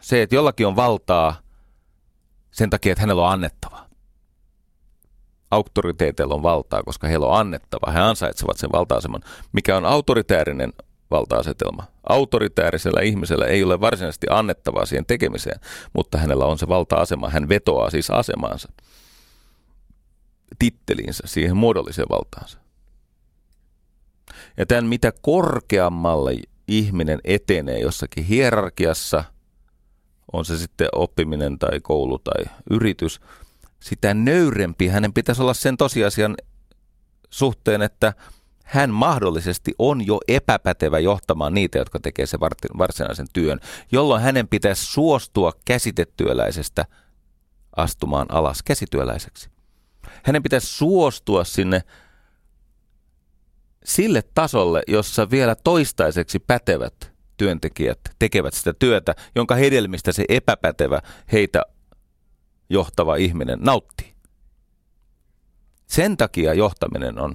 [0.00, 1.36] se, että jollakin on valtaa
[2.50, 3.84] sen takia, että hänellä on annettava.
[5.50, 7.90] Auktoriteeteilla on valtaa, koska heillä on annettava.
[7.92, 9.22] He ansaitsevat sen valta-aseman.
[9.52, 10.72] Mikä on autoritäärinen
[11.10, 11.86] valta-asetelma?
[12.08, 15.60] Autoritäärisellä ihmisellä ei ole varsinaisesti annettavaa siihen tekemiseen,
[15.92, 17.30] mutta hänellä on se valta-asema.
[17.30, 18.68] Hän vetoaa siis asemaansa
[20.58, 22.58] titteliinsä, siihen muodolliseen valtaansa.
[24.56, 26.36] Ja tämän mitä korkeammalle
[26.68, 29.24] ihminen etenee jossakin hierarkiassa,
[30.32, 33.20] on se sitten oppiminen tai koulu tai yritys,
[33.80, 36.36] sitä nöyrempi hänen pitäisi olla sen tosiasian
[37.30, 38.12] suhteen, että
[38.64, 42.40] hän mahdollisesti on jo epäpätevä johtamaan niitä, jotka tekee se
[42.78, 43.60] varsinaisen työn,
[43.92, 46.84] jolloin hänen pitäisi suostua käsitetyöläisestä
[47.76, 49.54] astumaan alas käsityöläiseksi
[50.22, 51.82] hänen pitäisi suostua sinne
[53.84, 61.00] sille tasolle, jossa vielä toistaiseksi pätevät työntekijät tekevät sitä työtä, jonka hedelmistä se epäpätevä
[61.32, 61.62] heitä
[62.70, 64.14] johtava ihminen nauttii.
[65.86, 67.34] Sen takia johtaminen on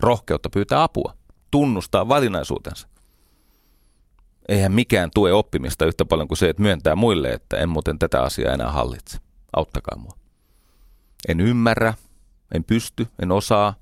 [0.00, 1.14] rohkeutta pyytää apua,
[1.50, 2.88] tunnustaa valinnaisuutensa.
[4.48, 8.22] Eihän mikään tue oppimista yhtä paljon kuin se, että myöntää muille, että en muuten tätä
[8.22, 9.18] asiaa enää hallitse.
[9.56, 10.12] Auttakaa mua.
[11.28, 11.94] En ymmärrä,
[12.54, 13.74] en pysty, en osaa,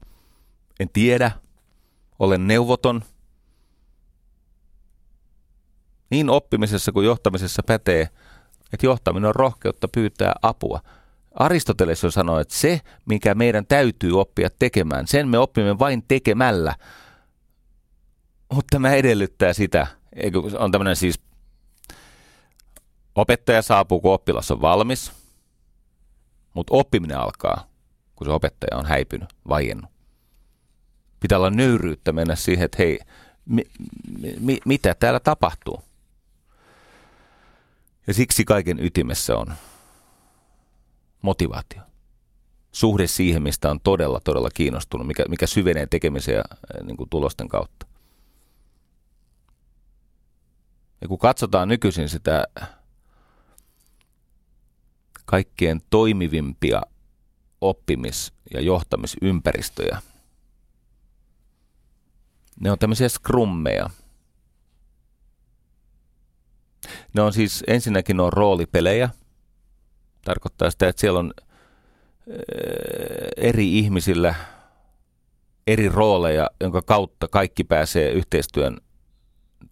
[0.81, 1.31] en tiedä,
[2.19, 3.05] olen neuvoton.
[6.11, 8.09] Niin oppimisessa kuin johtamisessa pätee,
[8.73, 10.81] että johtaminen on rohkeutta pyytää apua.
[11.35, 16.75] Aristoteles jo sanoi, että se, mikä meidän täytyy oppia tekemään, sen me oppimme vain tekemällä.
[18.53, 19.87] Mutta tämä edellyttää sitä,
[20.59, 21.21] on tämmöinen siis
[23.15, 25.13] Opettaja saapuu, kun oppilas on valmis,
[26.55, 27.69] mutta oppiminen alkaa,
[28.17, 29.91] kun se opettaja on häipynyt, vaiennut.
[31.21, 32.99] Pitää olla nöyryyttä mennä siihen, että hei,
[33.47, 33.63] mi,
[34.41, 35.83] mi, mitä täällä tapahtuu?
[38.07, 39.55] Ja siksi kaiken ytimessä on
[41.25, 41.83] motivaatio.
[42.73, 46.45] Suhde siihen, mistä on todella, todella kiinnostunut, mikä, mikä syvenee tekemisen ja
[46.83, 47.87] niin kuin tulosten kautta.
[51.01, 52.45] Ja kun katsotaan nykyisin sitä
[55.25, 56.83] kaikkien toimivimpia
[57.61, 60.03] oppimis- ja johtamisympäristöjä,
[62.61, 63.91] ne on tämmöisiä skrummeja.
[67.15, 69.09] Ne on siis, ensinnäkin on roolipelejä.
[70.25, 71.33] Tarkoittaa sitä, että siellä on
[73.37, 74.35] eri ihmisillä
[75.67, 78.77] eri rooleja, jonka kautta kaikki pääsee yhteistyön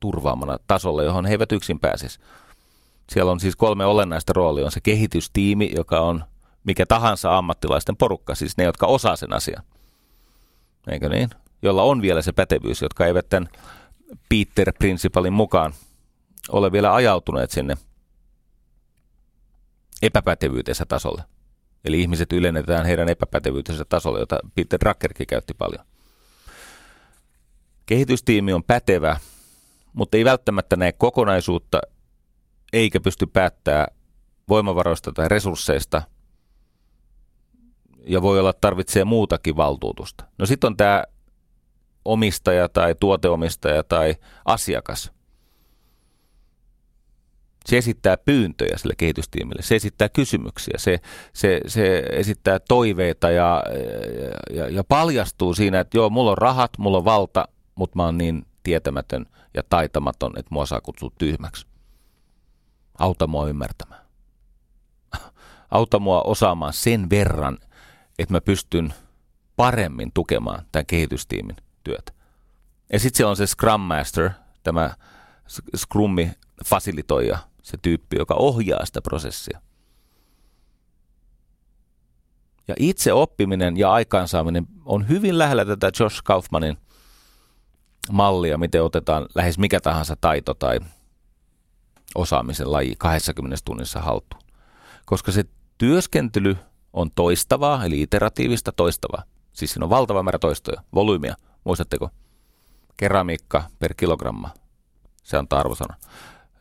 [0.01, 2.21] turvaamana tasolle, johon he eivät yksin pääsisi.
[3.11, 4.65] Siellä on siis kolme olennaista roolia.
[4.65, 6.25] On se kehitystiimi, joka on
[6.65, 9.65] mikä tahansa ammattilaisten porukka, siis ne, jotka osaa sen asian.
[10.89, 11.31] Eikö niin?
[11.63, 13.49] Jolla on vielä se pätevyys, jotka eivät tämän
[14.29, 15.73] Peter Principalin mukaan
[16.49, 17.77] ole vielä ajautuneet sinne
[20.03, 21.23] epäpätevyytensä tasolle.
[21.85, 25.85] Eli ihmiset ylennetään heidän epäpätevyytensä tasolle, jota Peter Druckerkin käytti paljon.
[27.87, 29.17] Kehitystiimi on pätevä,
[29.93, 31.81] mutta ei välttämättä näe kokonaisuutta,
[32.73, 33.87] eikä pysty päättää
[34.49, 36.03] voimavaroista tai resursseista,
[38.07, 40.25] ja voi olla, että tarvitsee muutakin valtuutusta.
[40.39, 41.05] No sitten on tämä
[42.05, 44.15] omistaja tai tuoteomistaja tai
[44.45, 45.11] asiakas–
[47.67, 51.01] se esittää pyyntöjä sille kehitystiimille, se esittää kysymyksiä, se,
[51.33, 53.63] se, se esittää toiveita ja,
[54.51, 58.19] ja, ja paljastuu siinä, että joo, mulla on rahat, mulla on valta, mutta mä oon
[58.19, 61.67] niin tietämätön ja taitamaton, että mua saa kutsua tyhmäksi.
[62.99, 64.07] Auta mua ymmärtämään.
[65.71, 67.59] Auta mua osaamaan sen verran,
[68.19, 68.95] että mä pystyn
[69.57, 72.13] paremmin tukemaan tämän kehitystiimin työtä.
[72.93, 74.31] Ja sitten siellä on se Scrum Master,
[74.63, 74.91] tämä
[75.77, 76.33] Scrummi
[76.65, 79.61] fasilitoija, se tyyppi, joka ohjaa sitä prosessia.
[82.69, 86.77] Ja itse oppiminen ja aikaansaaminen on hyvin lähellä tätä Josh Kaufmanin
[88.11, 90.81] mallia, miten otetaan lähes mikä tahansa taito tai
[92.15, 94.43] osaamisen laji 20 tunnissa haltuun.
[95.07, 95.45] Koska se
[95.79, 96.57] työskentely
[96.93, 99.23] on toistavaa, eli iteratiivista toistavaa.
[99.53, 101.35] Siis siinä on valtava määrä toistoja, volyymiä.
[101.65, 102.11] Muistatteko?
[102.97, 104.51] Keramiikka per kilogramma.
[105.23, 105.97] Se on arvosana.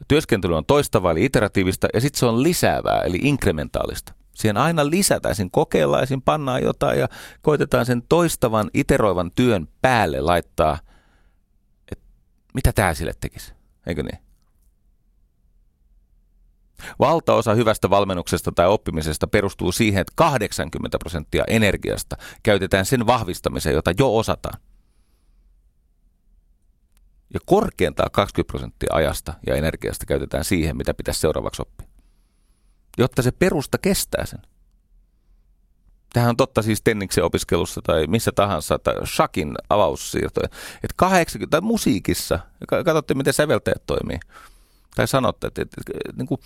[0.08, 4.14] Työskentely on toistavaa eli iteratiivista ja sitten se on lisäävää eli inkrementaalista.
[4.36, 7.08] Siihen aina lisätään, siinä kokeillaan, siinä pannaan jotain ja
[7.42, 10.78] koitetaan sen toistavan, iteroivan työn päälle laittaa,
[11.92, 12.06] että
[12.54, 13.54] mitä tämä sille tekisi,
[13.88, 14.20] eikö niin?
[17.00, 23.92] Valtaosa hyvästä valmennuksesta tai oppimisesta perustuu siihen, että 80 prosenttia energiasta käytetään sen vahvistamiseen, jota
[24.00, 24.60] jo osataan
[27.34, 31.88] ja korkeintaan 20 prosenttia ajasta ja energiasta käytetään siihen, mitä pitäisi seuraavaksi oppia.
[32.98, 34.40] Jotta se perusta kestää sen.
[36.14, 40.48] Tähän on totta siis Tenniksen opiskelussa tai missä tahansa, tai Shakin avaussiirtoja.
[40.76, 44.20] Että 80, tai musiikissa, katsotte miten säveltäjät toimii.
[44.96, 46.42] Tai sanotte, että, että, että, että niin kuin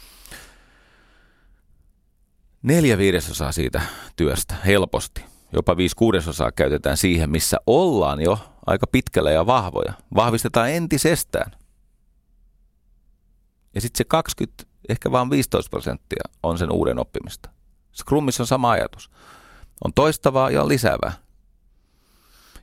[2.61, 3.81] neljä viidesosaa siitä
[4.15, 9.93] työstä helposti, jopa viisi kuudesosaa käytetään siihen, missä ollaan jo aika pitkällä ja vahvoja.
[10.15, 11.51] Vahvistetaan entisestään.
[13.75, 17.49] Ja sitten se 20, ehkä vain 15 prosenttia on sen uuden oppimista.
[17.95, 19.11] Scrumissa on sama ajatus.
[19.83, 21.13] On toistavaa ja on lisäävää.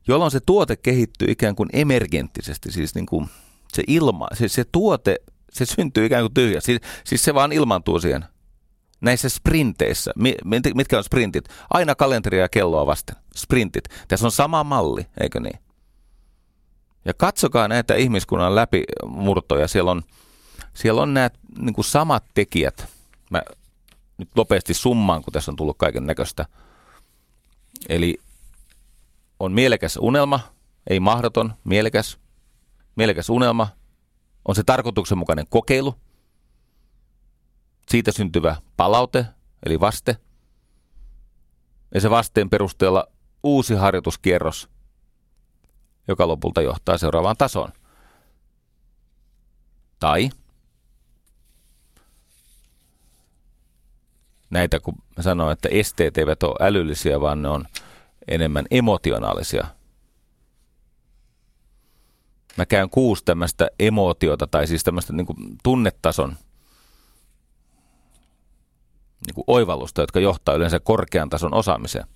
[0.08, 3.28] Jolloin se tuote kehittyy ikään kuin emergenttisesti, siis niin kuin
[3.72, 5.16] se ilma, se, se tuote,
[5.52, 6.60] se syntyy ikään kuin tyhjä.
[6.60, 8.24] Siis, siis se vaan ilmantuu siihen
[9.00, 10.12] näissä sprinteissä,
[10.74, 11.44] mitkä on sprintit?
[11.70, 13.16] Aina kalenteria ja kelloa vasten.
[13.36, 13.84] Sprintit.
[14.08, 15.58] Tässä on sama malli, eikö niin?
[17.04, 19.68] Ja katsokaa näitä ihmiskunnan läpimurtoja.
[19.68, 20.02] Siellä on,
[20.74, 22.88] siellä on nämä niin kuin samat tekijät.
[23.30, 23.42] Mä
[24.18, 26.46] nyt nopeasti summaan, kun tässä on tullut kaiken näköistä.
[27.88, 28.18] Eli
[29.40, 30.40] on mielekäs unelma,
[30.90, 32.18] ei mahdoton, mielekäs.
[32.96, 33.68] Mielekäs unelma
[34.48, 35.94] on se tarkoituksenmukainen kokeilu.
[37.90, 39.26] Siitä syntyvä palaute,
[39.66, 40.16] eli vaste.
[41.94, 43.06] Ja se vasteen perusteella
[43.42, 44.68] uusi harjoituskierros–
[46.08, 47.72] joka lopulta johtaa seuraavaan tasoon.
[50.00, 50.30] Tai
[54.50, 57.64] näitä, kun mä sanoin, että esteet eivät ole älyllisiä, vaan ne on
[58.28, 59.66] enemmän emotionaalisia.
[62.56, 65.26] Mä käyn kuusi tämmöistä emootiota, tai siis tämmöistä niin
[65.62, 66.36] tunnetason
[69.26, 72.06] niin oivallusta, jotka johtaa yleensä korkean tason osaamiseen.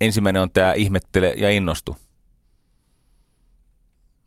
[0.00, 1.96] Ensimmäinen on tämä ihmettele ja innostu.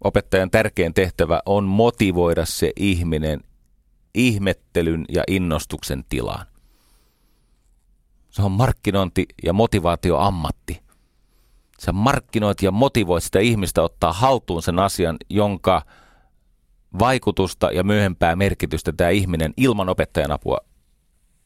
[0.04, 3.44] Opettajan tärkein tehtävä on motivoida se ihminen
[4.16, 6.46] ihmettelyn ja innostuksen tilaan.
[8.30, 10.84] Se on markkinointi- ja motivaatioammatti.
[11.80, 15.82] Sä markkinoit ja motivoit sitä ihmistä ottaa haltuun sen asian, jonka
[17.00, 20.58] vaikutusta ja myöhempää merkitystä tämä ihminen ilman opettajan apua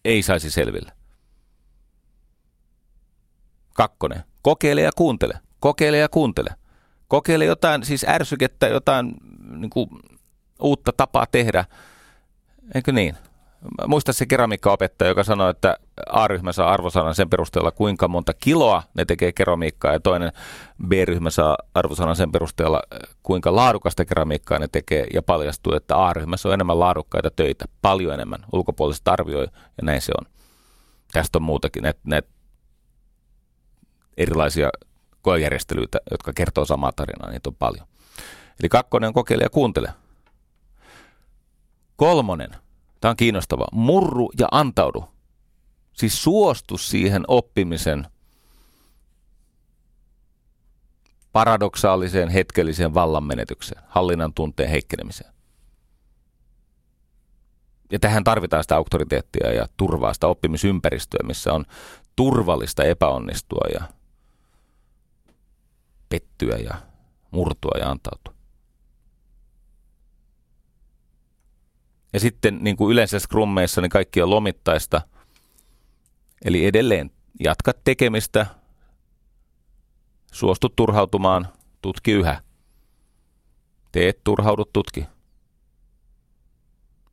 [0.05, 0.96] ei saisi selville.
[3.77, 4.23] Kakkonen.
[4.41, 5.39] Kokeile ja kuuntele.
[5.59, 6.49] Kokeile ja kuuntele.
[7.07, 9.13] Kokeile jotain, siis ärsykettä, jotain
[9.49, 9.89] niin kuin,
[10.61, 11.65] uutta tapaa tehdä.
[12.75, 13.17] Eikö niin?
[13.87, 15.77] Muista se keramiikkaopettaja, joka sanoi, että
[16.09, 20.31] A-ryhmä saa arvosanan sen perusteella, kuinka monta kiloa ne tekee keramiikkaa, ja toinen
[20.87, 22.81] B-ryhmä saa arvosanan sen perusteella,
[23.23, 28.39] kuinka laadukasta keramiikkaa ne tekee, ja paljastuu, että A-ryhmässä on enemmän laadukkaita töitä, paljon enemmän.
[28.53, 30.25] Ulkopuoliset arvioi, ja näin se on.
[31.11, 32.36] Tästä on muutakin, näitä, näitä
[34.17, 34.69] erilaisia
[35.21, 37.87] koejärjestelyitä, jotka kertoo samaa tarinaa, niitä on paljon.
[38.59, 39.93] Eli kakkonen on kokeile ja kuuntele.
[41.95, 42.49] Kolmonen–
[43.01, 43.67] Tämä on kiinnostava.
[43.71, 45.05] Murru ja antaudu.
[45.93, 48.07] Siis suostu siihen oppimisen
[51.31, 55.33] paradoksaaliseen hetkelliseen vallanmenetykseen, hallinnan tunteen heikkenemiseen.
[57.91, 61.65] Ja tähän tarvitaan sitä auktoriteettia ja turvaa sitä oppimisympäristöä, missä on
[62.15, 63.83] turvallista epäonnistua ja
[66.09, 66.75] pettyä ja
[67.31, 68.33] murtua ja antautua.
[72.13, 75.01] Ja sitten niin kuin yleensä scrummeissa niin kaikki on lomittaista.
[76.45, 78.45] Eli edelleen jatka tekemistä,
[80.31, 81.47] suostu turhautumaan,
[81.81, 82.41] tutki yhä.
[83.91, 85.05] Teet, turhaudu, tutki.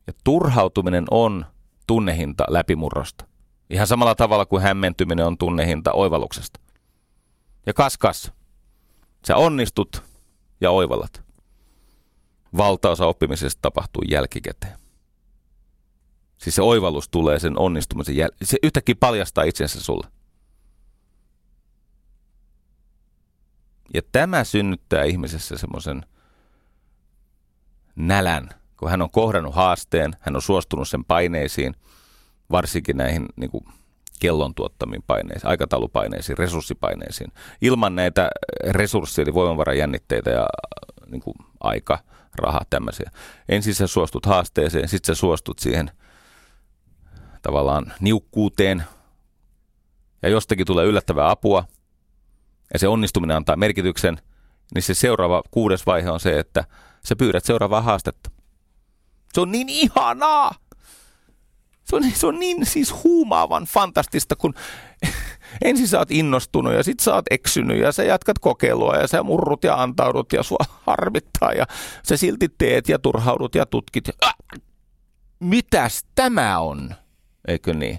[0.06, 1.46] Ja turhautuminen on
[1.86, 3.24] tunnehinta läpimurrosta.
[3.70, 6.60] Ihan samalla tavalla kuin hämmentyminen on tunnehinta oivalluksesta.
[7.66, 8.32] Ja kas kas,
[9.26, 10.02] sä onnistut
[10.60, 11.22] ja oivallat.
[12.56, 14.78] Valtaosa oppimisesta tapahtuu jälkikäteen.
[16.38, 18.46] Siis se oivallus tulee sen onnistumisen jälkeen.
[18.46, 20.06] Se yhtäkkiä paljastaa itsensä sulle.
[23.94, 26.06] Ja tämä synnyttää ihmisessä semmoisen
[27.96, 31.74] nälän, kun hän on kohdannut haasteen, hän on suostunut sen paineisiin,
[32.50, 33.64] varsinkin näihin niin kuin
[34.20, 37.32] kellon tuottamiin paineisiin, aikataulupaineisiin, resurssipaineisiin.
[37.60, 38.30] Ilman näitä
[38.70, 40.46] resursseja, eli voimavarajännitteitä ja
[41.06, 41.98] niin kuin aika,
[42.36, 43.10] raha, tämmöisiä.
[43.48, 45.90] Ensin sä suostut haasteeseen, sitten sä suostut siihen–
[47.44, 48.84] tavallaan niukkuuteen
[50.22, 51.64] ja jostakin tulee yllättävää apua
[52.72, 54.18] ja se onnistuminen antaa merkityksen,
[54.74, 56.64] niin se seuraava kuudes vaihe on se, että
[57.04, 58.30] sä pyydät seuraavaa haastetta.
[59.32, 60.54] Se on niin ihanaa!
[61.84, 64.54] Se on, se on niin siis huumaavan fantastista, kun
[65.64, 69.22] ensin sä oot innostunut ja sit sä oot eksynyt ja sä jatkat kokeilua ja sä
[69.22, 71.66] murrut ja antaudut ja sua harmittaa ja
[72.08, 74.08] sä silti teet ja turhaudut ja tutkit.
[74.08, 74.34] Ja, äh,
[75.40, 76.94] mitäs tämä on?
[77.48, 77.98] eikö niin?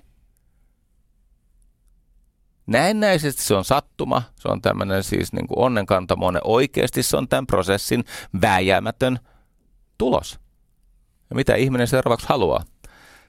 [2.67, 6.41] Näennäisesti se on sattuma, se on tämmöinen siis niin kuin onnenkantamoinen.
[6.43, 8.03] Oikeasti se on tämän prosessin
[8.41, 9.19] vääjäämätön
[9.97, 10.39] tulos.
[11.29, 12.63] Ja mitä ihminen seuraavaksi haluaa?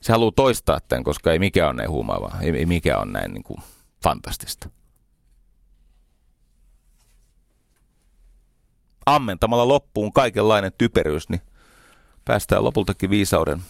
[0.01, 3.35] Se haluaa toistaa tämän, koska ei mikään ole näin huumaavaa, ei, ei mikään ole näin
[3.35, 3.61] niin kuin
[4.03, 4.71] fantastista.
[9.07, 11.43] Ammentamalla loppuun kaikenlainen typeryys, niin
[12.25, 13.63] päästään lopultakin viisauden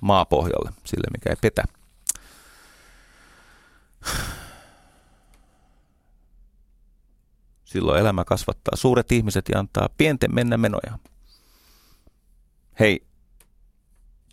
[0.00, 1.64] maapohjalle, sille mikä ei petä.
[7.64, 10.98] Silloin elämä kasvattaa suuret ihmiset ja antaa pienten mennä menoja.
[12.80, 13.06] Hei,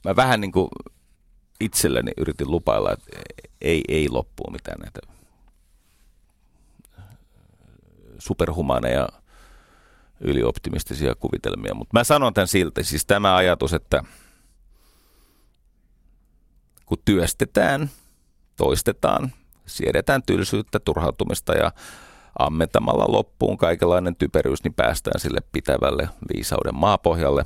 [0.05, 0.67] mä vähän niin kuin
[1.59, 3.19] itselleni yritin lupailla, että
[3.61, 4.99] ei, ei loppuu mitään näitä
[8.19, 9.09] superhumaneja
[10.19, 14.03] ylioptimistisia kuvitelmia, mutta mä sanon tämän silti, siis tämä ajatus, että–
[16.91, 17.89] kun työstetään,
[18.57, 19.31] toistetaan,
[19.65, 21.71] siedetään tylsyyttä, turhautumista ja
[22.39, 27.45] ammentamalla loppuun kaikenlainen typeryys, niin päästään sille pitävälle viisauden maapohjalle.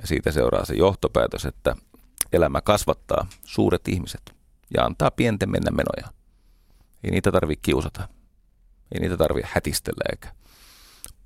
[0.00, 1.76] Ja siitä seuraa se johtopäätös, että
[2.32, 4.34] elämä kasvattaa suuret ihmiset
[4.76, 6.18] ja antaa pienten mennä menoja.
[7.04, 8.08] Ei niitä tarvitse kiusata.
[8.92, 10.34] Ei niitä tarvitse hätistellä eikä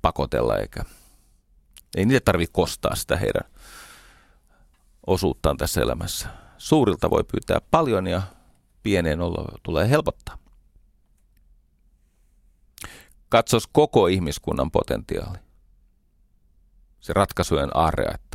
[0.01, 0.83] pakotella eikä
[1.97, 3.51] ei niitä tarvitse kostaa sitä heidän
[5.07, 8.21] osuuttaan tässä elämässä Suurilta voi pyytää paljon ja
[8.83, 10.37] pieneen olla tulee helpottaa.
[13.29, 15.37] Katsos koko ihmiskunnan potentiaali.
[16.99, 18.32] Se ratkaisujen aarre, että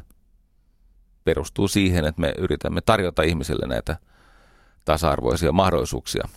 [1.29, 3.97] perustuu siihen, että me yritämme tarjota ihmisille näitä
[4.85, 6.29] tasa-arvoisia mahdollisuuksia.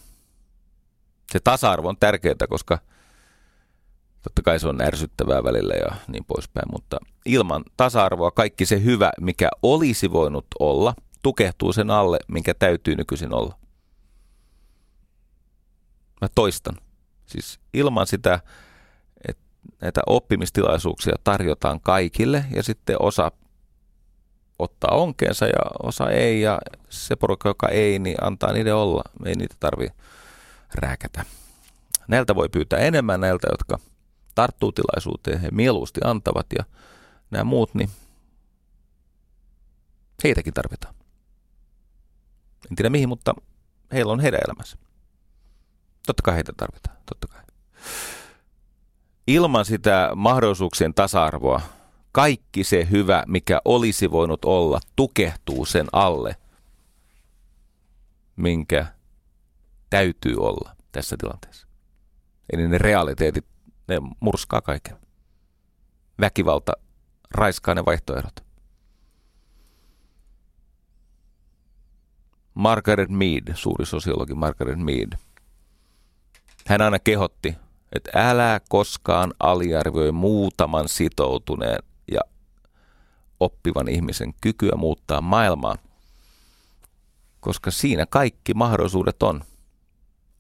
[1.31, 2.79] Se tasa-arvo on tärkeää, koska
[4.21, 9.11] totta kai se on ärsyttävää välillä ja niin poispäin, mutta ilman tasa-arvoa kaikki se hyvä,
[9.21, 10.93] mikä olisi voinut olla,
[11.23, 13.55] tukehtuu sen alle, minkä täytyy nykyisin olla.
[16.21, 16.75] Mä toistan.
[17.25, 18.39] Siis ilman sitä,
[19.27, 19.43] että
[19.81, 23.31] näitä oppimistilaisuuksia tarjotaan kaikille ja sitten osa
[24.63, 26.59] ottaa onkeensa ja osa ei ja
[26.89, 29.03] se porukka, joka ei, niin antaa niiden olla.
[29.25, 29.87] Ei niitä tarvi
[30.75, 31.25] rääkätä.
[32.07, 33.79] Näiltä voi pyytää enemmän näiltä, jotka
[34.35, 36.63] tarttuu tilaisuuteen, he mieluusti antavat ja
[37.31, 37.89] nämä muut, niin
[40.23, 40.95] heitäkin tarvitaan.
[42.71, 43.33] En tiedä mihin, mutta
[43.93, 44.77] heillä on heidän elämänsä.
[46.07, 47.41] Totta kai heitä tarvitaan, totta kai.
[49.27, 51.61] Ilman sitä mahdollisuuksien tasa-arvoa
[52.11, 56.35] kaikki se hyvä, mikä olisi voinut olla, tukehtuu sen alle,
[58.35, 58.85] minkä
[59.89, 61.67] täytyy olla tässä tilanteessa.
[62.53, 63.45] Eli ne realiteetit,
[63.87, 64.97] ne murskaa kaiken.
[66.19, 66.73] Väkivalta
[67.31, 68.35] raiskaa ne vaihtoehdot.
[72.53, 75.17] Margaret Mead, suuri sosiologi Margaret Mead,
[76.67, 77.55] hän aina kehotti,
[77.95, 81.83] että älä koskaan aliarvioi muutaman sitoutuneen
[83.41, 85.77] oppivan ihmisen kykyä muuttaa maailmaa,
[87.39, 89.43] koska siinä kaikki mahdollisuudet on.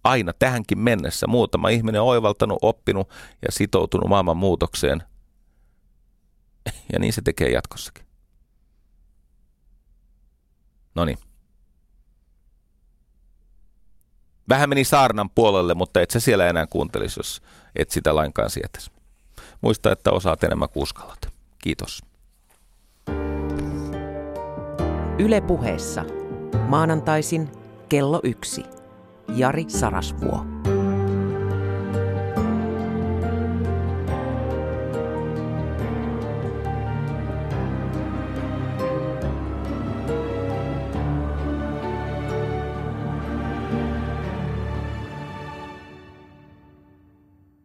[0.03, 3.09] Aina tähänkin mennessä muutama ihminen on oivaltanut, oppinut
[3.41, 5.03] ja sitoutunut maailman muutokseen.
[6.93, 8.05] Ja niin se tekee jatkossakin.
[10.95, 11.17] No niin.
[14.49, 17.41] Vähän meni saarnan puolelle, mutta et sä siellä enää kuuntelisi, jos
[17.75, 18.91] et sitä lainkaan sietäisi.
[19.61, 21.33] Muista, että osaat enemmän kuin uskallat.
[21.59, 22.10] Kiitos.
[25.21, 26.05] Yle puheessa.
[26.67, 27.49] Maanantaisin
[27.89, 28.63] kello yksi.
[29.35, 30.45] Jari Sarasvuo.